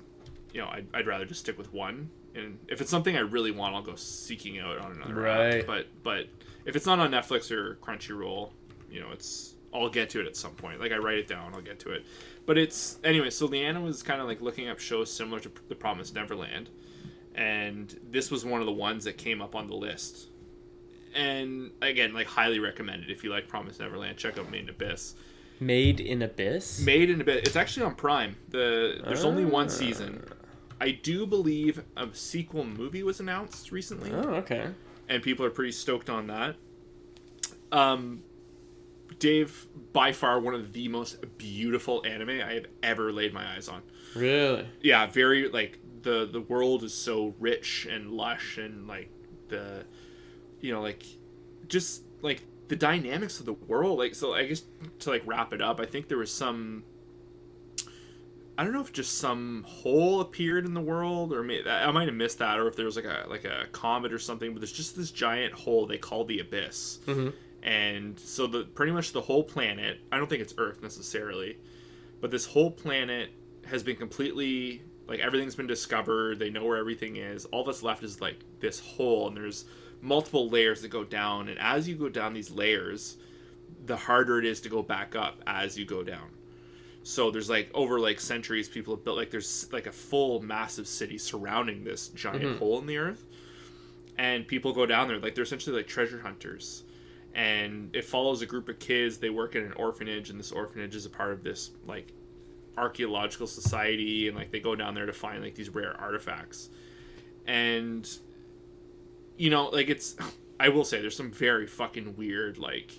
you 0.53 0.61
know, 0.61 0.67
I'd, 0.67 0.87
I'd 0.93 1.05
rather 1.05 1.25
just 1.25 1.41
stick 1.41 1.57
with 1.57 1.71
one. 1.73 2.09
And 2.33 2.57
if 2.67 2.81
it's 2.81 2.89
something 2.89 3.15
I 3.15 3.19
really 3.19 3.51
want, 3.51 3.75
I'll 3.75 3.81
go 3.83 3.95
seeking 3.95 4.57
out 4.59 4.77
on 4.79 4.93
another 4.93 5.13
Right. 5.13 5.59
app. 5.59 5.67
But 5.67 5.87
but 6.01 6.27
if 6.65 6.75
it's 6.75 6.85
not 6.87 6.97
on 6.99 7.11
Netflix 7.11 7.51
or 7.51 7.75
Crunchyroll, 7.75 8.51
you 8.89 9.01
know, 9.01 9.09
it's 9.11 9.54
I'll 9.81 9.89
get 9.89 10.09
to 10.11 10.21
it 10.21 10.27
at 10.27 10.35
some 10.35 10.51
point. 10.53 10.79
Like 10.79 10.91
I 10.91 10.97
write 10.97 11.17
it 11.17 11.27
down, 11.27 11.53
I'll 11.53 11.61
get 11.61 11.79
to 11.81 11.91
it. 11.91 12.05
But 12.45 12.57
it's 12.57 12.97
anyway. 13.03 13.29
So 13.29 13.45
Leanna 13.45 13.81
was 13.81 14.01
kind 14.03 14.21
of 14.21 14.27
like 14.27 14.41
looking 14.41 14.69
up 14.69 14.79
shows 14.79 15.11
similar 15.11 15.39
to 15.41 15.51
The 15.67 15.75
Promised 15.75 16.15
Neverland, 16.15 16.69
and 17.35 17.97
this 18.09 18.31
was 18.31 18.45
one 18.45 18.61
of 18.61 18.65
the 18.65 18.73
ones 18.73 19.03
that 19.05 19.17
came 19.17 19.41
up 19.41 19.55
on 19.55 19.67
the 19.67 19.75
list. 19.75 20.27
And 21.13 21.71
again, 21.81 22.13
like 22.13 22.27
highly 22.27 22.59
recommended 22.59 23.09
if 23.09 23.23
you 23.23 23.29
like 23.29 23.47
Promised 23.47 23.79
Neverland. 23.79 24.17
Check 24.17 24.37
out 24.37 24.49
Made 24.51 24.63
in 24.63 24.69
Abyss. 24.69 25.15
Made 25.61 25.99
in 26.01 26.21
Abyss. 26.21 26.81
Made 26.81 27.09
in 27.09 27.21
Abyss. 27.21 27.43
It's 27.47 27.55
actually 27.55 27.85
on 27.85 27.95
Prime. 27.95 28.35
The 28.49 29.01
there's 29.05 29.23
only 29.23 29.45
one 29.45 29.65
Ah. 29.67 29.69
season. 29.69 30.23
I 30.81 30.91
do 30.91 31.25
believe 31.25 31.81
a 31.95 32.09
sequel 32.13 32.65
movie 32.65 33.01
was 33.03 33.21
announced 33.21 33.71
recently 33.71 34.11
Oh, 34.11 34.35
okay. 34.35 34.67
and 35.07 35.23
people 35.23 35.45
are 35.45 35.49
pretty 35.49 35.71
stoked 35.71 36.09
on 36.09 36.27
that. 36.27 36.57
Um, 37.71 38.21
Dave, 39.19 39.67
by 39.93 40.11
far 40.11 40.39
one 40.39 40.53
of 40.53 40.73
the 40.73 40.87
most 40.87 41.17
beautiful 41.37 42.03
anime 42.05 42.41
I 42.41 42.53
have 42.53 42.65
ever 42.83 43.11
laid 43.11 43.33
my 43.33 43.55
eyes 43.55 43.67
on. 43.67 43.81
Really? 44.15 44.67
Yeah, 44.81 45.05
very 45.07 45.49
like 45.49 45.79
the 46.01 46.27
the 46.31 46.41
world 46.41 46.83
is 46.83 46.93
so 46.93 47.33
rich 47.39 47.87
and 47.89 48.11
lush 48.11 48.57
and 48.57 48.87
like 48.87 49.09
the, 49.47 49.85
you 50.61 50.73
know, 50.73 50.81
like 50.81 51.03
just 51.67 52.03
like 52.21 52.43
the 52.67 52.75
dynamics 52.75 53.39
of 53.39 53.45
the 53.45 53.53
world. 53.53 53.99
Like 53.99 54.15
so, 54.15 54.33
I 54.33 54.45
guess 54.45 54.63
to 54.99 55.09
like 55.09 55.23
wrap 55.25 55.53
it 55.53 55.61
up, 55.61 55.79
I 55.79 55.85
think 55.85 56.07
there 56.07 56.17
was 56.17 56.33
some. 56.33 56.83
I 58.57 58.63
don't 58.63 58.71
know 58.71 58.79
if 58.79 58.93
just 58.93 59.17
some 59.17 59.65
hole 59.67 60.21
appeared 60.21 60.65
in 60.65 60.73
the 60.73 60.79
world, 60.81 61.33
or 61.33 61.43
may, 61.43 61.61
I 61.67 61.91
might 61.91 62.07
have 62.07 62.15
missed 62.15 62.39
that, 62.39 62.57
or 62.57 62.67
if 62.69 62.77
there 62.77 62.85
was 62.85 62.95
like 62.95 63.03
a 63.03 63.25
like 63.29 63.43
a 63.43 63.65
comet 63.73 64.13
or 64.13 64.19
something. 64.19 64.53
But 64.53 64.61
there's 64.61 64.71
just 64.71 64.95
this 64.95 65.11
giant 65.11 65.53
hole 65.53 65.85
they 65.85 65.97
call 65.97 66.23
the 66.23 66.39
abyss, 66.39 66.99
Mm-hmm. 67.05 67.29
And 67.65 68.17
so 68.19 68.45
the 68.47 68.63
pretty 68.63 68.91
much 68.93 69.11
the 69.11 69.21
whole 69.21 69.43
planet. 69.43 69.99
I 70.11 70.17
don't 70.17 70.29
think 70.29 70.41
it's 70.41 70.53
Earth 70.57 70.81
necessarily, 70.81 71.57
but 72.21 72.31
this 72.31 72.45
whole 72.45 72.71
planet 72.71 73.31
has 73.65 73.81
been 73.83 73.95
completely 73.95 74.81
like 75.07 75.19
everything's 75.19 75.55
been 75.55 75.67
discovered. 75.67 76.39
They 76.39 76.49
know 76.49 76.63
where 76.63 76.77
everything 76.77 77.17
is. 77.17 77.45
All 77.45 77.63
that's 77.63 77.83
left 77.83 78.03
is 78.03 78.21
like 78.21 78.37
this 78.59 78.79
hole, 78.79 79.27
and 79.27 79.35
there's 79.35 79.65
multiple 80.01 80.47
layers 80.49 80.81
that 80.83 80.89
go 80.89 81.03
down. 81.03 81.49
And 81.49 81.59
as 81.59 81.87
you 81.89 81.95
go 81.95 82.07
down 82.09 82.33
these 82.33 82.51
layers, 82.51 83.17
the 83.85 83.97
harder 83.97 84.39
it 84.39 84.45
is 84.45 84.61
to 84.61 84.69
go 84.69 84.83
back 84.83 85.15
up 85.15 85.41
as 85.47 85.77
you 85.77 85.85
go 85.85 86.03
down. 86.03 86.29
So 87.03 87.29
there's 87.31 87.49
like 87.49 87.69
over 87.73 87.99
like 87.99 88.19
centuries, 88.19 88.67
people 88.69 88.95
have 88.95 89.03
built 89.03 89.17
like 89.17 89.29
there's 89.31 89.71
like 89.71 89.87
a 89.87 89.91
full 89.91 90.41
massive 90.41 90.87
city 90.87 91.17
surrounding 91.17 91.83
this 91.83 92.09
giant 92.09 92.43
Mhm. 92.43 92.57
hole 92.59 92.79
in 92.79 92.85
the 92.87 92.97
earth, 92.97 93.25
and 94.17 94.47
people 94.47 94.71
go 94.73 94.85
down 94.85 95.07
there 95.07 95.19
like 95.19 95.33
they're 95.35 95.43
essentially 95.43 95.75
like 95.75 95.87
treasure 95.87 96.19
hunters, 96.21 96.83
and 97.35 97.93
it 97.93 98.05
follows 98.05 98.41
a 98.41 98.45
group 98.45 98.69
of 98.69 98.79
kids. 98.79 99.17
They 99.17 99.29
work 99.29 99.55
in 99.55 99.63
an 99.63 99.73
orphanage, 99.73 100.29
and 100.29 100.39
this 100.39 100.51
orphanage 100.51 100.95
is 100.95 101.05
a 101.05 101.09
part 101.09 101.33
of 101.33 101.43
this 101.43 101.71
like 101.85 102.13
archaeological 102.77 103.45
society, 103.45 104.29
and 104.29 104.37
like 104.37 104.51
they 104.51 104.61
go 104.61 104.75
down 104.75 104.95
there 104.95 105.05
to 105.05 105.13
find 105.13 105.43
like 105.43 105.53
these 105.53 105.69
rare 105.69 105.99
artifacts, 105.99 106.69
and 107.45 108.09
you 109.37 109.49
know 109.49 109.65
like 109.65 109.89
it's 109.89 110.15
I 110.59 110.69
will 110.69 110.85
say 110.85 111.01
there's 111.01 111.17
some 111.17 111.31
very 111.31 111.67
fucking 111.67 112.15
weird 112.15 112.57
like 112.57 112.93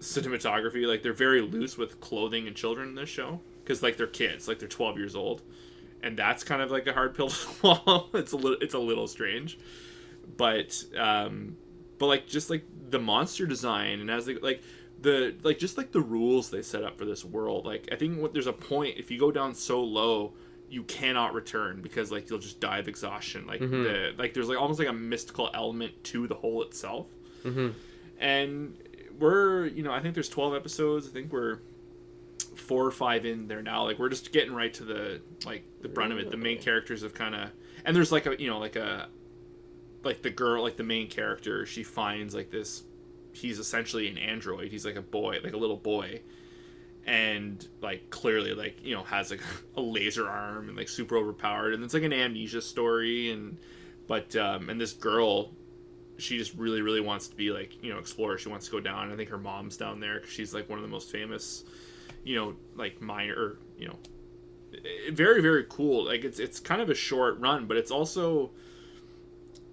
cinematography. 0.00 0.86
Like 0.86 1.02
they're 1.02 1.12
very 1.12 1.42
loose 1.42 1.76
with 1.76 2.00
clothing 2.00 2.46
and 2.46 2.56
children 2.56 2.88
in 2.88 2.94
this 2.94 3.10
show 3.10 3.38
because 3.62 3.82
like 3.82 3.98
they're 3.98 4.06
kids, 4.06 4.48
like 4.48 4.58
they're 4.58 4.68
12 4.68 4.96
years 4.96 5.14
old, 5.14 5.42
and 6.02 6.16
that's 6.16 6.42
kind 6.42 6.62
of 6.62 6.70
like 6.70 6.86
a 6.86 6.94
hard 6.94 7.14
pill 7.14 7.28
to 7.28 7.34
swallow. 7.36 8.08
it's 8.14 8.32
a 8.32 8.36
little 8.36 8.58
it's 8.62 8.74
a 8.74 8.78
little 8.78 9.06
strange, 9.06 9.58
but 10.38 10.82
um, 10.96 11.58
but 12.02 12.08
like 12.08 12.26
just 12.26 12.50
like 12.50 12.64
the 12.90 12.98
monster 12.98 13.46
design 13.46 14.00
and 14.00 14.10
as 14.10 14.26
they 14.26 14.34
like 14.34 14.60
the 15.00 15.34
like 15.44 15.58
just 15.58 15.78
like 15.78 15.92
the 15.92 16.00
rules 16.00 16.50
they 16.50 16.62
set 16.62 16.82
up 16.82 16.98
for 16.98 17.04
this 17.04 17.24
world. 17.24 17.64
Like 17.64 17.88
I 17.92 17.96
think 17.96 18.18
what 18.20 18.32
there's 18.32 18.48
a 18.48 18.52
point 18.52 18.98
if 18.98 19.10
you 19.10 19.18
go 19.20 19.30
down 19.30 19.54
so 19.54 19.80
low. 19.82 20.32
You 20.68 20.84
cannot 20.84 21.34
return 21.34 21.82
because 21.82 22.10
like 22.10 22.30
you'll 22.30 22.38
just 22.38 22.58
die 22.58 22.78
of 22.78 22.88
exhaustion. 22.88 23.46
Like 23.46 23.60
Mhm. 23.60 23.84
the 23.84 24.14
like 24.22 24.32
there's 24.32 24.48
like 24.48 24.58
almost 24.58 24.78
like 24.80 24.88
a 24.88 24.92
mystical 24.92 25.50
element 25.52 25.92
to 26.04 26.26
the 26.26 26.34
hole 26.34 26.62
itself 26.62 27.06
Mm-hmm. 27.44 27.68
and 28.18 28.76
we're 29.18 29.66
you 29.66 29.82
know 29.82 29.92
i 29.92 30.00
think 30.00 30.14
there's 30.14 30.28
12 30.30 30.54
episodes 30.54 31.06
i 31.06 31.10
think 31.10 31.30
we're 31.32 31.58
four 32.56 32.86
or 32.86 32.90
five 32.90 33.24
in 33.26 33.48
there 33.48 33.62
now 33.62 33.84
like 33.84 33.98
we're 33.98 34.08
just 34.08 34.32
getting 34.32 34.54
right 34.54 34.72
to 34.74 34.84
the 34.84 35.20
like 35.44 35.62
the 35.82 35.88
brunt 35.88 36.12
of 36.12 36.18
it 36.18 36.30
the 36.30 36.36
main 36.36 36.58
characters 36.58 37.02
have 37.02 37.12
kind 37.14 37.34
of 37.34 37.50
and 37.84 37.94
there's 37.96 38.12
like 38.12 38.26
a 38.26 38.40
you 38.40 38.48
know 38.48 38.58
like 38.58 38.76
a 38.76 39.08
like 40.04 40.22
the 40.22 40.30
girl 40.30 40.62
like 40.62 40.76
the 40.76 40.82
main 40.82 41.08
character 41.08 41.64
she 41.64 41.82
finds 41.82 42.34
like 42.34 42.50
this 42.50 42.82
he's 43.32 43.58
essentially 43.58 44.08
an 44.08 44.18
android. 44.18 44.70
He's 44.70 44.84
like 44.84 44.96
a 44.96 45.02
boy 45.02 45.38
like 45.42 45.54
a 45.54 45.56
little 45.56 45.76
boy. 45.76 46.20
And 47.04 47.66
like 47.80 48.10
clearly 48.10 48.54
like 48.54 48.84
you 48.84 48.94
know 48.94 49.02
has 49.04 49.30
like 49.30 49.40
a 49.76 49.80
laser 49.80 50.28
arm 50.28 50.68
and 50.68 50.76
like 50.76 50.88
super 50.88 51.16
overpowered. 51.16 51.74
And 51.74 51.82
it's 51.82 51.94
like 51.94 52.02
an 52.04 52.12
amnesia 52.12 52.62
story. 52.62 53.32
And 53.32 53.58
but 54.06 54.34
um 54.36 54.68
and 54.70 54.80
this 54.80 54.92
girl 54.92 55.50
she 56.18 56.38
just 56.38 56.54
really 56.54 56.82
really 56.82 57.00
wants 57.00 57.26
to 57.28 57.36
be 57.36 57.50
like 57.50 57.82
you 57.82 57.92
know 57.92 57.98
explorer. 57.98 58.38
She 58.38 58.48
wants 58.48 58.66
to 58.66 58.72
go 58.72 58.80
down. 58.80 59.10
I 59.10 59.16
think 59.16 59.30
her 59.30 59.38
mom's 59.38 59.76
down 59.76 59.98
there 59.98 60.20
'cause 60.20 60.30
she's 60.30 60.54
like 60.54 60.68
one 60.68 60.78
of 60.78 60.82
the 60.84 60.90
most 60.90 61.10
famous 61.10 61.64
you 62.24 62.36
know 62.36 62.54
like 62.76 63.00
minor 63.00 63.34
or 63.34 63.58
you 63.78 63.88
know 63.88 63.98
eh, 64.74 65.10
very 65.10 65.40
very 65.40 65.64
cool. 65.68 66.04
Like 66.04 66.24
it's 66.24 66.38
it's 66.38 66.60
kind 66.60 66.80
of 66.80 66.90
a 66.90 66.94
short 66.94 67.40
run 67.40 67.66
but 67.66 67.76
it's 67.76 67.90
also 67.90 68.50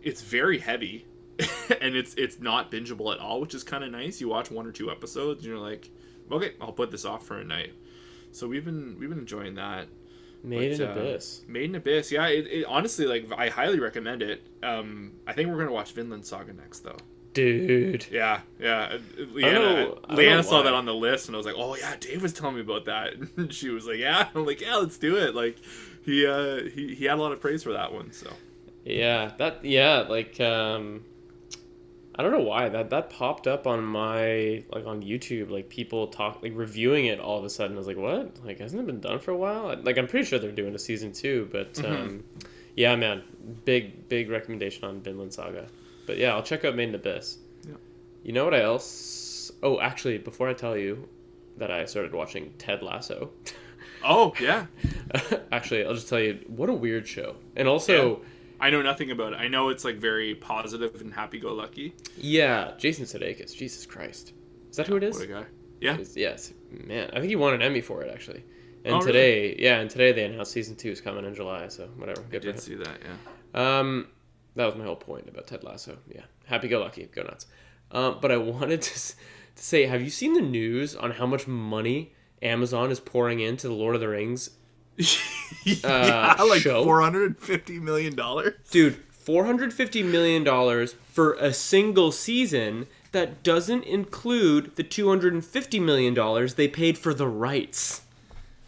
it's 0.02 0.22
very 0.22 0.58
heavy 0.58 1.06
and 1.82 1.96
it's 1.96 2.14
it's 2.16 2.40
not 2.40 2.72
bingeable 2.72 3.14
at 3.14 3.20
all 3.20 3.40
which 3.40 3.54
is 3.54 3.64
kind 3.64 3.84
of 3.84 3.92
nice 3.92 4.20
you 4.20 4.28
watch 4.28 4.52
one 4.52 4.66
or 4.66 4.72
two 4.72 4.92
episodes 4.92 5.44
and 5.44 5.50
you're 5.50 5.60
like 5.60 5.90
okay 6.32 6.54
i'll 6.60 6.74
put 6.74 6.92
this 6.92 7.06
off 7.06 7.26
for 7.26 7.38
a 7.38 7.44
night 7.44 7.74
so 8.32 8.48
we've 8.48 8.66
been 8.66 8.98
we've 9.00 9.10
been 9.10 9.20
enjoying 9.20 9.56
that 9.56 9.88
Made 10.44 10.78
But, 10.78 10.82
in 10.82 10.88
uh, 10.88 10.92
Abyss. 10.92 11.42
Made 11.48 11.70
in 11.70 11.76
Abyss, 11.76 12.12
yeah. 12.12 12.28
It, 12.28 12.48
it 12.48 12.66
honestly, 12.66 13.06
like, 13.06 13.30
I 13.38 13.50
highly 13.50 13.80
recommend 13.80 14.22
it. 14.22 14.42
Um, 14.64 15.12
I 15.28 15.34
think 15.34 15.50
we're 15.50 15.58
gonna 15.58 15.72
watch 15.72 15.92
Vinland 15.92 16.26
Saga 16.26 16.54
next, 16.54 16.80
though. 16.80 16.98
Dude. 17.34 18.08
Yeah, 18.10 18.42
yeah. 18.60 18.94
Uh, 18.94 19.24
Leanna, 19.34 19.50
I 19.50 19.54
don't 19.54 20.12
Leanna 20.12 20.44
saw 20.44 20.64
that 20.64 20.74
on 20.74 20.86
the 20.86 20.94
list, 20.94 21.28
and 21.28 21.36
I 21.36 21.38
was 21.38 21.46
like, 21.46 21.56
"Oh 21.58 21.76
yeah, 21.76 21.96
Dave 22.00 22.24
was 22.24 22.34
telling 22.34 22.56
me 22.56 22.62
about 22.62 22.86
that." 22.86 23.14
And 23.38 23.54
she 23.54 23.70
was 23.70 23.86
like, 23.86 23.98
"Yeah." 23.98 24.30
I'm 24.36 24.46
like, 24.46 24.62
"Yeah, 24.62 24.78
let's 24.78 24.98
do 24.98 25.18
it." 25.18 25.36
Like, 25.36 25.58
he 26.04 26.26
uh, 26.26 26.64
he 26.64 26.96
he 26.96 27.06
had 27.06 27.20
a 27.20 27.22
lot 27.22 27.32
of 27.32 27.42
praise 27.42 27.62
for 27.64 27.74
that 27.74 27.94
one. 27.94 28.12
So 28.12 28.32
Yeah, 28.90 29.32
that 29.38 29.64
yeah, 29.64 30.00
like 30.10 30.40
um 30.42 31.04
I 32.16 32.22
don't 32.22 32.32
know 32.32 32.42
why 32.42 32.68
that 32.70 32.90
that 32.90 33.10
popped 33.10 33.48
up 33.48 33.66
on 33.68 33.84
my 33.84 34.64
like 34.72 34.86
on 34.86 35.02
YouTube 35.02 35.50
like 35.52 35.70
people 35.70 36.08
talk 36.08 36.42
like 36.44 36.52
reviewing 36.56 37.06
it 37.06 37.20
all 37.20 37.38
of 37.40 37.46
a 37.46 37.50
sudden. 37.50 37.76
I 37.76 37.80
was 37.80 37.88
like 37.88 37.98
what? 37.98 38.44
Like 38.46 38.60
hasn't 38.60 38.82
it 38.82 38.86
been 38.86 39.00
done 39.00 39.20
for 39.20 39.32
a 39.32 39.38
while? 39.38 39.76
Like 39.82 39.98
I'm 39.98 40.08
pretty 40.08 40.26
sure 40.26 40.40
they're 40.40 40.52
doing 40.52 40.76
a 40.76 40.80
season 40.80 41.12
two 41.14 41.48
but 41.52 41.74
Mm-hmm. 41.74 41.92
um 41.92 42.24
yeah 42.76 42.96
man 42.96 43.24
big 43.66 44.10
big 44.10 44.30
recommendation 44.30 44.84
on 44.86 45.02
Vinland 45.02 45.34
Saga. 45.34 45.68
But 46.08 46.18
yeah 46.18 46.34
I'll 46.34 46.44
check 46.44 46.66
out 46.66 46.76
Made 46.76 46.90
in 46.90 46.96
Abyss. 46.96 47.38
Yeah. 47.68 47.76
you 48.24 48.34
know 48.34 48.44
what 48.44 48.54
I 48.54 48.62
else 48.62 49.52
oh 49.64 49.80
actually 49.80 50.18
before 50.18 50.50
I 50.50 50.54
tell 50.54 50.76
you 50.78 51.08
that 51.58 51.72
I 51.72 51.86
started 51.86 52.14
watching 52.14 52.54
Ted 52.58 52.82
Lasso. 52.82 53.32
Oh 54.04 54.34
yeah, 54.40 54.68
Actually, 55.52 55.84
I'll 55.86 55.94
just 55.94 56.08
tell 56.08 56.22
you 56.22 56.40
what 56.48 56.70
a 56.70 56.74
weird 56.74 57.06
show. 57.06 57.36
And 57.58 57.68
also, 57.68 58.22
I 58.60 58.70
know 58.70 58.82
nothing 58.82 59.12
about 59.12 59.34
it. 59.34 59.38
I 59.38 59.48
know 59.48 59.70
it's 59.70 59.86
like 59.86 59.96
very 59.98 60.36
positive 60.36 61.00
and 61.02 61.14
happy-go-lucky. 61.14 61.94
yeah, 62.18 62.72
Jason 62.78 63.06
Sudeikis. 63.06 63.56
Jesus 63.56 63.86
Christ, 63.86 64.34
is 64.70 64.76
that 64.78 64.88
who 64.88 64.98
it 64.98 65.04
is? 65.04 65.16
What 65.16 65.26
a 65.26 65.28
guy. 65.28 65.46
Yeah. 65.82 65.98
Is- 65.98 66.18
Yes, 66.18 66.54
man. 66.70 67.10
I 67.14 67.20
think 67.20 67.30
he 67.30 67.36
won 67.36 67.54
an 67.54 67.62
Emmy 67.62 67.82
for 67.82 68.02
it 68.04 68.12
actually. 68.14 68.44
And 68.86 68.96
Oh, 68.96 69.00
really? 69.00 69.06
today, 69.12 69.56
yeah, 69.60 69.80
and 69.80 69.90
today 69.90 70.12
they 70.14 70.24
announced 70.26 70.52
season 70.52 70.76
two 70.76 70.90
is 70.90 71.02
coming 71.02 71.26
in 71.26 71.34
July. 71.36 71.68
So 71.68 71.88
whatever, 71.98 72.22
I 72.22 72.32
good 72.32 72.44
for 72.44 72.52
did 72.54 72.60
see 72.62 72.76
that. 72.76 72.98
Yeah. 73.04 73.80
Um, 73.80 74.08
that 74.56 74.66
was 74.66 74.76
my 74.76 74.84
whole 74.86 74.96
point 74.96 75.28
about 75.30 75.48
Ted 75.48 75.64
Lasso. 75.64 75.98
Yeah, 76.14 76.22
happy 76.46 76.68
go 76.68 76.80
lucky, 76.80 77.06
go 77.06 77.24
nuts. 77.24 77.46
Um, 77.92 78.18
but 78.22 78.32
I 78.32 78.38
wanted 78.56 78.82
to, 78.82 78.92
s- 78.94 79.16
to 79.56 79.64
say, 79.64 79.86
have 79.86 80.02
you 80.02 80.10
seen 80.10 80.34
the 80.34 80.42
news 80.42 80.96
on 80.96 81.12
how 81.12 81.26
much 81.26 81.48
money 81.48 82.14
Amazon 82.42 82.90
is 82.92 83.00
pouring 83.00 83.40
into 83.40 83.68
the 83.68 83.74
Lord 83.74 83.96
of 83.96 84.02
the 84.02 84.08
Rings? 84.10 84.52
Uh, 85.84 86.36
yeah, 86.38 86.44
like 86.44 86.62
show? 86.62 86.84
four 86.84 87.02
hundred 87.02 87.26
and 87.26 87.38
fifty 87.38 87.80
million 87.80 88.16
dollars. 88.16 88.54
Dude, 88.72 88.96
four 89.12 89.46
hundred 89.46 89.74
fifty 89.74 90.02
million 90.02 90.44
dollars 90.44 90.96
for 91.12 91.34
a 91.34 91.54
single 91.54 92.12
season. 92.12 92.88
That 93.12 93.44
doesn't 93.44 93.84
include 93.84 94.76
the 94.78 94.84
two 94.84 95.10
hundred 95.10 95.34
and 95.34 95.44
fifty 95.46 95.80
million 95.80 96.14
dollars 96.14 96.54
they 96.56 96.68
paid 96.68 96.98
for 96.98 97.14
the 97.14 97.28
rights. 97.28 98.02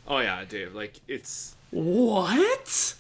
Oh 0.08 0.20
yeah, 0.20 0.44
Dave. 0.48 0.76
Like 0.76 1.00
it's. 1.08 1.56
What? 1.72 2.96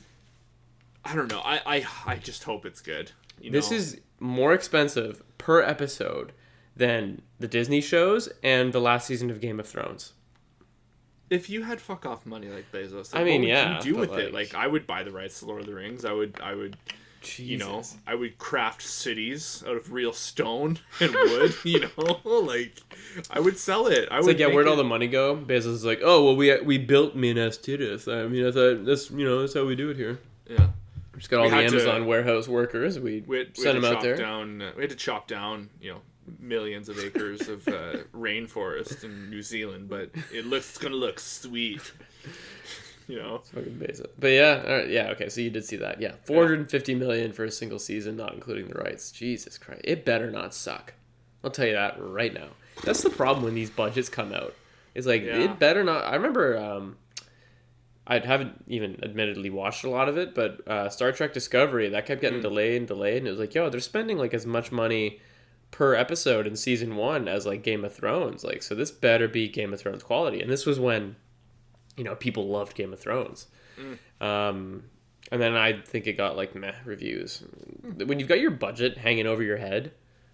I 1.04 1.16
don't 1.16 1.30
know. 1.30 1.42
I 1.44 1.62
I, 1.66 1.86
I 2.08 2.16
just 2.16 2.44
hope 2.46 2.66
it's 2.66 2.82
good. 2.82 3.12
You 3.42 3.52
This 3.52 3.72
know? 3.72 3.78
is 3.78 4.00
more 4.20 4.54
expensive 4.54 5.22
per 5.38 5.62
episode 5.62 6.32
than 6.76 7.22
the 7.40 7.48
Disney 7.48 7.82
shows 7.82 8.30
and 8.42 8.72
the 8.72 8.82
last 8.82 9.08
season 9.08 9.30
of 9.30 9.42
Game 9.42 9.60
of 9.60 9.68
Thrones. 9.68 10.14
If 11.32 11.50
you 11.50 11.64
had 11.64 11.82
fuck 11.82 12.06
off 12.06 12.26
money 12.28 12.48
like 12.50 12.72
Bezos. 12.72 13.14
Like, 13.14 13.22
I 13.22 13.24
mean, 13.24 13.42
what 13.42 13.48
would 13.48 13.48
yeah, 13.50 13.78
you 13.78 13.82
do 13.84 13.94
but, 13.96 14.10
with 14.12 14.20
it? 14.20 14.34
like- 14.34 14.54
Like 14.54 14.64
I 14.64 14.68
would 14.68 14.86
buy 14.86 15.02
the 15.02 15.12
rights 15.12 15.40
to 15.40 15.46
Lord 15.48 15.62
of 15.62 15.66
the 15.68 15.74
Rings. 15.74 16.06
I 16.06 16.12
would. 16.14 16.40
I 16.44 16.54
would. 16.54 16.78
You 17.38 17.60
know, 17.60 17.84
I 18.08 18.16
would 18.16 18.40
craft 18.40 18.82
cities 18.82 19.64
out 19.68 19.76
of 19.78 19.94
real 19.94 20.12
stone 20.12 20.80
and 21.00 21.14
wood. 21.14 21.54
you 21.64 21.82
know, 21.82 22.20
like 22.24 22.74
I 23.30 23.40
would 23.40 23.60
sell 23.60 23.86
it. 23.86 24.08
I 24.10 24.18
It's 24.18 24.26
would. 24.26 24.38
like, 24.38 24.40
yeah, 24.40 24.48
where'd 24.54 24.68
all 24.68 24.76
the 24.76 24.84
money 24.84 25.08
go? 25.08 25.36
Bezos 25.38 25.68
is 25.68 25.86
like, 25.86 26.00
oh, 26.04 26.26
well, 26.26 26.36
we 26.36 26.60
we 26.62 26.80
built 26.80 27.16
Minas 27.16 27.60
Tirith. 27.60 28.12
I 28.12 28.28
mean, 28.28 28.46
I 28.48 28.52
thought 28.52 28.86
that's 28.86 29.12
you 29.12 29.24
know 29.24 29.42
that's 29.42 29.54
how 29.54 29.66
we 29.66 29.76
do 29.76 29.92
it 29.92 29.98
here. 29.98 30.18
Yeah. 30.50 30.70
We 31.14 31.20
just 31.20 31.30
got 31.30 31.38
all 31.42 31.44
We 31.46 31.50
the 31.52 31.56
had 31.58 31.70
to- 31.70 31.76
Amazon 31.76 32.06
warehouse 32.08 32.48
workers. 32.48 33.00
We, 33.00 33.24
We 33.28 33.38
had, 33.38 33.48
we 33.56 33.64
sent 33.66 33.80
them 33.80 33.86
out 33.94 34.02
there. 34.02 34.16
down. 34.18 34.60
Uh, 34.64 34.72
we 34.76 34.82
had 34.82 34.90
to 34.90 34.96
chop 34.96 35.28
down. 35.28 35.70
You 35.80 35.92
know, 35.92 36.02
millions 36.40 36.90
of 36.90 37.00
acres 37.00 37.48
of 37.48 37.68
uh, 37.68 37.98
rainforest 38.14 39.04
in 39.04 39.30
New 39.30 39.42
Zealand, 39.42 39.90
but 39.90 40.12
it 40.34 40.46
looks 40.46 40.70
it's 40.70 40.78
gonna 40.78 40.96
look 40.96 41.20
sweet. 41.20 41.92
You 43.08 43.18
know. 43.20 43.40
Fucking 43.54 43.74
Bezos. 43.74 44.08
But 44.18 44.28
yeah, 44.30 44.64
all 44.66 44.74
right, 44.78 44.90
yeah, 44.90 45.10
okay. 45.10 45.28
So 45.30 45.42
you 45.42 45.50
did 45.50 45.66
see 45.66 45.76
that, 45.78 46.00
yeah, 46.00 46.14
four 46.24 46.44
hundred 46.44 46.60
and 46.60 46.70
fifty 46.72 46.96
million 46.96 47.34
for 47.34 47.44
a 47.44 47.52
single 47.52 47.80
season, 47.80 48.16
not 48.16 48.34
including 48.34 48.68
the 48.68 48.76
rights. 48.76 49.12
Jesus 49.12 49.58
Christ, 49.58 49.82
it 49.84 50.06
better 50.06 50.32
not 50.32 50.54
suck. 50.54 50.94
I'll 51.44 51.52
tell 51.52 51.66
you 51.66 51.74
that 51.74 51.96
right 52.00 52.34
now. 52.34 52.50
That's 52.84 53.02
the 53.02 53.10
problem 53.10 53.44
when 53.44 53.56
these 53.56 53.70
budgets 53.70 54.08
come 54.08 54.32
out. 54.34 54.54
It's 54.96 55.08
like 55.08 55.24
Yeah. 55.24 55.40
it 55.40 55.60
better 55.60 55.84
not. 55.84 56.06
I 56.06 56.16
remember. 56.16 56.58
um 56.58 56.98
I 58.08 58.18
haven't 58.20 58.66
even 58.68 59.00
admittedly 59.04 59.50
watched 59.52 59.84
a 59.84 59.90
lot 59.90 60.10
of 60.10 60.18
it, 60.18 60.34
but 60.34 60.68
uh, 60.68 60.90
Star 60.90 61.12
Trek 61.12 61.34
Discovery 61.34 61.88
that 61.90 62.08
kept 62.08 62.20
getting 62.20 62.42
delayed 62.42 62.78
and 62.78 62.88
delayed, 62.88 63.18
and 63.20 63.28
it 63.28 63.30
was 63.30 63.40
like, 63.40 63.54
yo, 63.54 63.70
they're 63.70 63.80
spending 63.80 64.18
like 64.18 64.34
as 64.34 64.46
much 64.46 64.72
money 64.72 65.22
per 65.72 65.96
episode 65.96 66.46
in 66.46 66.56
season 66.56 66.96
one 66.96 67.28
as 67.28 67.46
like 67.46 67.64
Game 67.64 67.84
of 67.84 67.94
Thrones. 67.94 68.44
Like, 68.44 68.62
so 68.62 68.76
this 68.76 68.92
better 68.92 69.28
be 69.28 69.48
Game 69.48 69.74
of 69.74 69.80
Thrones 69.80 70.04
quality. 70.04 70.42
And 70.42 70.52
this 70.52 70.66
was 70.66 70.80
when, 70.80 71.16
you 71.98 72.04
know, 72.04 72.16
people 72.16 72.48
loved 72.48 72.76
Game 72.76 72.94
of 72.94 73.00
Thrones. 73.00 73.48
Um, 74.20 74.84
and 75.32 75.42
then 75.42 75.56
I 75.56 75.82
think 75.82 76.08
it 76.08 76.14
got 76.14 76.36
like 76.36 76.56
meh 76.56 76.74
reviews. 76.86 77.44
When 78.06 78.20
you've 78.20 78.28
got 78.28 78.40
your 78.40 78.52
budget 78.52 78.98
hanging 78.98 79.28
over 79.28 79.42
your 79.42 79.58
head 79.58 79.92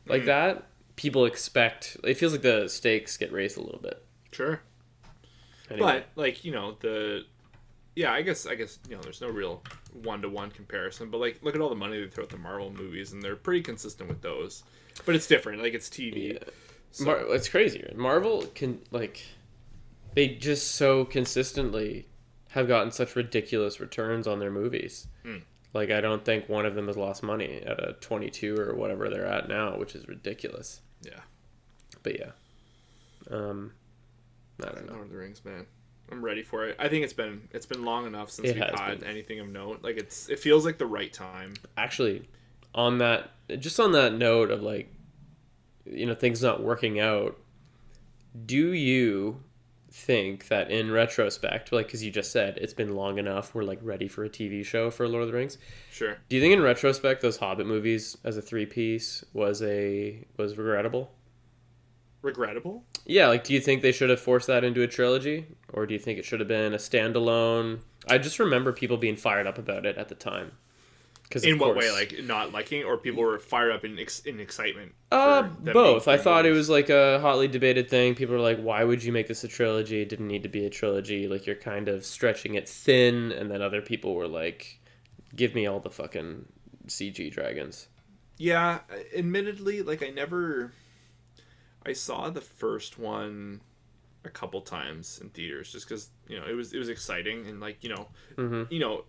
like 0.08 0.26
that, 0.26 0.66
people 0.96 1.26
expect. 1.26 1.98
It 2.04 2.16
feels 2.16 2.32
like 2.32 2.42
the 2.42 2.68
stakes 2.68 3.18
get 3.18 3.32
raised 3.32 3.58
a 3.58 3.62
little 3.62 3.80
bit. 3.80 4.04
Sure. 4.32 4.62
Anyway. 5.70 6.04
But 6.16 6.22
like 6.22 6.44
you 6.44 6.52
know 6.52 6.78
the, 6.80 7.26
yeah, 7.96 8.12
I 8.12 8.22
guess 8.22 8.46
I 8.48 8.56
guess 8.56 8.80
you 8.90 8.96
know 8.96 9.02
there's 9.02 9.22
no 9.22 9.30
real 9.30 9.64
one 10.04 10.22
to 10.22 10.30
one 10.30 10.50
comparison. 10.50 11.10
But 11.10 11.20
like 11.20 11.40
look 11.42 11.56
at 11.56 11.62
all 11.62 11.70
the 11.70 11.76
money 11.76 12.02
they 12.02 12.08
throw 12.08 12.24
at 12.24 12.30
the 12.30 12.38
Marvel 12.38 12.72
movies, 12.72 13.14
and 13.14 13.22
they're 13.22 13.36
pretty 13.36 13.62
consistent 13.62 14.10
with 14.10 14.22
those. 14.22 14.64
But 15.06 15.16
it's 15.16 15.28
different. 15.28 15.62
Like 15.62 15.74
it's 15.74 15.90
TV. 15.90 16.34
Yeah. 16.34 16.40
So- 16.92 17.06
Mar- 17.06 17.34
it's 17.36 17.50
crazy. 17.50 17.90
Marvel 17.96 18.44
can 18.56 18.80
like 18.92 19.24
they 20.14 20.28
just 20.30 20.72
so 20.76 21.06
consistently 21.06 22.08
have 22.50 22.68
gotten 22.68 22.92
such 22.92 23.16
ridiculous 23.16 23.80
returns 23.80 24.26
on 24.28 24.40
their 24.40 24.50
movies. 24.52 25.08
Hmm. 25.24 25.38
Like 25.74 25.92
I 25.92 26.02
don't 26.02 26.24
think 26.26 26.50
one 26.50 26.66
of 26.66 26.76
them 26.76 26.88
has 26.88 26.98
lost 26.98 27.22
money 27.24 27.62
at 27.66 27.80
a 27.80 27.94
22 28.02 28.58
or 28.58 28.74
whatever 28.74 29.10
they're 29.10 29.26
at 29.28 29.48
now, 29.48 29.78
which 29.78 29.96
is 29.96 30.08
ridiculous. 30.08 30.82
yeah. 31.04 31.20
But 32.04 32.18
yeah. 32.20 32.32
Um 33.30 33.74
I 34.64 34.70
don't 34.72 34.88
know. 34.88 34.94
Lord 34.94 35.06
of 35.06 35.12
the 35.12 35.18
Rings, 35.18 35.44
man. 35.46 35.66
I'm 36.10 36.24
ready 36.24 36.42
for 36.42 36.66
it. 36.66 36.78
I 36.80 36.88
think 36.88 37.04
it's 37.04 37.14
been 37.14 37.48
it's 37.52 37.66
been 37.66 37.84
long 37.84 38.08
enough 38.08 38.32
since 38.32 38.48
It 38.50 38.56
we've 38.56 38.64
had 38.64 39.00
been. 39.02 39.04
anything 39.08 39.40
of 39.40 39.50
note. 39.50 39.84
Like 39.84 39.98
it's 39.98 40.30
it 40.30 40.40
feels 40.40 40.66
like 40.66 40.78
the 40.78 40.86
right 40.86 41.12
time. 41.12 41.54
Actually, 41.76 42.28
on 42.78 43.00
that 43.00 43.32
just 43.60 43.80
on 43.80 43.92
that 43.94 44.14
note 44.14 44.52
of 44.52 44.62
like 44.62 44.94
you 45.86 46.06
know 46.06 46.14
things 46.14 46.42
not 46.42 46.64
working 46.64 47.00
out, 47.00 47.38
do 48.46 48.72
you 48.72 49.44
think 49.90 50.48
that 50.50 50.70
in 50.70 50.92
retrospect, 50.92 51.72
like 51.72 51.90
cuz 51.90 52.04
you 52.04 52.12
just 52.12 52.32
said 52.32 52.58
it's 52.62 52.74
been 52.74 52.96
long 52.96 53.18
enough 53.18 53.56
we're 53.56 53.64
like 53.64 53.80
ready 53.82 54.08
for 54.08 54.24
a 54.24 54.30
TV 54.30 54.64
show 54.64 54.92
for 54.92 55.08
Lord 55.08 55.24
of 55.24 55.30
the 55.30 55.34
Rings? 55.34 55.58
Sure. 55.92 56.18
Do 56.30 56.36
you 56.36 56.42
think 56.42 56.54
in 56.54 56.62
retrospect 56.62 57.22
those 57.22 57.38
Hobbit 57.38 57.66
movies 57.66 58.18
as 58.24 58.38
a 58.38 58.42
three 58.42 58.68
piece 58.68 59.26
was 59.34 59.62
a 59.64 60.26
was 60.38 60.56
regrettable? 60.58 61.12
Regrettable? 62.22 62.84
Yeah, 63.06 63.28
like 63.28 63.44
do 63.44 63.54
you 63.54 63.62
think 63.62 63.82
they 63.82 63.92
should 63.92 64.12
have 64.12 64.20
forced 64.20 64.48
that 64.48 64.64
into 64.64 64.84
a 64.84 64.88
trilogy 64.88 65.48
or 65.74 65.88
do 65.88 65.94
you 65.96 66.00
think 66.00 66.20
it 66.20 66.26
should 66.26 66.42
have 66.42 66.50
been 66.50 66.74
a 66.76 66.78
standalone? 66.78 67.80
I 68.08 68.20
just 68.20 68.38
remember 68.38 68.72
people 68.72 68.98
being 68.98 69.16
fired 69.16 69.48
up 69.48 69.58
about 69.58 69.86
it 69.86 69.98
at 69.98 70.10
the 70.10 70.16
time. 70.16 70.52
Cuz 71.30 71.44
In 71.44 71.58
what 71.58 71.76
way? 71.76 71.92
Like 71.92 72.24
not 72.24 72.54
liking, 72.54 72.84
or 72.86 72.98
people 72.98 73.22
were 73.22 73.38
fired 73.38 73.72
up 73.72 73.84
in 73.84 74.00
ex- 74.00 74.22
in 74.22 74.40
excitement? 74.40 74.94
Uh, 75.12 75.44
both. 75.44 76.08
I 76.08 76.18
thought 76.18 76.46
it 76.46 76.52
was 76.54 76.70
like 76.70 76.90
a 76.90 77.20
hotly 77.20 77.48
debated 77.50 77.90
thing. 77.90 78.16
People 78.16 78.36
were 78.36 78.42
like, 78.42 78.60
"Why 78.60 78.84
would 78.86 79.04
you 79.04 79.12
make 79.12 79.28
this 79.28 79.44
a 79.44 79.48
trilogy? 79.50 80.02
It 80.02 80.08
didn't 80.10 80.28
need 80.28 80.44
to 80.44 80.50
be 80.50 80.66
a 80.66 80.70
trilogy. 80.70 81.28
Like 81.28 81.46
you're 81.46 81.56
kind 81.58 81.90
of 81.90 82.06
stretching 82.06 82.56
it 82.56 82.68
thin." 82.70 83.32
And 83.34 83.52
then 83.52 83.62
other 83.62 83.82
people 83.82 84.16
were 84.16 84.28
like, 84.28 84.80
"Give 85.36 85.54
me 85.54 85.66
all 85.68 85.82
the 85.82 85.90
fucking 85.92 86.46
CG 86.88 87.30
dragons." 87.30 87.88
Yeah, 88.38 88.80
admittedly, 89.16 89.82
like 89.82 90.02
I 90.04 90.10
never. 90.12 90.72
I 91.86 91.94
saw 91.94 92.30
the 92.30 92.42
first 92.42 92.98
one 92.98 93.62
a 94.26 94.30
couple 94.30 94.62
times 94.62 95.20
in 95.22 95.30
theaters 95.30 95.72
just 95.72 95.88
because 95.88 96.10
you 96.28 96.38
know 96.40 96.46
it 96.46 96.54
was 96.54 96.74
it 96.74 96.78
was 96.80 96.90
exciting 96.90 97.48
and 97.48 97.60
like 97.62 97.82
you 97.82 97.90
know 97.90 98.08
Mhm. 98.38 98.70
you 98.72 98.80
know 98.80 99.06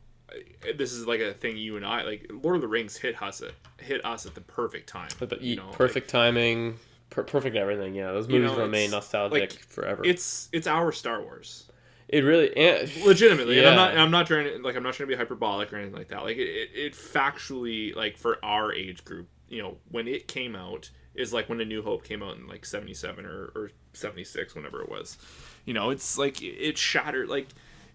this 0.76 0.92
is 0.92 1.06
like 1.06 1.20
a 1.20 1.32
thing 1.32 1.56
you 1.56 1.76
and 1.76 1.84
I 1.86 2.02
like 2.02 2.30
Lord 2.42 2.56
of 2.56 2.62
the 2.62 2.68
Rings 2.68 2.96
hit 2.96 3.20
us 3.22 3.40
at 3.42 3.52
hit 3.78 4.04
us 4.04 4.26
at 4.26 4.34
the 4.34 4.40
perfect 4.42 4.88
time. 4.88 5.08
But 5.18 5.40
you 5.42 5.50
you 5.50 5.56
know, 5.56 5.68
perfect 5.72 6.10
timing, 6.10 6.76
per- 7.10 7.22
perfect 7.24 7.56
everything. 7.56 7.94
Yeah, 7.94 8.12
those 8.12 8.28
You 8.28 8.40
movies 8.40 8.56
know, 8.56 8.62
remain 8.64 8.90
nostalgic 8.90 9.40
like, 9.40 9.52
forever. 9.68 10.02
it's 10.04 10.48
it's 10.52 10.66
our 10.66 10.92
Star 10.92 11.20
Wars. 11.22 11.70
it 12.08 12.24
really, 12.24 12.56
and, 12.56 12.90
legitimately 13.04 13.58
and 13.58 13.68
i'm 13.68 13.76
not 13.76 13.90
and 13.92 14.00
i'm 14.00 14.10
not 14.10 14.26
trying 14.26 14.44
to 14.46 14.58
like 14.62 14.76
i'm 14.76 14.82
not 14.82 14.94
trying 14.94 15.08
to 15.08 15.14
be 15.14 15.18
hyperbolic 15.18 15.72
or 15.72 15.76
anything 15.76 15.94
like 15.94 16.08
that 16.08 16.22
like 16.22 16.36
it, 16.38 16.48
it, 16.48 16.70
it 16.74 16.92
factually 16.94 17.94
like 17.94 18.16
for 18.16 18.38
our 18.42 18.72
age 18.72 19.04
group 19.04 19.28
you 19.48 19.60
know 19.62 19.76
when 19.90 20.08
it 20.08 20.26
came 20.28 20.56
out 20.56 20.90
is 21.14 21.32
like 21.34 21.48
when 21.50 21.60
a 21.60 21.64
new 21.66 21.82
hope 21.82 22.04
came 22.04 22.22
out 22.22 22.36
in 22.36 22.46
like 22.46 22.64
77 22.64 23.26
or, 23.26 23.50
or 23.54 23.70
76 23.92 24.54
whenever 24.54 24.80
it 24.82 24.88
was 24.88 25.18
you 25.66 25.74
know 25.74 25.90
it's 25.90 26.16
like 26.16 26.40
it 26.42 26.78
shattered 26.78 27.28
like 27.28 27.48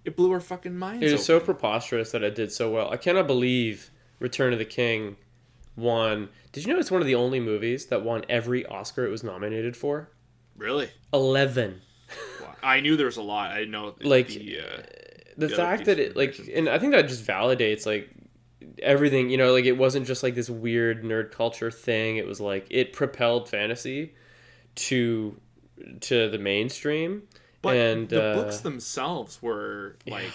it 0.05 0.15
blew 0.15 0.31
our 0.31 0.39
fucking 0.39 0.77
minds 0.77 1.03
It 1.03 1.11
is 1.11 1.25
so 1.25 1.39
preposterous 1.39 2.11
that 2.11 2.23
it 2.23 2.35
did 2.35 2.51
so 2.51 2.69
well. 2.71 2.91
I 2.91 2.97
cannot 2.97 3.27
believe 3.27 3.89
Return 4.19 4.53
of 4.53 4.59
the 4.59 4.65
King 4.65 5.15
won. 5.75 6.29
Did 6.51 6.65
you 6.65 6.73
know 6.73 6.79
it's 6.79 6.91
one 6.91 7.01
of 7.01 7.07
the 7.07 7.15
only 7.15 7.39
movies 7.39 7.87
that 7.87 8.03
won 8.03 8.23
every 8.29 8.65
Oscar 8.65 9.05
it 9.05 9.09
was 9.09 9.23
nominated 9.23 9.75
for? 9.77 10.09
really 10.55 10.89
Eleven. 11.11 11.81
Wow. 12.41 12.53
i 12.61 12.79
knew 12.79 12.95
there 12.95 13.07
was 13.07 13.17
a 13.17 13.23
lot 13.23 13.51
i 13.51 13.59
didn't 13.59 13.71
know 13.71 13.95
Like, 14.01 14.27
the, 14.27 14.59
uh, 14.59 14.81
the 15.35 15.47
the 15.47 15.55
fact 15.55 15.85
that 15.85 15.97
it 15.97 16.15
like 16.15 16.39
and 16.53 16.69
i 16.69 16.77
think 16.77 16.91
that 16.91 17.07
just 17.07 17.25
validates 17.25 17.87
like 17.87 18.07
everything 18.83 19.31
you 19.31 19.37
know 19.37 19.51
like 19.51 19.65
it 19.65 19.77
wasn't 19.77 20.05
just 20.05 20.21
like 20.21 20.35
this 20.35 20.49
weird 20.49 21.03
nerd 21.03 21.31
culture 21.31 21.71
thing 21.71 22.17
it 22.17 22.27
was 22.27 22.39
like 22.39 22.67
it 22.69 22.93
propelled 22.93 23.49
fantasy 23.49 24.13
to 24.75 25.35
to 26.01 26.29
the 26.29 26.37
mainstream 26.37 27.23
but 27.63 27.75
and 27.75 28.09
the 28.09 28.23
uh, 28.23 28.35
books 28.35 28.59
themselves 28.59 29.41
were 29.41 29.95
like 30.05 30.31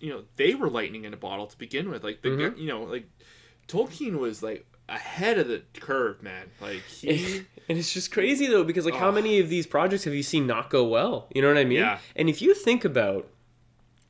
you 0.00 0.08
know 0.10 0.22
they 0.36 0.54
were 0.54 0.70
lightning 0.70 1.04
in 1.04 1.12
a 1.12 1.16
bottle 1.18 1.46
to 1.46 1.58
begin 1.58 1.90
with 1.90 2.02
like 2.02 2.22
the 2.22 2.30
Mhm. 2.30 2.56
you 2.58 2.68
know 2.68 2.84
like 2.84 3.04
tolkien 3.68 4.18
was 4.18 4.42
like 4.42 4.64
ahead 4.88 5.38
of 5.38 5.46
the 5.48 5.62
curve 5.78 6.22
man 6.22 6.46
like 6.60 6.82
he 6.88 7.44
and 7.68 7.78
it's 7.78 7.92
just 7.92 8.10
crazy 8.10 8.46
though 8.46 8.64
because 8.64 8.84
like 8.86 8.94
how 8.94 9.08
Oh. 9.10 9.12
many 9.12 9.38
of 9.38 9.48
these 9.50 9.66
projects 9.66 10.04
have 10.04 10.14
you 10.14 10.22
seen 10.24 10.46
not 10.46 10.70
go 10.70 10.84
well 10.84 11.28
you 11.34 11.42
know 11.42 11.48
what 11.48 11.58
i 11.58 11.64
mean 11.64 11.78
Yeah. 11.80 11.98
and 12.16 12.28
if 12.30 12.40
you 12.42 12.54
think 12.54 12.84
about 12.84 13.28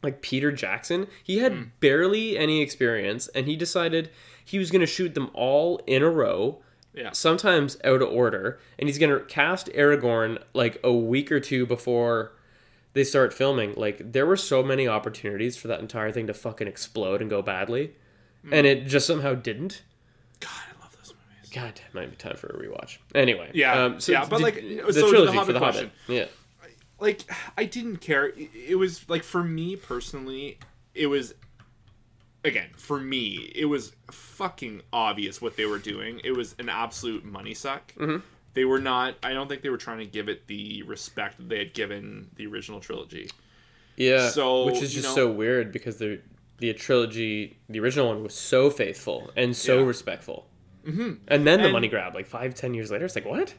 like 0.03 0.23
Peter 0.23 0.51
Jackson, 0.51 1.09
he 1.23 1.41
had 1.41 1.53
Hmm. 1.53 1.63
barely 1.81 2.39
any 2.39 2.63
experience, 2.63 3.29
and 3.35 3.47
he 3.47 3.55
decided 3.55 4.09
he 4.43 4.59
was 4.59 4.71
going 4.71 4.81
to 4.81 4.87
shoot 4.87 5.13
them 5.15 5.29
all 5.35 5.79
in 5.87 6.03
a 6.03 6.09
row, 6.09 6.63
Yeah. 6.93 7.11
sometimes 7.13 7.77
out 7.85 8.03
of 8.03 8.09
order, 8.11 8.59
and 8.79 8.89
he's 8.89 8.99
going 8.99 9.17
to 9.17 9.25
cast 9.27 9.69
Aragorn 9.69 10.43
like 10.55 10.81
a 10.83 10.93
week 10.93 11.31
or 11.31 11.39
two 11.41 11.65
before 11.67 12.33
they 12.95 13.05
start 13.05 13.33
filming. 13.33 13.75
Like 13.77 14.13
there 14.13 14.27
were 14.27 14.37
so 14.37 14.63
many 14.63 14.89
opportunities 14.89 15.57
for 15.57 15.69
that 15.69 15.81
entire 15.81 16.11
thing 16.11 16.27
to 16.27 16.35
fucking 16.35 16.67
explode 16.67 17.21
and 17.21 17.31
go 17.31 17.43
badly, 17.43 17.93
Hmm. 18.45 18.55
and 18.55 18.67
it 18.67 18.87
just 18.87 19.07
somehow 19.07 19.35
didn't. 19.35 19.83
God, 20.41 20.51
I 20.51 20.83
love 20.83 20.97
those 20.97 21.13
movies. 21.15 21.51
God, 21.53 21.81
it 21.87 21.95
might 21.95 22.11
be 22.11 22.17
time 22.17 22.37
for 22.37 22.47
a 22.49 22.59
rewatch. 22.59 22.99
Anyway, 23.15 23.51
Yeah, 23.55 23.85
um, 23.85 24.01
so 24.01 24.13
yeah, 24.13 24.25
but, 24.29 24.39
did- 24.39 24.43
like, 24.43 24.55
the 24.57 24.93
so 24.93 25.03
the 25.03 25.09
trilogy 25.11 25.33
Hobbit 25.35 25.47
for 25.47 25.53
the 25.53 25.59
question. 25.59 25.91
Hobbit, 26.07 26.29
yeah. 26.63 26.69
like 26.99 27.23
I 27.57 27.65
didn't 27.67 27.99
care. 27.99 28.33
It 28.37 28.77
was 28.79 29.09
like 29.09 29.23
for 29.23 29.45
me 29.45 29.77
personally, 29.77 30.59
it 30.95 31.07
was 31.07 31.35
again 32.45 32.69
for 32.77 32.99
me, 33.01 33.51
it 33.55 33.67
was 33.67 33.93
fucking 34.11 34.83
obvious 34.93 35.41
what 35.41 35.57
they 35.57 35.67
were 35.67 35.79
doing. 35.79 36.21
It 36.25 36.33
was 36.33 36.55
an 36.59 36.69
absolute 36.69 37.25
money 37.25 37.55
suck. 37.55 37.93
Mm-hmm. 37.95 38.19
They 38.55 38.65
were 38.65 38.81
not. 38.81 39.15
I 39.23 39.33
don't 39.33 39.49
think 39.49 39.63
they 39.63 39.69
were 39.69 39.77
trying 39.77 39.99
to 39.99 40.07
give 40.07 40.29
it 40.29 40.47
the 40.49 40.83
respect 40.83 41.37
that 41.39 41.49
they 41.49 41.59
had 41.59 41.73
given 41.75 42.29
the 42.37 42.47
original 42.47 42.81
trilogy. 42.81 43.31
Yeah, 43.97 44.29
So, 44.31 44.65
which 44.67 44.83
is 44.83 44.93
just 44.95 45.09
know- 45.09 45.15
so 45.15 45.31
weird 45.31 45.73
because 45.73 45.99
the 45.99 46.21
the 46.59 46.73
trilogy, 46.75 47.57
the 47.71 47.81
original 47.81 48.09
one, 48.09 48.23
was 48.23 48.35
so 48.35 48.69
faithful 48.71 49.31
and 49.37 49.57
so 49.57 49.79
Yeah. 49.81 49.87
respectful. 49.87 50.47
Mm-hmm. 50.85 51.13
And 51.29 51.47
then 51.47 51.59
the 51.61 51.65
And- 51.67 51.73
money 51.73 51.89
grab, 51.89 52.15
like 52.15 52.27
five, 52.27 52.55
ten 52.55 52.75
years 52.75 52.91
later, 52.91 53.05
it's 53.05 53.15
like 53.15 53.25
what? 53.27 53.55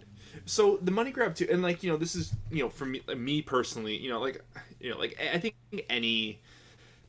so 0.45 0.79
the 0.81 0.89
money 0.91 1.11
grab 1.11 1.35
too 1.35 1.45
and 1.51 1.61
like 1.61 1.83
you 1.83 1.91
know 1.91 1.97
this 1.97 2.15
is 2.15 2.33
you 2.49 2.63
know 2.63 2.69
for 2.69 2.85
me 2.85 2.99
me 3.15 3.43
personally 3.43 3.95
you 3.95 4.09
know 4.09 4.19
like 4.19 4.41
you 4.79 4.89
know 4.89 4.97
like 4.97 5.15
i 5.31 5.37
think 5.37 5.53
any 5.87 6.39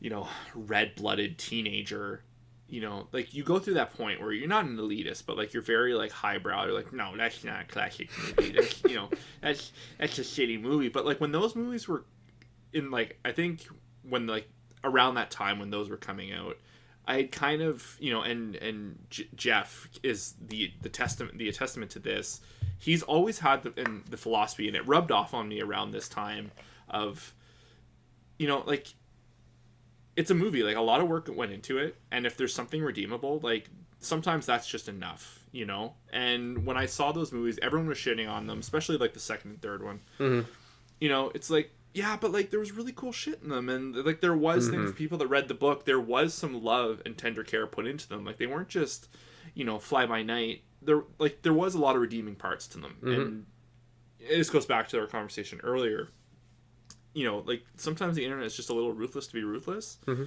you 0.02 0.10
know 0.10 0.28
red-blooded 0.54 1.38
teenager 1.38 2.22
you 2.68 2.80
know 2.80 3.06
like 3.12 3.32
you 3.32 3.44
go 3.44 3.58
through 3.58 3.74
that 3.74 3.94
point 3.94 4.20
where 4.20 4.32
you're 4.32 4.48
not 4.48 4.64
an 4.64 4.76
elitist 4.76 5.24
but 5.24 5.36
like 5.36 5.54
you're 5.54 5.62
very 5.62 5.94
like 5.94 6.10
highbrow. 6.10 6.64
You're 6.64 6.74
like 6.74 6.92
no 6.92 7.16
that's 7.16 7.44
not 7.44 7.62
a 7.62 7.64
classic 7.64 8.10
movie. 8.18 8.52
That's 8.52 8.82
you 8.88 8.96
know 8.96 9.08
that's 9.40 9.72
that's 9.98 10.18
a 10.18 10.22
shitty 10.22 10.60
movie. 10.60 10.88
But 10.88 11.06
like 11.06 11.20
when 11.20 11.32
those 11.32 11.54
movies 11.54 11.88
were 11.88 12.04
in 12.72 12.90
like 12.90 13.18
i 13.24 13.30
think 13.32 13.66
when 14.02 14.26
like 14.26 14.48
around 14.82 15.14
that 15.14 15.30
time 15.30 15.58
when 15.58 15.70
those 15.70 15.88
were 15.88 15.98
coming 15.98 16.32
out 16.32 16.56
I 17.06 17.24
kind 17.24 17.62
of, 17.62 17.96
you 17.98 18.12
know, 18.12 18.22
and 18.22 18.54
and 18.56 18.98
J- 19.10 19.28
Jeff 19.34 19.88
is 20.02 20.34
the 20.40 20.72
the 20.82 20.88
testament 20.88 21.36
the 21.36 21.50
testament 21.50 21.90
to 21.92 21.98
this. 21.98 22.40
He's 22.78 23.02
always 23.02 23.40
had 23.40 23.62
the 23.64 23.72
in 23.80 24.04
the 24.08 24.16
philosophy, 24.16 24.68
and 24.68 24.76
it 24.76 24.86
rubbed 24.86 25.10
off 25.10 25.34
on 25.34 25.48
me 25.48 25.60
around 25.60 25.90
this 25.90 26.08
time 26.08 26.52
of, 26.88 27.34
you 28.38 28.46
know, 28.46 28.62
like 28.66 28.94
it's 30.16 30.30
a 30.30 30.34
movie. 30.34 30.62
Like 30.62 30.76
a 30.76 30.80
lot 30.80 31.00
of 31.00 31.08
work 31.08 31.28
went 31.34 31.52
into 31.52 31.78
it, 31.78 31.96
and 32.10 32.26
if 32.26 32.36
there's 32.36 32.54
something 32.54 32.82
redeemable, 32.82 33.40
like 33.42 33.68
sometimes 33.98 34.46
that's 34.46 34.66
just 34.66 34.88
enough, 34.88 35.44
you 35.52 35.64
know. 35.66 35.94
And 36.12 36.66
when 36.66 36.76
I 36.76 36.86
saw 36.86 37.12
those 37.12 37.32
movies, 37.32 37.58
everyone 37.62 37.88
was 37.88 37.98
shitting 37.98 38.30
on 38.30 38.46
them, 38.46 38.58
especially 38.58 38.98
like 38.98 39.14
the 39.14 39.20
second 39.20 39.50
and 39.52 39.62
third 39.62 39.82
one. 39.82 40.00
Mm-hmm. 40.18 40.48
You 41.00 41.08
know, 41.08 41.32
it's 41.34 41.50
like 41.50 41.72
yeah, 41.94 42.16
but 42.20 42.32
like 42.32 42.50
there 42.50 42.60
was 42.60 42.72
really 42.72 42.92
cool 42.92 43.12
shit 43.12 43.40
in 43.42 43.48
them, 43.48 43.68
and 43.68 43.94
like 43.96 44.20
there 44.20 44.36
was 44.36 44.68
things 44.68 44.90
mm-hmm. 44.90 44.96
people 44.96 45.18
that 45.18 45.26
read 45.26 45.48
the 45.48 45.54
book, 45.54 45.84
there 45.84 46.00
was 46.00 46.32
some 46.34 46.62
love 46.62 47.02
and 47.04 47.16
tender 47.18 47.44
care 47.44 47.66
put 47.66 47.86
into 47.86 48.08
them. 48.08 48.24
Like 48.24 48.38
they 48.38 48.46
weren't 48.46 48.68
just, 48.68 49.08
you 49.54 49.64
know, 49.64 49.78
fly 49.78 50.06
by 50.06 50.22
night. 50.22 50.62
There 50.80 51.04
like 51.18 51.42
there 51.42 51.52
was 51.52 51.74
a 51.74 51.78
lot 51.78 51.94
of 51.94 52.02
redeeming 52.02 52.34
parts 52.34 52.66
to 52.68 52.78
them, 52.78 52.96
mm-hmm. 53.02 53.20
and 53.20 53.46
this 54.28 54.50
goes 54.50 54.66
back 54.66 54.88
to 54.88 55.00
our 55.00 55.06
conversation 55.06 55.60
earlier. 55.62 56.08
You 57.14 57.26
know, 57.26 57.38
like 57.46 57.64
sometimes 57.76 58.16
the 58.16 58.24
internet 58.24 58.46
is 58.46 58.56
just 58.56 58.70
a 58.70 58.74
little 58.74 58.92
ruthless 58.92 59.26
to 59.26 59.34
be 59.34 59.44
ruthless, 59.44 59.98
mm-hmm. 60.06 60.24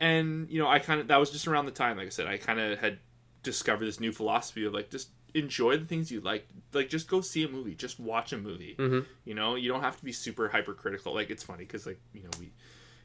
and 0.00 0.48
you 0.50 0.58
know, 0.58 0.68
I 0.68 0.78
kind 0.78 1.00
of 1.00 1.08
that 1.08 1.18
was 1.18 1.30
just 1.30 1.46
around 1.46 1.66
the 1.66 1.72
time, 1.72 1.96
like 1.96 2.06
I 2.06 2.10
said, 2.10 2.26
I 2.26 2.38
kind 2.38 2.58
of 2.58 2.78
had 2.78 2.98
discovered 3.42 3.84
this 3.84 4.00
new 4.00 4.12
philosophy 4.12 4.64
of 4.64 4.72
like 4.72 4.90
just 4.90 5.10
enjoy 5.34 5.76
the 5.76 5.84
things 5.84 6.10
you 6.10 6.20
like. 6.20 6.46
Like 6.72 6.88
just 6.88 7.08
go 7.08 7.20
see 7.20 7.44
a 7.44 7.48
movie. 7.48 7.74
Just 7.74 8.00
watch 8.00 8.32
a 8.32 8.38
movie. 8.38 8.74
Mm-hmm. 8.78 9.00
You 9.24 9.34
know 9.34 9.54
you 9.54 9.68
don't 9.68 9.82
have 9.82 9.96
to 9.98 10.04
be 10.04 10.12
super 10.12 10.48
hypercritical. 10.48 11.14
Like 11.14 11.30
it's 11.30 11.42
funny 11.42 11.64
because 11.64 11.86
like 11.86 12.00
you 12.12 12.22
know 12.22 12.30
we 12.38 12.52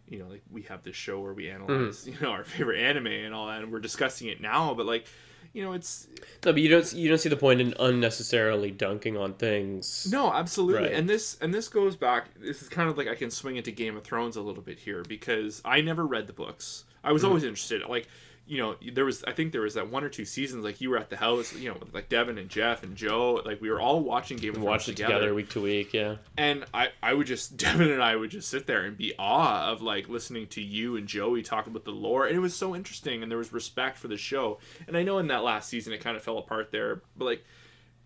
you 0.09 0.19
know 0.19 0.27
like 0.27 0.41
we 0.51 0.63
have 0.63 0.83
this 0.83 0.95
show 0.95 1.19
where 1.19 1.33
we 1.33 1.49
analyze 1.49 2.05
mm. 2.05 2.07
you 2.07 2.17
know 2.21 2.31
our 2.31 2.43
favorite 2.43 2.79
anime 2.79 3.07
and 3.07 3.33
all 3.33 3.47
that 3.47 3.61
and 3.61 3.71
we're 3.71 3.79
discussing 3.79 4.27
it 4.27 4.41
now 4.41 4.73
but 4.73 4.85
like 4.85 5.05
you 5.53 5.63
know 5.63 5.73
it's 5.73 6.07
No, 6.45 6.53
but 6.53 6.61
you 6.61 6.69
don't 6.69 6.91
you 6.93 7.09
don't 7.09 7.17
see 7.17 7.29
the 7.29 7.37
point 7.37 7.61
in 7.61 7.73
unnecessarily 7.79 8.71
dunking 8.71 9.17
on 9.17 9.33
things. 9.33 10.07
no 10.11 10.31
absolutely 10.31 10.83
Right. 10.83 10.93
and 10.93 11.09
this 11.09 11.37
and 11.41 11.53
this 11.53 11.67
goes 11.67 11.95
back 11.95 12.27
this 12.39 12.61
is 12.61 12.69
kind 12.69 12.89
of 12.89 12.97
like 12.97 13.07
i 13.07 13.15
can 13.15 13.31
swing 13.31 13.57
into 13.57 13.71
game 13.71 13.97
of 13.97 14.03
thrones 14.03 14.35
a 14.35 14.41
little 14.41 14.63
bit 14.63 14.79
here 14.79 15.03
because 15.07 15.61
i 15.65 15.81
never 15.81 16.05
read 16.05 16.27
the 16.27 16.33
books 16.33 16.85
i 17.03 17.11
was 17.11 17.23
mm. 17.23 17.27
always 17.27 17.43
interested 17.43 17.81
like 17.87 18.07
you 18.49 18.57
know 18.57 18.75
there 18.93 19.05
was 19.05 19.23
i 19.25 19.31
think 19.31 19.51
there 19.51 19.61
was 19.61 19.75
that 19.75 19.89
one 19.89 20.03
or 20.03 20.09
two 20.09 20.25
seasons 20.25 20.63
like 20.63 20.81
you 20.81 20.89
were 20.89 20.97
at 20.97 21.09
the 21.11 21.15
house 21.15 21.53
you 21.53 21.69
know 21.69 21.77
with 21.79 21.93
like 21.93 22.09
devin 22.09 22.39
and 22.39 22.49
jeff 22.49 22.81
and 22.81 22.95
joe 22.95 23.39
like 23.45 23.61
we 23.61 23.69
were 23.69 23.79
all 23.79 24.01
watching 24.01 24.37
game 24.37 24.55
of 24.55 24.61
thrones 24.61 24.87
it 24.87 24.97
together. 24.97 25.33
week 25.33 25.49
to 25.49 25.61
week. 25.61 25.93
Yeah, 25.93 26.15
and 26.37 26.65
I, 26.73 26.89
I 27.01 27.13
would 27.13 27.27
just 27.27 27.57
Devin 27.57 27.91
and 27.91 28.01
I 28.01 28.15
would 28.15 28.31
just 28.31 28.49
sit 28.49 28.67
there 28.67 28.83
and 28.83 28.97
be 28.97 29.13
awe 29.17 29.71
of 29.71 29.81
like 29.81 30.09
listening 30.09 30.47
to 30.47 30.61
you 30.61 30.97
and 30.97 31.07
Joey 31.07 31.43
talk 31.43 31.67
about 31.67 31.85
the 31.85 31.91
lore 31.91 32.25
and 32.25 32.35
it 32.35 32.39
was 32.39 32.55
so 32.55 32.75
interesting 32.75 33.21
and 33.21 33.31
there 33.31 33.37
was 33.37 33.53
respect 33.53 33.97
for 33.97 34.07
the 34.07 34.17
show. 34.17 34.59
And 34.87 34.97
I 34.97 35.03
know 35.03 35.19
in 35.19 35.27
that 35.27 35.43
last 35.43 35.69
season 35.69 35.93
it 35.93 36.01
kind 36.01 36.17
of 36.17 36.23
fell 36.23 36.37
apart 36.37 36.71
there 36.71 37.01
but 37.15 37.25
like 37.25 37.45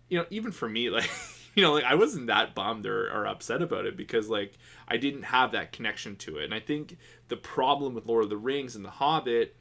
you 0.08 0.18
know 0.18 0.26
even 0.30 0.52
for 0.52 0.68
me 0.68 0.90
like 0.98 1.10
you 1.54 1.62
know 1.62 1.72
like 1.72 1.84
I 1.84 1.94
wasn't 1.94 2.28
that 2.28 2.54
bummed 2.54 2.86
or, 2.86 3.10
or 3.10 3.26
upset 3.26 3.62
about 3.62 3.86
it 3.86 3.96
because 3.96 4.28
like 4.28 4.52
I 4.86 4.96
didn't 4.96 5.22
have 5.22 5.52
that 5.52 5.72
connection 5.72 6.16
to 6.16 6.38
it. 6.38 6.44
And 6.44 6.54
I 6.54 6.60
think 6.60 6.96
the 7.28 7.36
problem 7.36 7.94
with 7.94 8.06
Lord 8.06 8.24
of 8.24 8.30
the 8.30 8.36
Rings 8.36 8.76
and 8.76 8.84
The 8.84 8.90
Hobbit 8.90 9.56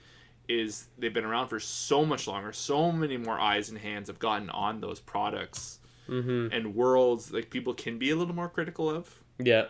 is 0.49 0.87
they've 0.97 1.13
been 1.13 1.25
around 1.25 1.47
for 1.47 1.59
so 1.59 2.05
much 2.05 2.27
longer 2.27 2.51
so 2.51 2.91
many 2.91 3.17
more 3.17 3.39
eyes 3.39 3.69
and 3.69 3.77
hands 3.77 4.07
have 4.07 4.19
gotten 4.19 4.49
on 4.49 4.81
those 4.81 4.99
products 4.99 5.79
and 6.07 6.75
worlds 6.75 7.31
like 7.31 7.49
people 7.49 7.73
can 7.73 7.97
be 7.97 8.09
a 8.11 8.15
little 8.15 8.35
more 8.35 8.49
critical 8.49 8.89
of. 8.89 9.19
Yeah. 9.39 9.67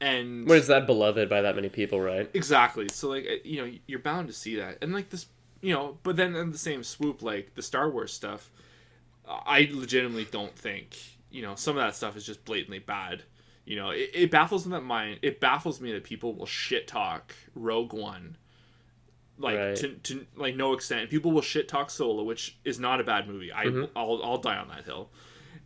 and 0.00 0.46
When 0.46 0.58
it's 0.58 0.66
that 0.66 0.84
beloved 0.86 1.28
by 1.28 1.42
that 1.42 1.54
many 1.54 1.68
people, 1.68 2.00
right? 2.00 2.28
exactly. 2.34 2.88
So 2.90 3.08
like 3.08 3.24
uh, 3.24 3.34
you 3.44 3.64
know 3.64 3.72
you're 3.86 4.00
bound 4.00 4.26
to 4.28 4.34
see 4.34 4.56
that. 4.56 4.78
And 4.82 4.92
like 4.92 5.10
this 5.10 5.26
you 5.62 5.72
know 5.72 5.96
but 6.02 6.16
then 6.16 6.34
in 6.34 6.50
the 6.50 6.58
same 6.58 6.82
swoop 6.82 7.22
like 7.22 7.54
the 7.54 7.62
star 7.62 7.88
wars 7.90 8.12
stuff 8.12 8.50
i 9.28 9.68
legitimately 9.72 10.24
don't 10.24 10.56
think 10.56 10.96
you 11.30 11.42
know 11.42 11.54
some 11.54 11.76
of 11.76 11.82
that 11.84 11.94
stuff 11.94 12.16
is 12.16 12.26
just 12.26 12.44
blatantly 12.44 12.78
bad. 12.80 13.22
You 13.64 13.76
know 13.76 13.90
it, 13.90 14.10
it 14.12 14.30
baffles 14.30 14.66
me 14.66 14.72
that 14.72 14.80
mind 14.82 15.20
it 15.22 15.38
baffles 15.38 15.80
me 15.80 15.92
that 15.92 16.02
people 16.02 16.34
will 16.34 16.46
shit 16.46 16.88
talk 16.88 17.34
rogue 17.54 17.92
one 17.92 18.36
like 19.40 19.58
Right. 19.58 19.76
to, 19.76 19.88
to 19.94 20.26
like 20.36 20.54
no 20.54 20.74
extent 20.74 21.10
people 21.10 21.32
will 21.32 21.42
shit 21.42 21.68
talk 21.68 21.90
solo 21.90 22.22
which 22.22 22.58
is 22.64 22.78
not 22.78 23.00
a 23.00 23.04
bad 23.04 23.26
movie 23.26 23.52
i 23.52 23.64
mm-hmm. 23.64 23.84
I'll, 23.96 24.20
I'll 24.22 24.38
die 24.38 24.56
on 24.56 24.68
that 24.68 24.84
hill 24.84 25.10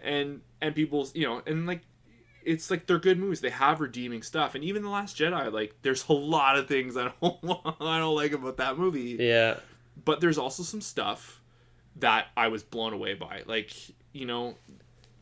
and 0.01 0.41
and 0.61 0.75
people's 0.75 1.15
you 1.15 1.27
know 1.27 1.43
and 1.47 1.67
like 1.67 1.83
it's 2.45 2.71
like 2.71 2.87
they're 2.87 2.99
good 2.99 3.19
movies. 3.19 3.41
They 3.41 3.51
have 3.51 3.81
redeeming 3.81 4.23
stuff, 4.23 4.55
and 4.55 4.63
even 4.65 4.83
the 4.83 4.89
Last 4.89 5.17
Jedi, 5.17 5.53
like 5.53 5.75
there's 5.83 6.09
a 6.09 6.13
lot 6.13 6.57
of 6.57 6.69
things 6.69 6.97
I 6.97 7.13
don't 7.21 7.39
I 7.81 7.99
don't 7.99 8.15
like 8.15 8.33
about 8.33 8.59
that 8.59 8.79
movie. 8.79 9.17
Yeah. 9.19 9.57
But 10.05 10.21
there's 10.21 10.39
also 10.39 10.63
some 10.63 10.81
stuff 10.81 11.41
that 11.97 12.27
I 12.37 12.49
was 12.49 12.63
blown 12.63 12.93
away 12.93 13.15
by. 13.15 13.43
Like 13.47 13.73
you 14.13 14.27
know, 14.27 14.55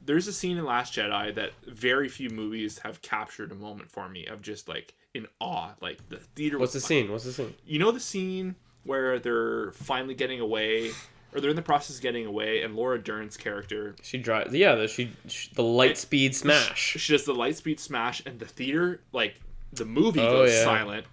there's 0.04 0.26
a 0.26 0.32
scene 0.32 0.58
in 0.58 0.64
Last 0.64 0.94
Jedi 0.94 1.34
that 1.34 1.52
very 1.66 2.08
few 2.08 2.30
movies 2.30 2.78
have 2.80 3.02
captured 3.02 3.52
a 3.52 3.56
moment 3.56 3.90
for 3.90 4.08
me 4.08 4.26
of 4.26 4.42
just 4.42 4.68
like 4.68 4.94
in 5.14 5.26
awe. 5.40 5.70
Like 5.80 6.08
the 6.08 6.16
theater. 6.18 6.58
What's 6.58 6.72
the 6.72 6.80
scene? 6.80 7.10
What's 7.10 7.24
the 7.24 7.32
scene? 7.32 7.54
you 7.66 7.78
know 7.78 7.90
the 7.90 8.00
scene 8.00 8.54
where 8.84 9.18
they're 9.18 9.72
finally 9.72 10.14
getting 10.14 10.40
away, 10.40 10.90
or 11.32 11.40
they're 11.40 11.50
in 11.50 11.56
the 11.56 11.62
process 11.62 11.96
of 11.96 12.02
getting 12.02 12.26
away, 12.26 12.62
and 12.62 12.74
Laura 12.74 12.98
Dern's 12.98 13.36
character 13.36 13.94
She 14.02 14.18
drives. 14.18 14.52
Yeah, 14.54 14.74
the 14.74 14.88
she, 14.88 15.12
she 15.28 15.50
the 15.54 15.62
light 15.62 15.96
speed 15.98 16.34
smash. 16.34 16.96
she 16.98 17.12
does 17.12 17.24
the 17.24 17.34
light 17.34 17.56
speed 17.56 17.78
smash 17.80 18.22
and 18.26 18.38
the 18.40 18.46
theater 18.46 19.00
like 19.12 19.36
the 19.72 19.84
movie 19.84 20.20
Oh, 20.20 20.30
goes 20.30 20.52
yeah. 20.52 20.64
silent 20.64 21.06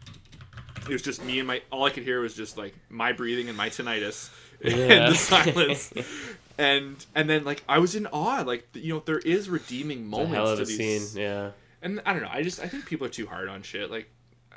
it 0.82 0.90
was 0.94 1.02
just 1.02 1.24
me 1.24 1.40
and 1.40 1.48
my 1.48 1.62
all 1.72 1.84
i 1.86 1.90
could 1.90 2.04
hear 2.04 2.20
was 2.22 2.34
just 2.34 2.58
like 2.58 2.74
my 2.90 3.12
breathing 3.14 3.48
and 3.48 3.56
my 3.58 3.70
tinnitus 3.70 4.30
Yeah. 4.64 4.76
and 4.76 5.14
the 5.14 5.18
silence 5.18 5.94
and 6.58 7.06
and 7.16 7.30
then 7.30 7.44
like 7.46 7.64
i 7.70 7.78
was 7.80 7.96
in 7.96 8.06
awe 8.08 8.42
like 8.46 8.68
you 8.74 8.94
know 8.96 9.04
there 9.06 9.20
is 9.20 9.50
redeeming 9.50 10.00
A 10.00 10.02
moments 10.02 10.34
hell 10.36 10.48
of 10.48 10.58
to 10.58 10.64
a 10.64 10.66
these 10.66 11.12
scene. 11.12 11.22
Yeah. 11.22 11.52
And 11.82 12.02
i 12.06 12.14
don't 12.14 12.22
know 12.22 12.30
i 12.32 12.42
just 12.42 12.60
i 12.60 12.68
think 12.68 12.86
people 12.86 13.06
are 13.08 13.10
too 13.12 13.26
hard 13.28 13.48
on 13.50 13.62
shit 13.62 13.90
like 13.92 14.10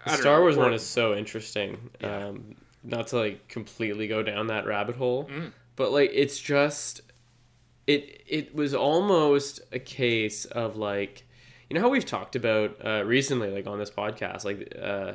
I 0.05 0.11
don't 0.11 0.21
Star 0.21 0.35
know, 0.37 0.41
Wars 0.41 0.57
one 0.57 0.73
is 0.75 0.83
so 0.85 1.15
interesting. 1.15 1.91
Yeah. 2.01 2.27
Um, 2.27 2.57
not 2.83 3.07
to 3.09 3.19
like 3.19 3.47
completely 3.47 4.09
go 4.09 4.21
down 4.25 4.49
that 4.49 4.67
rabbit 4.67 4.97
hole, 4.97 5.27
Mm. 5.27 5.53
but 5.77 5.93
like 5.93 6.11
it's 6.13 6.41
just 6.41 7.03
it 7.87 8.23
it 8.27 8.53
was 8.53 8.75
almost 8.75 9.61
a 9.71 9.79
case 9.79 10.45
of 10.45 10.77
like 10.77 11.25
you 11.71 11.75
know 11.75 11.81
how 11.83 11.89
we've 11.89 12.05
talked 12.05 12.35
about 12.35 12.77
uh, 12.85 13.05
recently 13.05 13.51
like 13.51 13.69
on 13.69 13.79
this 13.79 13.91
podcast 13.91 14.45
like 14.45 14.75
uh, 14.83 15.13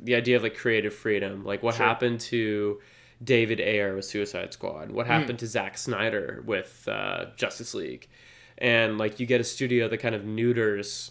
the 0.00 0.14
idea 0.14 0.36
of 0.36 0.42
like 0.42 0.56
creative 0.56 0.94
freedom 0.94 1.44
like 1.44 1.62
what 1.62 1.74
Sure. 1.74 1.84
happened 1.86 2.20
to 2.20 2.80
David 3.22 3.60
Ayer 3.60 3.94
with 3.94 4.06
Suicide 4.06 4.54
Squad 4.54 4.90
what 4.92 5.04
Hmm. 5.06 5.12
happened 5.12 5.38
to 5.40 5.46
Zack 5.46 5.76
Snyder 5.76 6.42
with 6.46 6.88
uh, 6.88 7.26
Justice 7.36 7.74
League 7.74 8.08
and 8.56 8.96
like 8.96 9.20
you 9.20 9.26
get 9.26 9.42
a 9.42 9.44
studio 9.44 9.88
that 9.88 9.98
kind 9.98 10.14
of 10.14 10.24
neuters 10.24 11.10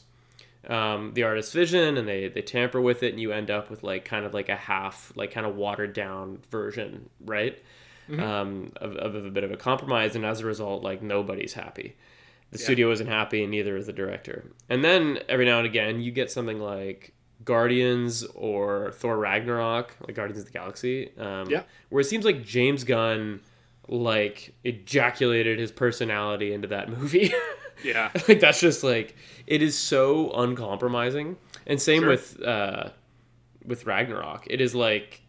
um, 0.67 1.13
the 1.13 1.23
artist's 1.23 1.53
vision 1.53 1.97
and 1.97 2.07
they 2.07 2.27
they 2.27 2.41
tamper 2.41 2.79
with 2.79 3.01
it 3.03 3.11
and 3.11 3.19
you 3.19 3.31
end 3.31 3.49
up 3.49 3.69
with 3.69 3.81
like 3.83 4.05
kind 4.05 4.25
of 4.25 4.33
like 4.33 4.47
a 4.49 4.55
half 4.55 5.11
like 5.15 5.31
kind 5.31 5.45
of 5.45 5.55
watered 5.55 5.93
down 5.93 6.39
version 6.51 7.09
right? 7.25 7.61
Um, 8.11 8.73
of, 8.75 8.95
of 8.97 9.15
a 9.25 9.29
bit 9.29 9.45
of 9.45 9.51
a 9.51 9.57
compromise 9.57 10.17
and 10.17 10.25
as 10.25 10.41
a 10.41 10.45
result 10.45 10.83
like 10.83 11.01
nobody's 11.01 11.53
happy. 11.53 11.95
The 12.51 12.59
Yeah. 12.59 12.63
studio 12.65 12.91
isn't 12.91 13.07
happy 13.07 13.41
and 13.43 13.51
neither 13.51 13.77
is 13.77 13.85
the 13.87 13.93
director. 13.93 14.51
And 14.69 14.83
then 14.83 15.19
every 15.29 15.45
now 15.45 15.59
and 15.59 15.65
again 15.65 16.01
you 16.01 16.11
get 16.11 16.29
something 16.29 16.59
like 16.59 17.13
guardians 17.45 18.23
or 18.35 18.91
thor 18.91 19.17
ragnarok 19.17 19.95
like 20.05 20.15
guardians 20.15 20.39
of 20.41 20.45
the 20.45 20.51
galaxy 20.51 21.11
um, 21.17 21.49
Yeah. 21.49 21.63
where 21.89 22.01
it 22.01 22.05
seems 22.05 22.23
like 22.23 22.43
james 22.43 22.83
gunn 22.83 23.39
like 23.87 24.53
ejaculated 24.63 25.57
his 25.57 25.71
personality 25.71 26.53
into 26.53 26.67
that 26.67 26.89
movie 26.97 27.33
Yeah. 27.83 28.11
like 28.27 28.39
that's 28.39 28.59
just 28.59 28.83
like 28.83 29.15
it 29.47 29.61
is 29.61 29.77
so 29.77 30.31
uncompromising 30.31 31.37
and 31.67 31.81
same 31.81 32.01
Sure. 32.01 32.09
with 32.09 32.41
uh 32.43 32.89
with 33.65 33.85
ragnarok 33.85 34.45
it 34.49 34.61
is 34.61 34.73
like 34.75 35.21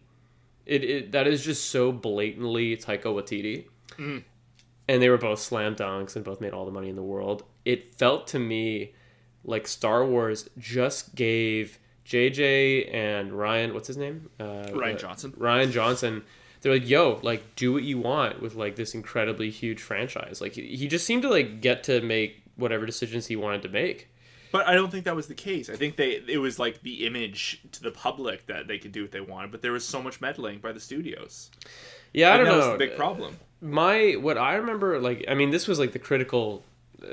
it, 0.66 0.84
it 0.84 1.12
that 1.12 1.26
is 1.26 1.44
just 1.44 1.70
so 1.70 1.92
blatantly 1.92 2.76
taika 2.76 3.05
waititi 3.05 3.66
Mm. 3.98 4.22
and 4.88 5.03
they 5.03 5.11
were 5.11 5.18
both 5.18 5.38
slam 5.38 5.74
dunks 5.76 6.16
and 6.16 6.24
both 6.24 6.40
made 6.40 6.53
all 6.55 6.64
the 6.64 6.70
money 6.72 6.88
in 6.88 6.96
the 6.96 7.03
world 7.03 7.44
it 7.66 7.94
felt 7.94 8.26
to 8.28 8.38
me 8.38 8.94
like 9.44 9.66
star 9.68 10.07
wars 10.07 10.48
just 10.57 11.14
gave 11.14 11.78
jj 12.07 12.88
and 12.94 13.32
ryan 13.32 13.74
what's 13.74 13.86
his 13.88 13.96
name 13.96 14.30
uh, 14.40 14.64
Rian 14.72 14.98
Johnson. 14.98 15.32
rian 15.32 15.70
johnson 15.72 16.22
they're 16.62 16.72
like 16.72 16.88
yo 16.88 17.20
like 17.22 17.55
do 17.57 17.72
what 17.72 17.82
you 17.82 17.98
want 17.98 18.40
with 18.40 18.55
like 18.55 18.76
this 18.76 18.94
incredibly 18.94 19.50
huge 19.50 19.80
franchise 19.82 20.40
like 20.40 20.53
he 20.55 20.74
he 20.76 20.88
just 20.88 21.05
seemed 21.05 21.22
to 21.22 21.28
like 21.28 21.61
get 21.61 21.84
to 21.84 22.00
make 22.00 22.41
whatever 22.57 22.86
decisions 22.86 23.26
he 23.26 23.36
wanted 23.36 23.62
to 23.62 23.68
make 23.68 24.09
But 24.53 24.68
I 24.68 24.74
don't 24.74 24.90
think 24.92 25.05
that 25.07 25.16
was 25.16 25.28
the 25.28 25.34
case. 25.34 25.70
I 25.70 25.76
think 25.76 25.96
they 25.96 26.22
it 26.28 26.38
was 26.38 26.59
like 26.59 26.82
the 26.82 27.07
image 27.07 27.61
to 27.72 27.82
the 27.82 27.90
public 27.90 28.46
that 28.46 28.66
they 28.68 28.78
could 28.78 28.92
do 28.92 29.03
what 29.03 29.11
they 29.12 29.20
wanted, 29.20 29.50
but 29.50 29.62
there 29.62 29.72
was 29.72 29.84
so 29.84 30.03
much 30.03 30.20
meddling 30.20 30.59
by 30.59 30.72
the 30.72 30.80
studios. 30.80 31.50
yeah 32.12 32.30
i 32.32 32.36
And 32.36 32.46
don't 32.46 32.59
that 32.59 32.66
know 32.72 32.76
big 32.78 32.96
problem. 32.96 33.36
my 33.61 34.16
what 34.20 34.36
i 34.36 34.55
remember 34.57 34.98
like 35.00 35.24
i 35.28 35.34
mean 35.34 35.50
this 35.50 35.66
was 35.68 35.78
like 35.78 35.92
the 35.92 35.98
critical 36.11 36.62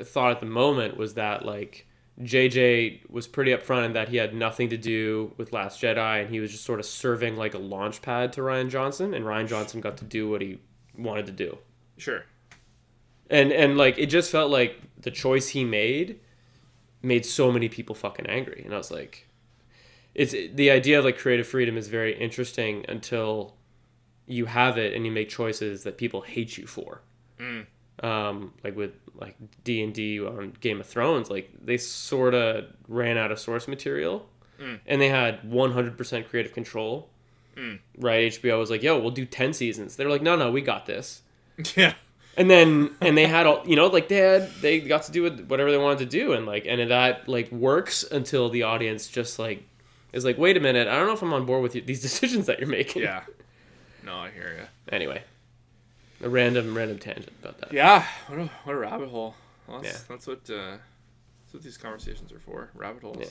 thought 0.04 0.30
at 0.32 0.40
the 0.40 0.46
moment 0.62 0.96
was 0.96 1.14
that 1.14 1.44
like 1.46 1.86
jj 2.20 3.00
was 3.08 3.26
pretty 3.26 3.50
upfront 3.52 3.86
in 3.86 3.92
that 3.94 4.08
he 4.10 4.16
had 4.18 4.34
nothing 4.34 4.68
to 4.68 4.76
do 4.76 5.32
with 5.38 5.52
last 5.52 5.80
jedi 5.80 6.20
and 6.20 6.28
he 6.30 6.38
was 6.40 6.50
just 6.50 6.64
sort 6.64 6.78
of 6.78 6.84
serving 6.86 7.36
like 7.36 7.54
a 7.54 7.58
launch 7.58 8.02
pad 8.02 8.32
to 8.34 8.40
rian 8.42 8.68
johnson 8.68 9.14
and 9.14 9.24
rian 9.24 9.48
johnson 9.48 9.80
got 9.80 9.96
to 9.96 10.04
do 10.04 10.28
what 10.28 10.40
he 10.42 10.58
wanted 10.98 11.24
to 11.26 11.32
do 11.32 11.56
Sure. 11.96 12.24
And 13.30 13.52
and 13.52 13.78
like 13.78 13.96
it 13.98 14.06
just 14.06 14.30
felt 14.30 14.50
like 14.50 14.80
the 15.00 15.10
choice 15.10 15.48
he 15.48 15.64
made 15.64 16.18
made 17.02 17.24
so 17.24 17.50
many 17.50 17.68
people 17.68 17.94
fucking 17.94 18.26
angry. 18.26 18.62
And 18.64 18.74
i 18.74 18.76
was 18.76 18.90
like 18.90 19.26
it's 20.14 20.32
the 20.32 20.70
idea 20.70 20.98
of 20.98 21.04
like 21.04 21.16
creative 21.18 21.46
freedom 21.46 21.76
is 21.76 21.88
very 21.88 22.18
interesting 22.18 22.84
until 22.88 23.54
you 24.26 24.46
have 24.46 24.76
it 24.76 24.92
and 24.92 25.06
you 25.06 25.12
make 25.12 25.28
choices 25.28 25.84
that 25.84 25.96
people 25.96 26.22
hate 26.22 26.58
you 26.58 26.66
for. 26.66 27.00
Mm. 27.38 27.66
Um 28.02 28.52
like 28.64 28.76
with 28.76 28.92
like 29.14 29.36
d&d 29.64 30.20
on 30.20 30.56
game 30.60 30.80
of 30.80 30.86
thrones 30.86 31.30
like 31.30 31.50
they 31.62 31.76
sort 31.76 32.34
of 32.34 32.64
ran 32.88 33.16
out 33.16 33.30
of 33.30 33.38
source 33.38 33.68
material. 33.68 34.28
Mm. 34.60 34.80
And 34.86 35.00
they 35.00 35.08
had 35.08 35.42
100% 35.42 36.28
creative 36.28 36.52
control. 36.52 37.08
Mm. 37.56 37.78
Right? 37.98 38.30
Hbo 38.32 38.58
was 38.58 38.70
like 38.70 38.82
yo 38.82 38.98
we'll 38.98 39.10
do 39.12 39.24
10 39.24 39.52
seasons. 39.52 39.96
They're 39.96 40.10
like 40.10 40.22
no 40.22 40.34
no 40.34 40.50
we 40.50 40.60
got 40.60 40.86
this. 40.86 41.22
Yeah. 41.76 41.94
And 42.36 42.50
then 42.50 42.90
and 43.00 43.16
they 43.16 43.26
had 43.26 43.46
all 43.46 43.62
you 43.66 43.76
know 43.76 43.86
like 43.88 44.08
they 44.08 44.16
had 44.16 44.50
they 44.60 44.80
got 44.80 45.02
to 45.04 45.12
do 45.12 45.28
whatever 45.46 45.70
they 45.70 45.78
wanted 45.78 45.98
to 45.98 46.06
do 46.06 46.32
and 46.32 46.46
like 46.46 46.64
and 46.66 46.90
that 46.90 47.28
like 47.28 47.50
works 47.52 48.02
until 48.04 48.48
the 48.48 48.62
audience 48.62 49.08
just 49.08 49.38
like 49.38 49.62
is 50.12 50.24
like 50.24 50.38
wait 50.38 50.56
a 50.56 50.60
minute 50.60 50.88
i 50.88 50.96
don't 50.96 51.06
know 51.06 51.12
if 51.12 51.22
i'm 51.22 51.32
on 51.32 51.44
board 51.46 51.62
with 51.62 51.74
you, 51.74 51.80
these 51.82 52.00
decisions 52.08 52.46
that 52.46 52.58
you're 52.58 52.68
making 52.68 53.02
Yeah. 53.02 53.22
No, 54.04 54.16
I 54.16 54.30
hear 54.30 54.56
you. 54.58 54.66
anyway 54.96 55.22
a 56.22 56.28
random 56.28 56.76
random 56.76 56.98
tangent 56.98 57.30
about 57.42 57.58
that 57.58 57.72
Yeah. 57.72 58.04
What 58.28 58.38
a 58.38 58.44
what 58.64 58.72
a 58.74 58.78
rabbit 58.78 59.08
hole. 59.08 59.34
Well, 59.66 59.80
that's, 59.80 59.92
Yeah. 59.94 60.00
that's 60.08 60.26
what 60.26 60.38
uh, 60.50 60.76
that's 61.42 61.52
what 61.54 61.62
these 61.62 61.76
conversations 61.78 62.32
are 62.32 62.38
for. 62.40 62.70
Rabbit 62.74 63.02
holes. 63.02 63.16
Yeah. 63.20 63.26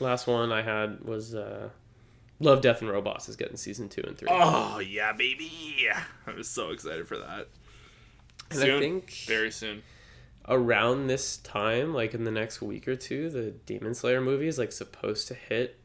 last 0.00 0.26
one 0.26 0.52
i 0.52 0.62
had 0.62 1.00
was 1.04 1.34
uh 1.34 1.68
love 2.40 2.60
death 2.60 2.80
and 2.82 2.90
robots 2.90 3.28
is 3.28 3.36
getting 3.36 3.56
season 3.56 3.88
two 3.88 4.02
and 4.06 4.16
three 4.16 4.28
Oh 4.30 4.78
yeah, 4.78 5.12
baby! 5.12 5.50
I 6.26 6.30
was 6.32 6.48
so 6.48 6.70
excited 6.70 7.08
for 7.08 7.18
that. 7.18 7.48
And 8.50 8.62
i 8.62 8.78
think 8.78 9.10
Very 9.26 9.50
soon. 9.50 9.82
around 10.48 11.06
this 11.06 11.36
time 11.38 11.92
like 11.94 12.14
in 12.14 12.24
the 12.24 12.30
next 12.30 12.62
week 12.62 12.88
or 12.88 12.96
two 12.96 13.30
the 13.30 13.50
demon 13.50 13.94
slayer 13.94 14.20
movie 14.20 14.48
is 14.48 14.58
like 14.58 14.72
supposed 14.72 15.28
to 15.28 15.34
hit 15.34 15.78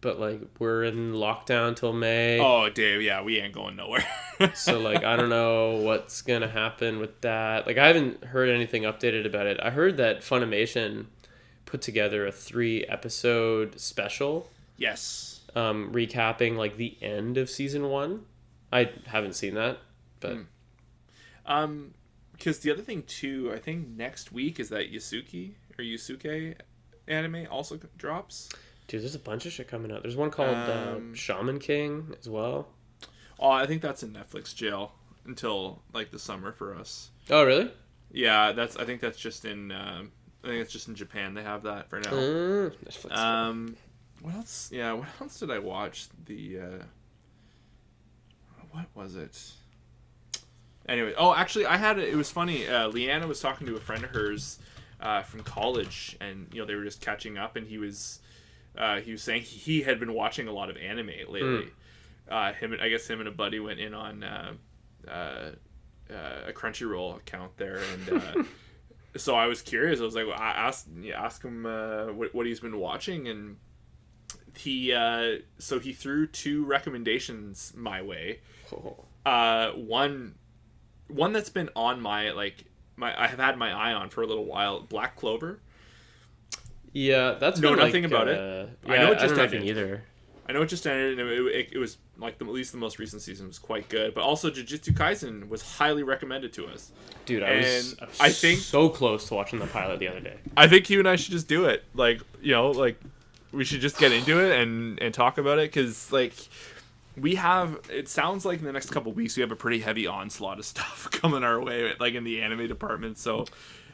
but 0.00 0.20
like 0.20 0.42
we're 0.58 0.84
in 0.84 1.14
lockdown 1.14 1.74
till 1.74 1.94
may 1.94 2.38
Oh, 2.38 2.68
Dave. 2.68 3.00
Yeah, 3.00 3.22
we 3.22 3.38
ain't 3.40 3.54
going 3.54 3.74
nowhere. 3.74 4.04
so 4.54 4.78
like 4.78 5.02
I 5.02 5.16
don't 5.16 5.30
know 5.30 5.76
what's 5.76 6.20
gonna 6.20 6.46
happen 6.46 6.98
with 6.98 7.22
that. 7.22 7.66
Like 7.66 7.78
I 7.78 7.86
haven't 7.86 8.22
heard 8.22 8.50
anything 8.50 8.82
updated 8.82 9.24
about 9.24 9.46
it. 9.46 9.58
I 9.62 9.70
heard 9.70 9.96
that 9.96 10.20
Funimation 10.20 11.06
put 11.64 11.80
together 11.80 12.26
a 12.26 12.30
three 12.32 12.84
episode 12.84 13.80
special 13.80 14.50
yes. 14.76 15.40
um, 15.56 15.90
recapping 15.94 16.56
like 16.56 16.76
the 16.76 16.98
end 17.00 17.38
of 17.38 17.48
season 17.48 17.88
one. 17.88 18.26
I 18.70 18.90
haven't 19.06 19.36
seen 19.36 19.54
that, 19.54 19.78
but 20.20 20.36
Um, 21.46 21.94
because 22.32 22.58
the 22.60 22.70
other 22.72 22.82
thing 22.82 23.02
too, 23.04 23.52
I 23.54 23.58
think 23.58 23.88
next 23.88 24.32
week 24.32 24.58
is 24.58 24.68
that 24.70 24.92
Yasuki 24.92 25.52
or 25.78 25.84
Yusuke 25.84 26.54
anime 27.06 27.46
also 27.50 27.78
drops. 27.96 28.48
dude, 28.88 29.02
there's 29.02 29.14
a 29.14 29.18
bunch 29.20 29.46
of 29.46 29.52
shit 29.52 29.68
coming 29.68 29.92
out. 29.92 30.02
There's 30.02 30.16
one 30.16 30.30
called 30.30 30.56
Um, 30.56 31.12
uh, 31.12 31.16
Shaman 31.16 31.58
King 31.58 32.14
as 32.18 32.28
well. 32.28 32.68
Oh, 33.38 33.50
I 33.50 33.66
think 33.66 33.82
that's 33.82 34.02
in 34.02 34.12
Netflix 34.12 34.54
jail 34.54 34.92
until 35.26 35.82
like 35.92 36.10
the 36.10 36.18
summer 36.18 36.52
for 36.52 36.74
us. 36.74 37.10
Oh 37.30 37.44
really? 37.44 37.70
Yeah, 38.10 38.52
that's. 38.52 38.76
I 38.76 38.84
think 38.84 39.00
that's 39.00 39.18
just 39.18 39.44
in. 39.44 39.70
Um, 39.72 40.12
I 40.42 40.48
think 40.48 40.60
it's 40.62 40.72
just 40.72 40.88
in 40.88 40.94
Japan. 40.94 41.34
They 41.34 41.42
have 41.42 41.62
that 41.64 41.88
for 41.88 41.98
now. 42.00 42.10
Uh, 42.10 42.70
Netflix. 42.84 43.16
Um, 43.16 43.76
what 44.22 44.34
else? 44.34 44.70
Yeah, 44.72 44.92
what 44.92 45.08
else 45.20 45.38
did 45.40 45.50
I 45.50 45.58
watch? 45.58 46.08
The 46.26 46.60
uh, 46.60 46.84
what 48.70 48.86
was 48.94 49.16
it? 49.16 49.40
Anyway, 50.88 51.14
oh, 51.16 51.34
actually, 51.34 51.66
I 51.66 51.76
had 51.76 51.98
it 51.98 52.14
was 52.14 52.30
funny. 52.30 52.68
Uh, 52.68 52.88
Leanna 52.88 53.26
was 53.26 53.40
talking 53.40 53.66
to 53.66 53.76
a 53.76 53.80
friend 53.80 54.04
of 54.04 54.10
hers 54.10 54.58
uh, 55.00 55.22
from 55.22 55.42
college, 55.42 56.16
and 56.20 56.46
you 56.52 56.60
know 56.60 56.66
they 56.66 56.74
were 56.74 56.84
just 56.84 57.00
catching 57.00 57.38
up, 57.38 57.56
and 57.56 57.66
he 57.66 57.78
was 57.78 58.20
uh, 58.76 59.00
he 59.00 59.12
was 59.12 59.22
saying 59.22 59.42
he 59.42 59.82
had 59.82 59.98
been 59.98 60.12
watching 60.12 60.48
a 60.48 60.52
lot 60.52 60.70
of 60.70 60.76
anime 60.76 61.10
lately. 61.28 61.68
Uh, 62.28 62.52
him, 62.52 62.72
and 62.72 62.82
I 62.82 62.88
guess 62.88 63.06
him 63.06 63.20
and 63.20 63.28
a 63.28 63.32
buddy 63.32 63.60
went 63.60 63.80
in 63.80 63.92
on 63.94 64.24
uh, 64.24 64.52
uh, 65.08 65.50
a 66.10 66.52
Crunchyroll 66.52 67.16
account 67.16 67.56
there, 67.56 67.80
and. 67.92 68.22
Uh, 68.22 68.44
so 69.16 69.34
I 69.34 69.46
was 69.46 69.62
curious. 69.62 70.00
I 70.00 70.04
was 70.04 70.14
like, 70.14 70.26
well, 70.26 70.38
I 70.38 70.50
asked, 70.50 70.88
ask 71.14 71.42
him 71.42 71.66
uh, 71.66 72.06
what, 72.06 72.34
what 72.34 72.46
he's 72.46 72.60
been 72.60 72.78
watching, 72.78 73.28
and 73.28 73.56
he 74.56 74.92
uh, 74.92 75.36
so 75.58 75.78
he 75.78 75.92
threw 75.92 76.26
two 76.26 76.64
recommendations 76.64 77.72
my 77.76 78.02
way. 78.02 78.40
Oh. 78.72 78.96
Uh, 79.24 79.70
one, 79.72 80.34
one 81.14 81.32
that's 81.32 81.50
been 81.50 81.70
on 81.76 82.00
my 82.00 82.30
like 82.32 82.64
my 82.96 83.14
I 83.22 83.26
have 83.28 83.38
had 83.38 83.56
my 83.58 83.72
eye 83.72 83.92
on 83.92 84.10
for 84.10 84.22
a 84.22 84.26
little 84.26 84.44
while. 84.44 84.80
Black 84.80 85.16
Clover. 85.16 85.60
Yeah, 86.92 87.32
that's 87.40 87.58
Know 87.60 87.74
nothing 87.74 88.02
like, 88.04 88.12
about 88.12 88.28
it. 88.28 88.38
uh, 88.38 88.90
I 88.92 88.98
know 88.98 89.12
it 89.12 89.18
just 89.18 89.34
nothing 89.36 89.60
ended. 89.60 89.76
either. 89.76 90.04
I 90.48 90.52
know 90.52 90.62
it 90.62 90.66
just 90.66 90.86
ended, 90.86 91.18
and 91.18 91.28
it, 91.28 91.40
it, 91.54 91.68
it 91.72 91.78
was 91.78 91.96
like 92.18 92.38
the, 92.38 92.44
at 92.44 92.50
least 92.52 92.70
the 92.70 92.78
most 92.78 92.98
recent 92.98 93.22
season 93.22 93.48
was 93.48 93.58
quite 93.58 93.88
good. 93.88 94.14
But 94.14 94.22
also, 94.22 94.50
Jujutsu 94.50 94.92
Kaisen 94.92 95.48
was 95.48 95.62
highly 95.62 96.02
recommended 96.02 96.52
to 96.52 96.66
us. 96.66 96.92
Dude, 97.26 97.42
I 97.42 97.56
was, 97.56 97.92
And 97.92 98.00
I 98.02 98.06
was 98.06 98.20
I 98.20 98.28
think- 98.30 98.60
so 98.60 98.88
close 98.88 99.26
to 99.28 99.34
watching 99.34 99.58
the 99.58 99.66
pilot 99.66 99.98
the 99.98 100.08
other 100.08 100.20
day. 100.20 100.36
I 100.56 100.68
think 100.68 100.88
you 100.90 100.98
and 101.00 101.08
I 101.08 101.16
should 101.16 101.32
just 101.32 101.48
do 101.48 101.64
it. 101.64 101.82
Like, 101.94 102.20
you 102.42 102.52
know, 102.52 102.70
like 102.70 103.00
we 103.52 103.64
should 103.64 103.80
just 103.80 103.98
get 103.98 104.12
into 104.12 104.38
it 104.38 104.60
and 104.60 105.00
and 105.00 105.12
talk 105.14 105.38
about 105.38 105.58
it 105.58 105.72
because 105.72 106.12
like 106.12 106.34
we 107.16 107.36
have. 107.36 107.78
It 107.90 108.08
sounds 108.08 108.44
like 108.44 108.58
in 108.58 108.64
the 108.64 108.72
next 108.72 108.90
couple 108.90 109.12
weeks 109.12 109.36
we 109.36 109.40
have 109.42 109.52
a 109.52 109.56
pretty 109.56 109.80
heavy 109.80 110.06
onslaught 110.06 110.58
of 110.58 110.64
stuff 110.74 111.08
coming 111.10 111.44
our 111.44 111.60
way, 111.60 111.92
like 112.00 112.14
in 112.14 112.24
the 112.24 112.42
anime 112.42 112.66
department. 112.68 113.18
So, 113.18 113.46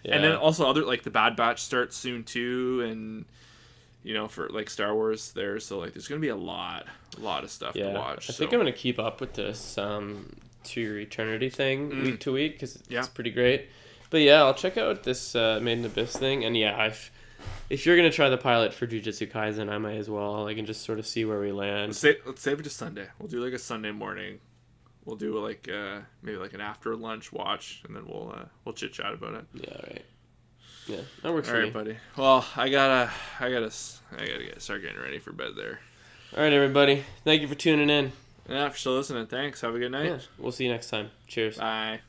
and 0.05 0.25
then 0.25 0.35
also 0.37 0.68
other 0.68 0.85
like 0.85 1.03
the 1.03 1.11
Bad 1.11 1.37
Batch 1.37 1.61
starts 1.62 1.97
soon 1.97 2.25
too, 2.25 2.83
and 2.89 3.25
you 4.03 4.14
know 4.14 4.29
for 4.29 4.49
like 4.49 4.71
Star 4.71 4.95
Wars 4.95 5.33
there. 5.33 5.61
So 5.61 5.79
like 5.79 5.93
there's 5.93 6.09
gonna 6.09 6.21
be 6.21 6.29
a 6.29 6.37
lot, 6.37 6.87
a 7.16 7.21
lot 7.21 7.45
of 7.45 7.51
stuff 7.51 7.77
Yeah, 7.77 7.93
to 7.93 7.99
watch. 7.99 8.31
I 8.31 8.33
think. 8.33 8.53
I'm 8.53 8.59
gonna 8.61 8.73
keep 8.73 8.99
up 8.99 9.21
with 9.21 9.35
this 9.35 9.77
um, 9.79 10.31
to 10.64 10.81
your 10.81 10.99
eternity 10.99 11.51
thing 11.51 11.91
Mm. 11.91 12.03
week 12.05 12.21
to 12.21 12.33
week 12.33 12.53
because 12.55 12.83
Yeah. 12.89 13.01
it's 13.01 13.09
pretty 13.09 13.31
great. 13.31 13.68
But 14.11 14.23
yeah, 14.23 14.43
I'll 14.43 14.55
check 14.55 14.77
out 14.77 15.05
this 15.05 15.37
uh, 15.37 15.61
Made 15.62 15.79
in 15.79 15.85
Abyss 15.85 16.16
thing, 16.16 16.45
and 16.45 16.57
yeah, 16.57 16.85
if 16.87 17.12
if 17.71 17.87
you're 17.87 17.97
gonna 17.97 18.11
try 18.11 18.29
the 18.29 18.37
pilot 18.37 18.75
for 18.75 18.87
Jujutsu 18.87 19.31
Kaisen, 19.31 19.71
I 19.71 19.79
might 19.79 19.97
as 19.97 20.11
well. 20.11 20.47
I 20.47 20.55
can 20.55 20.66
just 20.66 20.83
sort 20.83 20.99
of 20.99 21.07
see 21.07 21.25
where 21.25 21.41
we 21.41 21.53
land. 21.53 21.89
Let's 21.89 21.99
save, 21.99 22.16
let's 22.27 22.43
save 22.43 22.61
it 22.61 22.64
to 22.64 22.71
Sunday. 22.71 23.07
We'll 23.18 23.29
do 23.29 23.43
like 23.43 23.55
a 23.55 23.59
Sunday 23.59 23.93
morning. 23.93 24.41
We'll 25.05 25.16
do 25.16 25.39
like 25.39 25.68
uh, 25.73 26.01
maybe 26.23 26.37
like 26.37 26.53
an 26.53 26.61
after 26.61 26.95
lunch 26.95 27.33
watch, 27.33 27.83
and 27.87 27.97
then 27.97 28.05
we'll 28.07 28.35
uh, 28.37 28.45
we'll 28.64 28.75
chit 28.75 28.93
chat 28.93 29.14
about 29.14 29.35
it. 29.35 29.45
Yeah, 29.55 29.75
right. 29.89 30.05
Yeah, 30.87 31.01
that 31.23 31.33
works 31.33 31.49
All 31.49 31.55
for 31.55 31.61
right, 31.61 31.66
me. 31.66 31.71
buddy. 31.71 31.97
Well, 32.16 32.45
I 32.57 32.68
gotta, 32.68 33.11
I 33.39 33.51
gotta, 33.51 33.73
I 34.12 34.27
gotta 34.27 34.45
get 34.45 34.61
start 34.61 34.83
getting 34.83 35.01
ready 35.01 35.18
for 35.18 35.33
bed 35.33 35.53
there. 35.57 35.81
All 36.37 36.43
right, 36.43 36.53
everybody. 36.53 37.05
Thank 37.25 37.43
you 37.43 37.49
for 37.49 37.55
tuning 37.55 37.91
in. 37.91 38.12
Yeah, 38.49 38.68
for 38.68 38.77
still 38.77 38.97
listening, 38.97 39.27
thanks. 39.27 39.61
Have 39.61 39.75
a 39.75 39.79
good 39.79 39.93
night. 39.93 40.07
Yeah, 40.07 40.18
we'll 40.39 40.53
see 40.53 40.64
you 40.64 40.73
next 40.73 40.91
time. 40.91 41.11
Cheers. 41.29 41.59
Bye. 41.59 42.01